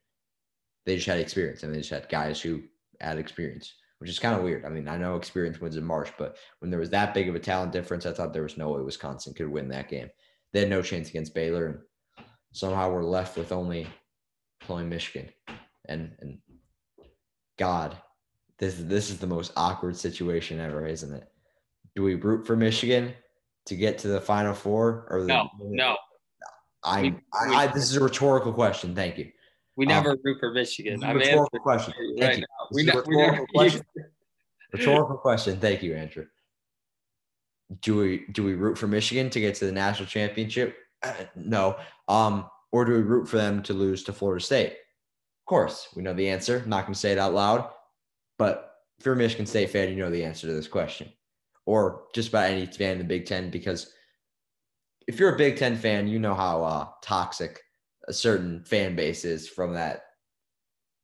They 0.85 0.95
just 0.95 1.07
had 1.07 1.19
experience, 1.19 1.63
and 1.63 1.73
they 1.73 1.79
just 1.79 1.91
had 1.91 2.09
guys 2.09 2.41
who 2.41 2.63
had 2.99 3.17
experience 3.17 3.73
which 4.01 4.09
is 4.09 4.17
kind 4.17 4.35
of 4.35 4.41
weird. 4.41 4.65
I 4.65 4.69
mean, 4.69 4.87
I 4.87 4.97
know 4.97 5.15
experience 5.15 5.61
wins 5.61 5.77
in 5.77 5.85
March, 5.85 6.11
but 6.17 6.35
when 6.57 6.71
there 6.71 6.79
was 6.79 6.89
that 6.89 7.13
big 7.13 7.29
of 7.29 7.35
a 7.35 7.39
talent 7.39 7.71
difference, 7.71 8.07
I 8.07 8.11
thought 8.11 8.33
there 8.33 8.41
was 8.41 8.57
no 8.57 8.69
way 8.69 8.81
Wisconsin 8.81 9.35
could 9.35 9.47
win 9.47 9.67
that 9.69 9.89
game. 9.89 10.09
They 10.51 10.61
had 10.61 10.71
no 10.71 10.81
chance 10.81 11.09
against 11.09 11.35
Baylor, 11.35 11.67
and 11.67 12.25
somehow 12.51 12.91
we're 12.91 13.03
left 13.03 13.37
with 13.37 13.51
only 13.51 13.85
playing 14.59 14.89
Michigan. 14.89 15.29
And 15.87 16.15
and 16.19 16.39
God, 17.59 17.95
this 18.61 18.75
this 18.77 19.09
is 19.09 19.17
the 19.17 19.27
most 19.27 19.51
awkward 19.57 19.97
situation 19.97 20.59
ever, 20.59 20.85
isn't 20.85 21.11
it? 21.11 21.27
Do 21.95 22.03
we 22.03 22.15
root 22.15 22.45
for 22.45 22.55
Michigan 22.55 23.11
to 23.65 23.75
get 23.75 23.97
to 23.99 24.07
the 24.07 24.21
Final 24.21 24.53
Four, 24.53 25.07
or 25.09 25.21
the, 25.21 25.27
no? 25.27 25.49
No. 25.59 25.97
I, 26.83 27.01
we, 27.01 27.15
I, 27.33 27.55
I, 27.63 27.67
this 27.67 27.83
is 27.83 27.95
a 27.95 28.03
rhetorical 28.03 28.53
question. 28.53 28.95
Thank 28.95 29.17
you. 29.17 29.31
We 29.75 29.85
never 29.85 30.11
um, 30.11 30.17
root 30.23 30.37
for 30.39 30.53
Michigan. 30.53 31.03
I'm 31.03 31.17
rhetorical 31.17 31.59
question. 31.59 31.93
Thank 32.17 32.21
right 32.21 32.37
you. 32.37 32.45
We, 32.71 32.83
ne- 32.83 32.91
rhetorical, 32.91 33.31
never, 33.31 33.45
question. 33.47 33.81
rhetorical 34.73 35.17
question. 35.17 35.59
Thank 35.59 35.81
you, 35.81 35.95
Andrew. 35.95 36.27
Do 37.81 37.97
we 37.97 38.25
do 38.31 38.43
we 38.43 38.53
root 38.53 38.77
for 38.77 38.87
Michigan 38.87 39.31
to 39.31 39.39
get 39.39 39.55
to 39.55 39.65
the 39.65 39.71
national 39.71 40.07
championship? 40.07 40.77
Uh, 41.01 41.13
no. 41.35 41.77
Um, 42.07 42.45
or 42.71 42.85
do 42.85 42.91
we 42.93 43.01
root 43.01 43.27
for 43.27 43.37
them 43.37 43.63
to 43.63 43.73
lose 43.73 44.03
to 44.03 44.13
Florida 44.13 44.43
State? 44.43 44.73
Of 44.73 45.45
course, 45.47 45.87
we 45.95 46.03
know 46.03 46.13
the 46.13 46.29
answer. 46.29 46.61
I'm 46.63 46.69
not 46.69 46.85
going 46.85 46.93
to 46.93 46.99
say 46.99 47.11
it 47.11 47.17
out 47.17 47.33
loud, 47.33 47.67
but 48.41 48.77
if 48.97 49.05
you're 49.05 49.13
a 49.13 49.17
Michigan 49.17 49.45
State 49.45 49.69
fan, 49.69 49.89
you 49.89 49.97
know 49.97 50.09
the 50.09 50.23
answer 50.23 50.47
to 50.47 50.53
this 50.53 50.67
question, 50.67 51.13
or 51.67 52.05
just 52.15 52.29
about 52.29 52.49
any 52.49 52.65
fan 52.65 52.93
in 52.93 52.97
the 52.97 53.03
Big 53.03 53.27
Ten, 53.27 53.51
because 53.51 53.93
if 55.07 55.19
you're 55.19 55.35
a 55.35 55.37
Big 55.37 55.57
Ten 55.57 55.75
fan, 55.75 56.07
you 56.07 56.17
know 56.17 56.33
how 56.33 56.63
uh, 56.63 56.87
toxic 57.03 57.61
a 58.07 58.13
certain 58.13 58.63
fan 58.63 58.95
base 58.95 59.25
is 59.25 59.47
from 59.47 59.75
that 59.75 60.05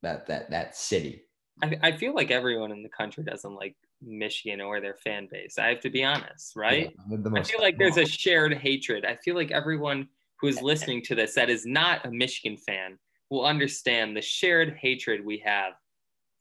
that 0.02 0.26
that 0.26 0.50
that 0.50 0.76
city. 0.76 1.26
I, 1.62 1.78
I 1.84 1.92
feel 1.92 2.16
like 2.16 2.32
everyone 2.32 2.72
in 2.72 2.82
the 2.82 2.90
country 2.90 3.24
doesn't 3.24 3.54
like 3.54 3.76
Michigan 4.02 4.60
or 4.60 4.82
their 4.82 4.96
fan 4.96 5.28
base. 5.32 5.60
I 5.60 5.68
have 5.68 5.82
to 5.82 5.92
be 5.92 6.04
honest, 6.04 6.56
right? 6.56 6.92
Yeah, 7.08 7.18
I 7.36 7.44
feel 7.44 7.62
like 7.62 7.78
there's 7.78 7.98
a 7.98 8.06
shared 8.08 8.56
hatred. 8.56 9.06
I 9.06 9.16
feel 9.18 9.36
like 9.36 9.52
everyone 9.52 10.08
who 10.40 10.48
is 10.48 10.60
listening 10.64 11.04
to 11.04 11.14
this 11.14 11.36
that 11.36 11.52
is 11.52 11.68
not 11.68 12.04
a 12.04 12.10
Michigan 12.10 12.58
fan 12.58 12.98
will 13.30 13.46
understand 13.46 14.18
the 14.18 14.24
shared 14.24 14.76
hatred 14.82 15.24
we 15.24 15.38
have 15.46 15.74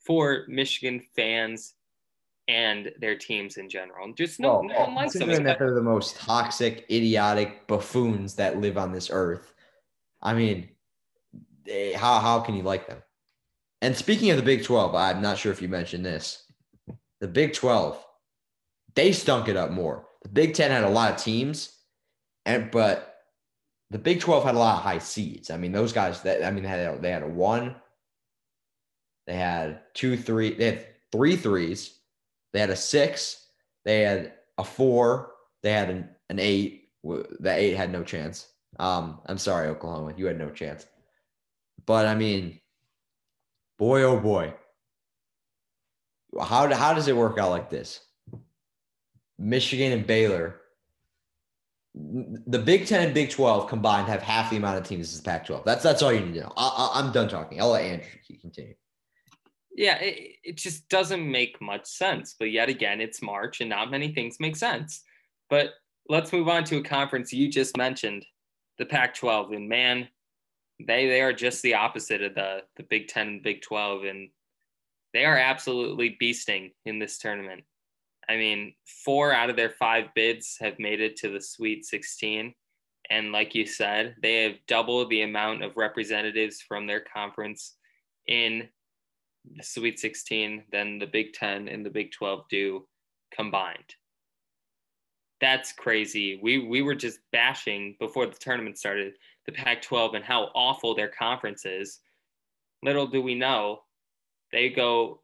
for 0.07 0.45
Michigan 0.49 1.01
fans 1.15 1.75
and 2.49 2.93
their 3.01 3.17
teams 3.17 3.57
in 3.57 3.69
general. 3.69 4.13
Just 4.13 4.39
no, 4.39 4.61
well, 4.61 4.63
no 4.63 4.79
one 4.81 4.95
likes 4.95 5.15
them. 5.15 5.29
That 5.45 5.59
they're 5.59 5.75
the 5.75 5.83
most 5.83 6.17
toxic, 6.17 6.87
idiotic 6.91 7.67
buffoons 7.67 8.35
that 8.37 8.59
live 8.59 8.79
on 8.79 8.93
this 8.93 9.11
earth. 9.13 9.53
I 10.23 10.35
mean, 10.35 10.69
they, 11.65 11.93
how 11.93 12.21
how 12.21 12.41
can 12.41 12.55
you 12.55 12.63
like 12.63 12.87
them? 12.87 13.03
And 13.83 13.97
speaking 13.97 14.31
of 14.31 14.37
the 14.37 14.43
Big 14.43 14.65
12, 14.65 14.95
I'm 14.95 15.21
not 15.21 15.39
sure 15.39 15.53
if 15.53 15.61
you 15.61 15.69
mentioned 15.69 16.05
this. 16.05 16.45
The 17.21 17.29
Big 17.29 17.53
12, 17.53 18.03
they 18.95 19.13
stunk 19.13 19.49
it 19.49 19.57
up 19.57 19.71
more. 19.71 20.07
The 20.23 20.31
Big 20.31 20.55
10 20.55 20.71
had 20.71 20.85
a 20.85 20.89
lot 20.89 21.13
of 21.13 21.23
teams, 21.23 21.73
and 22.47 22.71
but 22.71 23.17
the 23.91 23.99
Big 23.99 24.21
12 24.21 24.45
had 24.45 24.55
a 24.55 24.59
lot 24.59 24.77
of 24.77 24.83
high 24.83 24.99
seeds. 24.99 25.51
I 25.51 25.57
mean, 25.57 25.73
those 25.73 25.93
guys 25.93 26.23
that 26.23 26.45
I 26.45 26.51
mean 26.51 26.63
they 26.63 26.69
had 26.69 27.03
they 27.03 27.11
had 27.11 27.23
a 27.23 27.29
one, 27.29 27.75
they 29.27 29.35
had 29.35 29.81
two, 29.95 30.17
three, 30.17 30.55
they 30.55 30.67
had 30.67 30.87
three 31.13 31.37
threes, 31.37 31.99
they 32.53 32.61
had 32.61 32.71
a 32.71 32.77
six, 32.77 33.49
they 33.85 34.03
had 34.03 34.35
a 34.59 34.65
four, 34.65 35.33
they 35.63 35.73
had 35.73 35.91
an, 35.91 36.09
an 36.31 36.39
eight. 36.39 36.83
The 37.05 37.53
eight 37.53 37.75
had 37.75 37.93
no 37.93 38.03
chance. 38.03 38.49
Um, 38.81 39.21
I'm 39.27 39.39
sorry, 39.39 39.69
Oklahoma, 39.69 40.15
you 40.17 40.27
had 40.27 40.39
no 40.39 40.51
chance. 40.51 40.87
But 41.87 42.07
I 42.07 42.17
mean, 42.17 42.61
boy, 43.79 44.03
oh 44.03 44.19
boy, 44.19 44.55
how 46.37 46.73
how 46.75 46.95
does 46.95 47.07
it 47.07 47.17
work 47.17 47.39
out 47.39 47.51
like 47.51 47.71
this? 47.71 48.01
Michigan 49.39 49.93
and 49.93 50.07
Baylor 50.07 50.61
the 51.97 52.59
Big 52.59 52.87
Ten 52.87 53.03
and 53.03 53.15
Big 53.15 53.31
Twelve 53.31 53.69
combined 53.69 54.09
have 54.09 54.23
half 54.23 54.51
the 54.51 54.57
amount 54.57 54.79
of 54.79 54.85
teams 54.85 55.13
as 55.13 55.21
the 55.21 55.25
Pac-12. 55.25 55.65
That's 55.65 55.83
that's 55.83 56.03
all 56.03 56.13
you 56.13 56.21
need 56.21 56.35
to 56.35 56.41
know. 56.41 56.53
I, 56.57 57.01
am 57.01 57.11
done 57.13 57.29
talking. 57.29 57.61
I'll 57.61 57.71
let 57.71 57.85
Andrew 57.85 58.07
continue. 58.41 58.75
Yeah, 59.77 59.99
it, 59.99 60.37
it 60.43 60.57
just 60.57 60.89
doesn't 60.89 61.31
make 61.31 61.61
much 61.61 61.87
sense. 61.87 62.35
But 62.39 62.51
yet 62.51 62.71
again, 62.71 63.01
it's 63.01 63.23
March, 63.23 63.61
and 63.61 63.71
not 63.71 63.91
many 63.91 64.13
things 64.13 64.41
make 64.41 64.57
sense. 64.57 65.05
But 65.51 65.75
let's 66.09 66.33
move 66.33 66.49
on 66.49 66.65
to 66.65 66.79
a 66.79 66.83
conference 66.83 67.33
you 67.33 67.49
just 67.49 67.77
mentioned, 67.77 68.25
the 68.79 68.87
Pac-12, 68.87 69.55
and 69.55 69.69
man, 69.69 70.09
they 70.81 71.07
they 71.07 71.21
are 71.21 71.33
just 71.33 71.63
the 71.63 71.75
opposite 71.75 72.23
of 72.23 72.35
the 72.35 72.63
the 72.77 72.83
Big 72.85 73.09
Ten 73.09 73.29
and 73.29 73.43
Big 73.43 73.63
Twelve, 73.63 74.05
and 74.05 74.31
they 75.13 75.25
are 75.25 75.37
absolutely 75.37 76.17
beasting 76.21 76.73
in 76.87 76.99
this 76.99 77.19
tournament. 77.19 77.65
I 78.29 78.37
mean, 78.37 78.75
four 79.05 79.33
out 79.33 79.51
of 79.51 79.57
their 79.57 79.71
five 79.71 80.07
bids 80.15 80.57
have 80.61 80.79
made 80.79 81.01
it 81.01 81.17
to 81.17 81.29
the 81.29 81.41
Sweet 81.41 81.85
16. 81.85 82.53
And 83.09 83.33
like 83.33 83.55
you 83.55 83.67
said, 83.67 84.17
they 84.21 84.43
have 84.43 84.57
doubled 84.67 85.11
the 85.11 85.23
amount 85.23 85.63
of 85.63 85.77
representatives 85.77 86.61
from 86.61 86.87
their 86.87 87.01
conference 87.01 87.77
in 88.27 88.69
the 89.55 89.63
Sweet 89.63 89.99
16 89.99 90.65
than 90.73 90.99
the 90.99 91.07
Big 91.07 91.33
10 91.33 91.69
and 91.69 91.85
the 91.85 91.91
Big 91.91 92.13
12 92.13 92.45
do 92.51 92.87
combined. 93.35 93.95
That's 95.41 95.73
crazy. 95.73 96.41
We 96.43 96.67
we 96.67 96.81
were 96.81 96.95
just 96.95 97.19
bashing 97.31 97.97
before 98.01 98.27
the 98.27 98.37
tournament 98.41 98.79
started 98.79 99.15
the 99.45 99.53
Pac-12 99.53 100.17
and 100.17 100.25
how 100.25 100.45
awful 100.55 100.95
their 100.95 101.09
conference 101.09 101.67
is. 101.67 102.01
Little 102.83 103.07
do 103.07 103.21
we 103.21 103.35
know, 103.35 103.81
they 104.53 104.71
go 104.71 105.21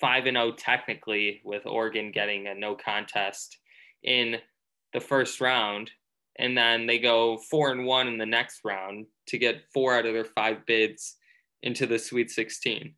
five 0.00 0.26
and 0.26 0.36
zero 0.36 0.48
oh 0.48 0.52
technically, 0.52 1.40
with 1.44 1.64
Oregon 1.66 2.10
getting 2.10 2.48
a 2.48 2.54
no 2.54 2.74
contest 2.74 3.58
in 4.02 4.36
the 4.92 5.00
first 5.00 5.40
round, 5.40 5.90
and 6.38 6.56
then 6.56 6.86
they 6.86 6.98
go 6.98 7.38
four 7.38 7.70
and 7.70 7.84
one 7.84 8.08
in 8.08 8.18
the 8.18 8.26
next 8.26 8.60
round 8.64 9.06
to 9.28 9.38
get 9.38 9.64
four 9.72 9.94
out 9.94 10.06
of 10.06 10.14
their 10.14 10.24
five 10.24 10.66
bids 10.66 11.16
into 11.62 11.86
the 11.86 11.98
Sweet 11.98 12.30
16. 12.30 12.94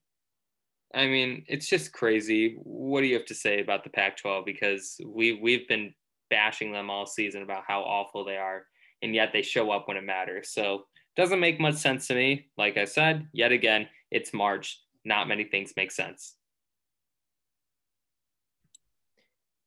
I 0.95 1.07
mean, 1.07 1.45
it's 1.49 1.69
just 1.69 1.93
crazy. 1.93 2.57
What 2.63 3.03
do 3.03 3.07
you 3.07 3.15
have 3.15 3.27
to 3.27 3.35
say 3.35 3.61
about 3.61 3.85
the 3.85 3.91
Pac-12? 3.91 4.45
Because 4.47 5.01
we 5.05 5.35
we've 5.35 5.69
been 5.69 5.95
bashing 6.31 6.73
them 6.73 6.91
all 6.91 7.07
season 7.07 7.43
about 7.43 7.65
how 7.67 7.83
awful 7.83 8.25
they 8.25 8.37
are, 8.37 8.65
and 9.03 9.15
yet 9.15 9.31
they 9.33 9.43
show 9.43 9.71
up 9.71 9.87
when 9.87 9.97
it 9.97 10.05
matters. 10.05 10.51
So 10.51 10.87
doesn't 11.17 11.41
make 11.41 11.61
much 11.61 11.75
sense 11.75 12.07
to 12.07 12.15
me. 12.15 12.47
Like 12.57 12.77
I 12.77 12.85
said, 12.85 13.29
yet 13.33 13.53
again, 13.53 13.89
it's 14.11 14.33
March. 14.33 14.81
Not 15.05 15.29
many 15.29 15.45
things 15.45 15.73
make 15.77 15.91
sense. 15.91 16.35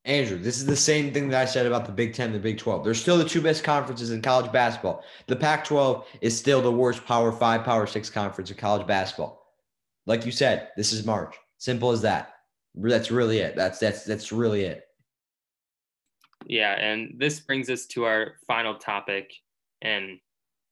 Andrew, 0.06 0.38
this 0.40 0.58
is 0.58 0.66
the 0.66 0.76
same 0.76 1.14
thing 1.14 1.30
that 1.30 1.42
I 1.42 1.46
said 1.46 1.68
about 1.68 1.86
the 1.86 1.92
Big 1.92 2.16
Ten, 2.16 2.32
the 2.32 2.40
Big 2.40 2.58
12. 2.58 2.84
They're 2.84 2.96
still 2.96 3.20
the 3.20 3.26
two 3.26 3.42
best 3.42 3.64
conferences 3.64 4.10
in 4.10 4.22
college 4.22 4.52
basketball. 4.52 5.04
The 5.28 5.36
Pac 5.36 5.64
12 5.66 6.08
is 6.22 6.36
still 6.36 6.62
the 6.62 6.72
worst 6.72 7.06
Power 7.06 7.32
Five, 7.32 7.64
Power 7.64 7.86
Six 7.86 8.10
conference 8.10 8.50
in 8.50 8.58
college 8.58 8.88
basketball. 8.88 9.41
Like 10.06 10.26
you 10.26 10.32
said, 10.32 10.70
this 10.76 10.94
is 10.94 11.06
March. 11.06 11.36
Simple 11.58 11.92
as 11.92 12.02
that. 12.02 12.34
That's 12.76 13.12
really 13.12 13.40
it. 13.40 13.56
That's 13.56 13.80
that's 13.80 14.04
that's 14.04 14.32
really 14.32 14.64
it. 14.64 14.84
Yeah, 16.46 16.74
and 16.74 17.16
this 17.18 17.40
brings 17.40 17.70
us 17.70 17.86
to 17.88 18.06
our 18.06 18.34
final 18.48 18.76
topic. 18.76 19.32
And 19.82 20.20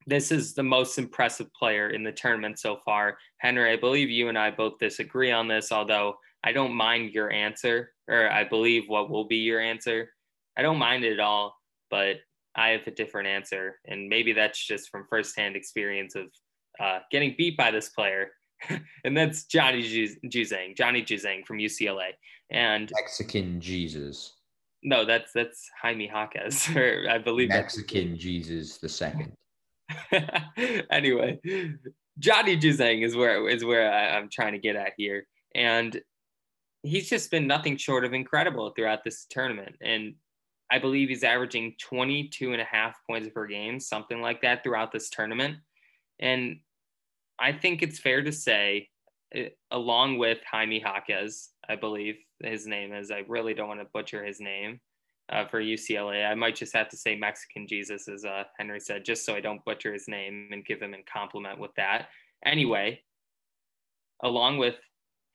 this 0.08 0.32
is 0.32 0.54
the 0.54 0.64
most 0.64 0.98
impressive 0.98 1.54
player 1.54 1.90
in 1.90 2.04
the 2.04 2.12
tournament 2.12 2.60
so 2.60 2.80
far. 2.84 3.18
Henry, 3.38 3.72
I 3.72 3.76
believe 3.76 4.10
you 4.10 4.30
and 4.30 4.38
I 4.38 4.50
both 4.52 4.80
disagree 4.80 5.32
on 5.32 5.48
this, 5.48 5.72
although 5.72 6.16
I 6.44 6.52
don't 6.52 6.74
mind 6.74 7.14
your 7.14 7.32
answer, 7.32 7.92
or 8.08 8.32
I 8.32 8.44
believe 8.44 8.84
what 8.88 9.10
will 9.10 9.28
be 9.28 9.38
your 9.38 9.60
answer. 9.60 10.10
I 10.58 10.62
don't 10.62 10.78
mind 10.78 11.04
it 11.04 11.14
at 11.14 11.20
all, 11.20 11.56
but 11.90 12.18
I 12.56 12.70
have 12.70 12.88
a 12.88 12.92
different 12.92 13.28
answer. 13.28 13.80
And 13.86 14.10
maybe 14.10 14.34
that's 14.34 14.66
just 14.66 14.90
from 14.90 15.06
firsthand 15.10 15.56
experience 15.56 16.16
of 16.16 16.26
uh, 16.80 17.00
getting 17.12 17.36
beat 17.38 17.58
by 17.58 17.72
this 17.72 17.90
player. 17.90 18.32
and 19.04 19.16
that's 19.16 19.46
Johnny 19.46 19.84
Juzang, 19.84 20.76
Johnny 20.76 21.04
Juzang 21.04 21.46
from 21.46 21.58
UCLA. 21.58 22.12
And 22.50 22.92
Mexican 22.96 23.62
Jesus. 23.62 24.34
No, 24.82 25.06
that's 25.06 25.32
that's 25.34 25.70
Jaime 25.82 26.08
Jaquez, 26.08 26.70
or 26.76 27.06
I 27.10 27.18
believe 27.18 27.50
Mexican 27.50 28.18
Jesus 28.18 28.78
the 28.78 28.90
second. 28.90 29.34
anyway, 30.92 31.40
Johnny 32.18 32.58
Juzang 32.58 33.04
is 33.04 33.16
where 33.16 33.48
is 33.50 33.66
where 33.66 33.92
I, 33.92 34.18
I'm 34.18 34.30
trying 34.30 34.54
to 34.54 34.60
get 34.60 34.76
at 34.76 34.94
here. 34.98 35.26
And 35.56 36.00
he's 36.84 37.10
just 37.10 37.32
been 37.32 37.48
nothing 37.48 37.78
short 37.78 38.06
of 38.06 38.14
incredible 38.14 38.72
throughout 38.72 39.04
this 39.04 39.26
tournament. 39.30 39.76
And 39.82 40.16
I 40.72 40.80
believe 40.80 41.10
he's 41.10 41.24
averaging 41.24 41.76
22 41.82 42.54
and 42.54 42.62
a 42.62 42.66
half 42.66 42.96
points 43.08 43.30
per 43.34 43.48
game, 43.48 43.80
something 43.80 44.22
like 44.22 44.42
that 44.44 44.64
throughout 44.64 44.92
this 44.92 45.10
tournament. 45.10 45.58
And 46.20 46.60
I 47.40 47.52
think 47.52 47.82
it's 47.82 48.00
fair 48.00 48.22
to 48.22 48.32
say, 48.32 48.90
eh, 49.34 49.50
along 49.72 50.18
with 50.18 50.40
Jaime 50.50 50.82
Jaquez, 50.82 51.50
I 51.68 51.76
believe 51.76 52.18
his 52.44 52.68
name 52.68 52.94
is, 52.94 53.12
I 53.12 53.24
really 53.28 53.54
don't 53.54 53.68
want 53.68 53.80
to 53.80 53.88
butcher 53.94 54.24
his 54.24 54.40
name 54.40 54.80
uh, 55.32 55.46
for 55.48 55.62
UCLA. 55.62 56.30
I 56.30 56.36
might 56.36 56.56
just 56.56 56.74
have 56.74 56.90
to 56.90 56.98
say 56.98 57.16
Mexican 57.16 57.68
Jesus, 57.68 58.08
as 58.08 58.26
uh, 58.26 58.44
Henry 58.58 58.80
said, 58.80 59.06
just 59.06 59.26
so 59.26 59.36
I 59.36 59.42
don't 59.42 59.64
butcher 59.66 59.94
his 59.94 60.08
name 60.08 60.50
and 60.52 60.66
give 60.66 60.82
him 60.82 60.94
a 60.94 61.04
compliment 61.12 61.60
with 61.60 61.72
that. 61.76 62.10
Anyway, 62.46 63.02
along 64.24 64.58
with 64.58 64.76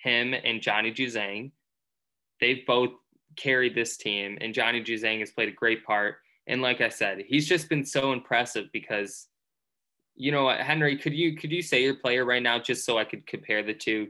him 0.05 0.35
and 0.35 0.63
Johnny 0.63 0.93
Juzang. 0.93 1.51
They've 2.41 2.65
both 2.67 2.91
carried 3.37 3.75
this 3.75 3.97
team, 3.97 4.39
and 4.41 4.55
Johnny 4.55 4.83
Juzang 4.83 5.21
has 5.21 5.33
played 5.33 5.49
a 5.49 5.53
great 5.53 5.85
part. 5.85 6.17
And 6.47 6.61
like 6.61 6.81
I 6.81 6.91
said, 6.91 7.25
he's 7.27 7.49
just 7.49 7.69
been 7.69 7.85
so 7.85 8.13
impressive 8.13 8.67
because, 8.73 9.29
you 10.17 10.31
know, 10.33 10.45
what, 10.45 10.61
Henry, 10.61 10.97
could 10.97 11.15
you 11.15 11.37
could 11.37 11.51
you 11.51 11.63
say 11.63 11.83
your 11.83 11.97
player 11.97 12.25
right 12.25 12.43
now 12.43 12.59
just 12.59 12.85
so 12.85 12.99
I 12.99 13.05
could 13.05 13.27
compare 13.27 13.63
the 13.63 13.75
two? 13.75 14.09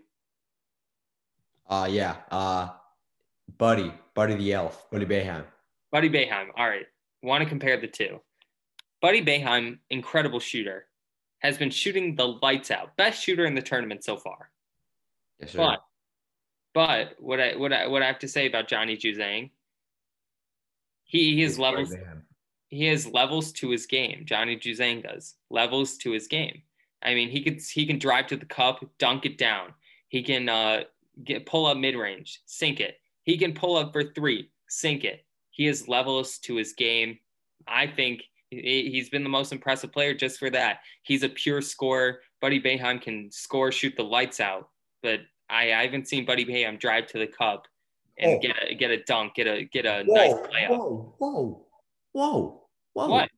Uh 1.68 1.88
yeah, 1.90 2.16
uh, 2.30 2.70
Buddy, 3.58 3.92
Buddy 4.14 4.34
the 4.34 4.52
Elf, 4.52 4.90
Buddy 4.90 5.06
Boeheim. 5.06 5.44
Buddy 5.90 6.10
Boeheim. 6.10 6.48
All 6.56 6.68
right, 6.68 6.86
want 7.22 7.42
to 7.42 7.48
compare 7.48 7.80
the 7.80 7.86
two? 7.86 8.20
Buddy 9.00 9.24
Boeheim, 9.24 9.78
incredible 9.90 10.40
shooter, 10.40 10.86
has 11.38 11.56
been 11.58 11.70
shooting 11.70 12.16
the 12.16 12.28
lights 12.42 12.70
out, 12.70 12.96
best 12.96 13.22
shooter 13.22 13.44
in 13.44 13.54
the 13.54 13.62
tournament 13.62 14.04
so 14.04 14.16
far. 14.16 14.50
Yes, 15.40 15.52
sir. 15.52 15.58
But, 15.58 15.80
but 16.74 17.14
what 17.18 17.40
I 17.40 17.56
what 17.56 17.72
I 17.72 17.86
what 17.86 18.02
I 18.02 18.06
have 18.06 18.18
to 18.20 18.28
say 18.28 18.46
about 18.46 18.68
Johnny 18.68 18.96
Juzang, 18.96 19.50
he, 21.04 21.36
he 21.36 21.42
has 21.42 21.58
levels. 21.58 21.94
He 22.74 22.86
has 22.86 23.06
levels 23.06 23.52
to 23.52 23.70
his 23.70 23.86
game. 23.86 24.22
Johnny 24.24 24.56
Juzang 24.56 25.02
does 25.02 25.34
levels 25.50 25.96
to 25.98 26.12
his 26.12 26.26
game. 26.26 26.62
I 27.02 27.14
mean, 27.14 27.28
he 27.28 27.42
could 27.42 27.60
he 27.60 27.86
can 27.86 27.98
drive 27.98 28.26
to 28.28 28.36
the 28.36 28.46
cup, 28.46 28.84
dunk 28.98 29.26
it 29.26 29.38
down. 29.38 29.74
He 30.08 30.22
can 30.22 30.48
uh, 30.48 30.84
get 31.22 31.46
pull 31.46 31.66
up 31.66 31.76
mid 31.76 31.96
range, 31.96 32.40
sink 32.46 32.80
it. 32.80 33.00
He 33.24 33.36
can 33.36 33.52
pull 33.52 33.76
up 33.76 33.92
for 33.92 34.04
three, 34.04 34.50
sink 34.68 35.04
it. 35.04 35.24
He 35.50 35.66
has 35.66 35.88
levels 35.88 36.38
to 36.38 36.56
his 36.56 36.72
game. 36.72 37.18
I 37.66 37.86
think 37.86 38.24
he's 38.50 39.08
been 39.08 39.22
the 39.22 39.28
most 39.28 39.52
impressive 39.52 39.92
player 39.92 40.14
just 40.14 40.38
for 40.38 40.50
that. 40.50 40.80
He's 41.02 41.22
a 41.22 41.28
pure 41.28 41.60
scorer. 41.60 42.20
Buddy 42.40 42.60
Boeheim 42.60 43.00
can 43.00 43.30
score, 43.30 43.72
shoot 43.72 43.94
the 43.96 44.04
lights 44.04 44.40
out 44.40 44.68
but 45.04 45.20
I, 45.48 45.74
I 45.74 45.84
haven't 45.84 46.08
seen 46.08 46.24
Buddy 46.24 46.44
Boeheim 46.44 46.80
drive 46.80 47.06
to 47.08 47.18
the 47.18 47.28
cup 47.28 47.68
and 48.18 48.32
oh. 48.32 48.38
get 48.40 48.56
a 48.60 48.74
get 48.74 48.90
a 48.90 49.04
dunk, 49.04 49.34
get 49.34 49.46
a 49.46 49.64
get 49.64 49.86
a 49.86 50.02
whoa, 50.04 50.14
nice 50.14 50.32
layup. 50.32 50.70
Whoa, 50.70 51.14
whoa, 51.18 51.66
whoa, 52.12 52.62
whoa! 52.94 53.08
What? 53.08 53.28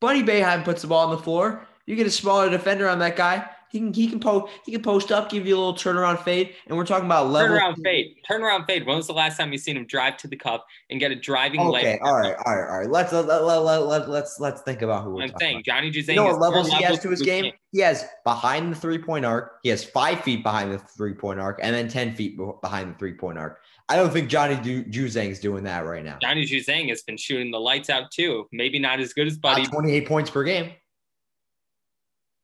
Buddy 0.00 0.22
Boeheim 0.22 0.64
puts 0.64 0.82
the 0.82 0.88
ball 0.88 1.06
on 1.06 1.14
the 1.14 1.22
floor. 1.22 1.66
You 1.86 1.96
get 1.96 2.06
a 2.06 2.10
smaller 2.10 2.50
defender 2.50 2.88
on 2.88 2.98
that 3.00 3.16
guy. 3.16 3.48
He 3.72 3.78
can 3.78 3.94
he 3.94 4.06
can 4.06 4.20
post 4.20 4.52
he 4.66 4.72
can 4.72 4.82
post 4.82 5.10
up, 5.10 5.30
give 5.30 5.46
you 5.46 5.56
a 5.56 5.58
little 5.58 5.74
turnaround 5.74 6.22
fade, 6.22 6.54
and 6.66 6.76
we're 6.76 6.84
talking 6.84 7.06
about 7.06 7.30
level 7.30 7.56
turnaround 7.56 7.82
fade. 7.82 8.16
Turnaround 8.30 8.66
fade. 8.66 8.84
When 8.86 8.96
was 8.96 9.06
the 9.06 9.14
last 9.14 9.38
time 9.38 9.50
you 9.50 9.56
seen 9.56 9.78
him 9.78 9.86
drive 9.86 10.18
to 10.18 10.28
the 10.28 10.36
cup 10.36 10.66
and 10.90 11.00
get 11.00 11.10
a 11.10 11.14
driving 11.14 11.60
okay, 11.60 11.98
all 12.02 12.14
right, 12.14 12.36
all 12.44 12.54
right, 12.54 12.68
all 12.68 12.78
right. 12.80 12.90
Let's 12.90 13.12
let, 13.12 13.26
let, 13.26 13.42
let, 13.42 13.86
let, 13.86 14.10
let's 14.10 14.38
let's 14.38 14.60
think 14.60 14.82
about 14.82 15.04
who 15.04 15.14
we're 15.14 15.22
I'm 15.22 15.32
saying. 15.40 15.54
About. 15.56 15.64
Johnny 15.64 15.90
Juzang. 15.90 16.08
You 16.08 16.14
know 16.16 16.24
what 16.24 16.40
levels 16.40 16.68
he 16.68 16.82
has 16.82 16.98
to 17.00 17.08
his 17.08 17.22
game? 17.22 17.44
game? 17.44 17.52
He 17.72 17.80
has 17.80 18.04
behind 18.24 18.72
the 18.72 18.76
three 18.76 18.98
point 18.98 19.24
arc. 19.24 19.52
He 19.62 19.70
has 19.70 19.82
five 19.82 20.20
feet 20.20 20.42
behind 20.42 20.70
the 20.70 20.78
three 20.78 21.14
point 21.14 21.40
arc, 21.40 21.58
and 21.62 21.74
then 21.74 21.88
ten 21.88 22.14
feet 22.14 22.38
behind 22.60 22.94
the 22.94 22.98
three 22.98 23.14
point 23.14 23.38
arc. 23.38 23.60
I 23.88 23.96
don't 23.96 24.12
think 24.12 24.28
Johnny 24.28 24.56
du- 24.56 24.84
Juzang's 24.84 25.40
doing 25.40 25.64
that 25.64 25.80
right 25.80 26.04
now. 26.04 26.18
Johnny 26.22 26.46
Juzang 26.46 26.88
has 26.88 27.02
been 27.02 27.16
shooting 27.16 27.50
the 27.50 27.60
lights 27.60 27.90
out 27.90 28.10
too. 28.12 28.46
Maybe 28.52 28.78
not 28.78 29.00
as 29.00 29.12
good 29.12 29.26
as 29.26 29.36
Buddy. 29.36 29.64
Twenty 29.66 29.92
eight 29.92 30.06
points 30.06 30.30
per 30.30 30.44
game. 30.44 30.72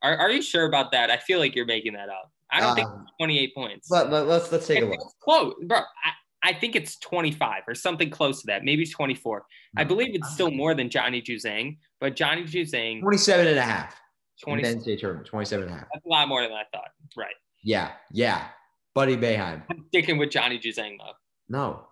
Are, 0.03 0.17
are 0.17 0.31
you 0.31 0.43
sure 0.43 0.67
about 0.67 0.93
that? 0.93 1.11
I 1.11 1.17
feel 1.17 1.39
like 1.39 1.55
you're 1.57 1.67
making 1.67 1.95
that 1.95 2.09
up. 2.09 2.31
I 2.51 2.61
don't 2.61 2.71
um, 2.71 2.77
think 2.77 2.89
28 3.21 3.55
points. 3.55 3.91
Let, 3.91 4.11
let, 4.11 4.29
us 4.29 4.51
let's 4.51 4.67
take 4.67 4.83
a 4.83 4.87
look. 4.87 4.99
Quote, 5.21 5.57
bro. 5.67 5.79
I, 5.79 6.51
I, 6.51 6.53
think 6.55 6.77
it's 6.77 6.99
25 7.01 7.65
or 7.67 7.75
something 7.75 8.09
close 8.09 8.41
to 8.41 8.47
that. 8.47 8.65
Maybe 8.65 8.83
it's 8.83 8.93
24. 8.93 9.45
I 9.77 9.83
hmm. 9.83 9.89
believe 9.89 10.15
it's 10.15 10.33
still 10.33 10.51
more 10.51 10.75
than 10.75 10.89
Johnny 10.89 11.21
Juzang, 11.21 11.79
but 12.01 12.17
Johnny 12.17 12.45
Juzang 12.45 13.01
27 13.01 13.47
and 13.49 13.59
a 13.59 13.63
half. 13.63 13.95
20 14.45 14.81
state 14.81 15.01
tournament, 15.01 15.27
27 15.27 15.65
and 15.65 15.75
a 15.75 15.79
half. 15.79 15.89
That's 15.93 16.07
a 16.07 16.09
lot 16.09 16.29
more 16.29 16.43
than 16.43 16.53
I 16.53 16.63
thought. 16.73 16.91
Right. 17.17 17.35
Yeah, 17.65 17.91
yeah. 18.13 18.47
Buddy 18.95 19.17
Boeheim. 19.17 19.63
I'm 19.69 19.85
sticking 19.89 20.17
with 20.17 20.31
Johnny 20.31 20.59
Juzang 20.59 20.97
though. 20.99 21.13
No. 21.49 21.89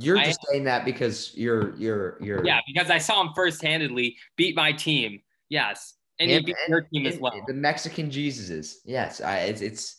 You're 0.00 0.18
just 0.18 0.40
I, 0.48 0.52
saying 0.52 0.64
that 0.64 0.84
because 0.84 1.32
you're 1.36 1.76
you're 1.76 2.18
you're 2.20 2.44
yeah 2.44 2.60
because 2.66 2.90
I 2.90 2.98
saw 2.98 3.20
him 3.20 3.30
first 3.36 3.62
handedly 3.62 4.16
beat 4.34 4.56
my 4.56 4.72
team. 4.72 5.20
Yes, 5.48 5.94
and 6.18 6.28
he 6.28 6.40
beat 6.40 6.56
your 6.68 6.80
team 6.80 7.06
as 7.06 7.18
well. 7.18 7.32
The 7.46 7.54
Mexican 7.54 8.10
Jesuses. 8.10 8.78
Yes, 8.84 9.20
I 9.20 9.38
it's, 9.40 9.60
it's 9.60 9.96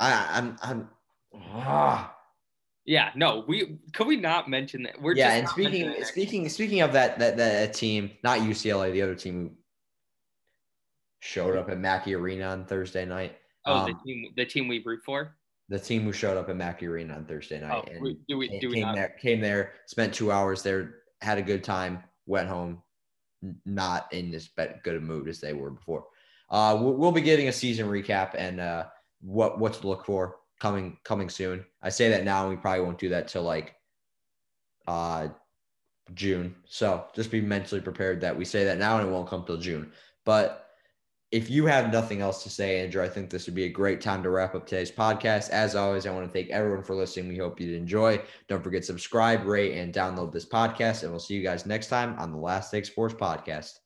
I 0.00 0.26
I'm 0.30 0.56
I'm. 0.62 0.88
Ah. 1.54 2.16
Yeah, 2.86 3.10
no, 3.14 3.44
we 3.46 3.78
could 3.92 4.06
we 4.06 4.16
not 4.16 4.48
mention 4.48 4.82
that? 4.84 5.00
We're 5.00 5.14
yeah, 5.14 5.34
and 5.34 5.48
speaking 5.48 5.94
speaking 6.04 6.48
speaking 6.48 6.80
of 6.80 6.94
that, 6.94 7.18
that 7.18 7.36
that 7.36 7.74
team, 7.74 8.10
not 8.24 8.40
UCLA, 8.40 8.90
the 8.90 9.02
other 9.02 9.14
team 9.14 9.56
showed 11.20 11.56
up 11.56 11.68
at 11.68 11.78
Mackey 11.78 12.14
Arena 12.14 12.46
on 12.46 12.64
Thursday 12.64 13.04
night. 13.04 13.36
Oh, 13.66 13.74
um, 13.74 13.86
the 13.86 13.98
team 14.04 14.32
the 14.34 14.46
team 14.46 14.66
we 14.66 14.82
root 14.82 15.02
for 15.04 15.36
the 15.72 15.78
team 15.78 16.02
who 16.02 16.12
showed 16.12 16.36
up 16.36 16.50
at 16.50 16.56
Mackey 16.56 16.86
Arena 16.86 17.14
on 17.14 17.24
Thursday 17.24 17.58
night. 17.58 17.84
Oh, 17.88 17.90
and 17.90 18.16
do 18.28 18.36
we, 18.36 18.58
do 18.60 18.68
we 18.68 18.74
came 18.74 18.82
not? 18.82 18.94
there, 18.94 19.08
came 19.18 19.40
there, 19.40 19.72
spent 19.86 20.12
two 20.12 20.30
hours 20.30 20.62
there, 20.62 20.96
had 21.22 21.38
a 21.38 21.42
good 21.42 21.64
time, 21.64 22.04
went 22.26 22.46
home, 22.46 22.82
not 23.64 24.12
in 24.12 24.30
this 24.30 24.50
good 24.82 24.96
a 24.96 25.00
mood 25.00 25.28
as 25.28 25.40
they 25.40 25.54
were 25.54 25.70
before. 25.70 26.04
Uh, 26.50 26.76
we'll, 26.78 26.92
we'll 26.92 27.10
be 27.10 27.22
getting 27.22 27.48
a 27.48 27.52
season 27.52 27.88
recap 27.88 28.34
and 28.36 28.60
uh, 28.60 28.84
what 29.22 29.58
what 29.58 29.72
to 29.72 29.88
look 29.88 30.04
for 30.04 30.36
coming 30.60 30.98
coming 31.04 31.30
soon. 31.30 31.64
I 31.80 31.88
say 31.88 32.10
that 32.10 32.24
now, 32.24 32.42
and 32.42 32.50
we 32.50 32.60
probably 32.60 32.84
won't 32.84 32.98
do 32.98 33.08
that 33.08 33.28
till 33.28 33.42
like 33.42 33.74
uh, 34.86 35.28
June. 36.12 36.54
So 36.66 37.06
just 37.14 37.30
be 37.30 37.40
mentally 37.40 37.80
prepared 37.80 38.20
that 38.20 38.36
we 38.36 38.44
say 38.44 38.64
that 38.64 38.76
now, 38.76 38.98
and 38.98 39.08
it 39.08 39.10
won't 39.10 39.28
come 39.28 39.44
till 39.46 39.56
June. 39.56 39.90
But 40.26 40.61
if 41.32 41.48
you 41.48 41.64
have 41.64 41.90
nothing 41.90 42.20
else 42.20 42.42
to 42.42 42.50
say, 42.50 42.80
Andrew, 42.80 43.02
I 43.02 43.08
think 43.08 43.30
this 43.30 43.46
would 43.46 43.54
be 43.54 43.64
a 43.64 43.70
great 43.70 44.02
time 44.02 44.22
to 44.22 44.28
wrap 44.30 44.54
up 44.54 44.66
today's 44.66 44.92
podcast. 44.92 45.48
As 45.48 45.74
always, 45.74 46.06
I 46.06 46.10
want 46.10 46.26
to 46.26 46.32
thank 46.32 46.50
everyone 46.50 46.84
for 46.84 46.94
listening. 46.94 47.28
We 47.28 47.38
hope 47.38 47.58
you 47.58 47.74
enjoy. 47.74 48.22
Don't 48.48 48.62
forget 48.62 48.84
subscribe, 48.84 49.46
rate, 49.46 49.78
and 49.78 49.94
download 49.94 50.30
this 50.30 50.44
podcast. 50.44 51.02
And 51.02 51.10
we'll 51.10 51.20
see 51.20 51.34
you 51.34 51.42
guys 51.42 51.64
next 51.64 51.86
time 51.88 52.18
on 52.18 52.32
the 52.32 52.38
Last 52.38 52.70
Take 52.70 52.84
Sports 52.84 53.14
Podcast. 53.14 53.78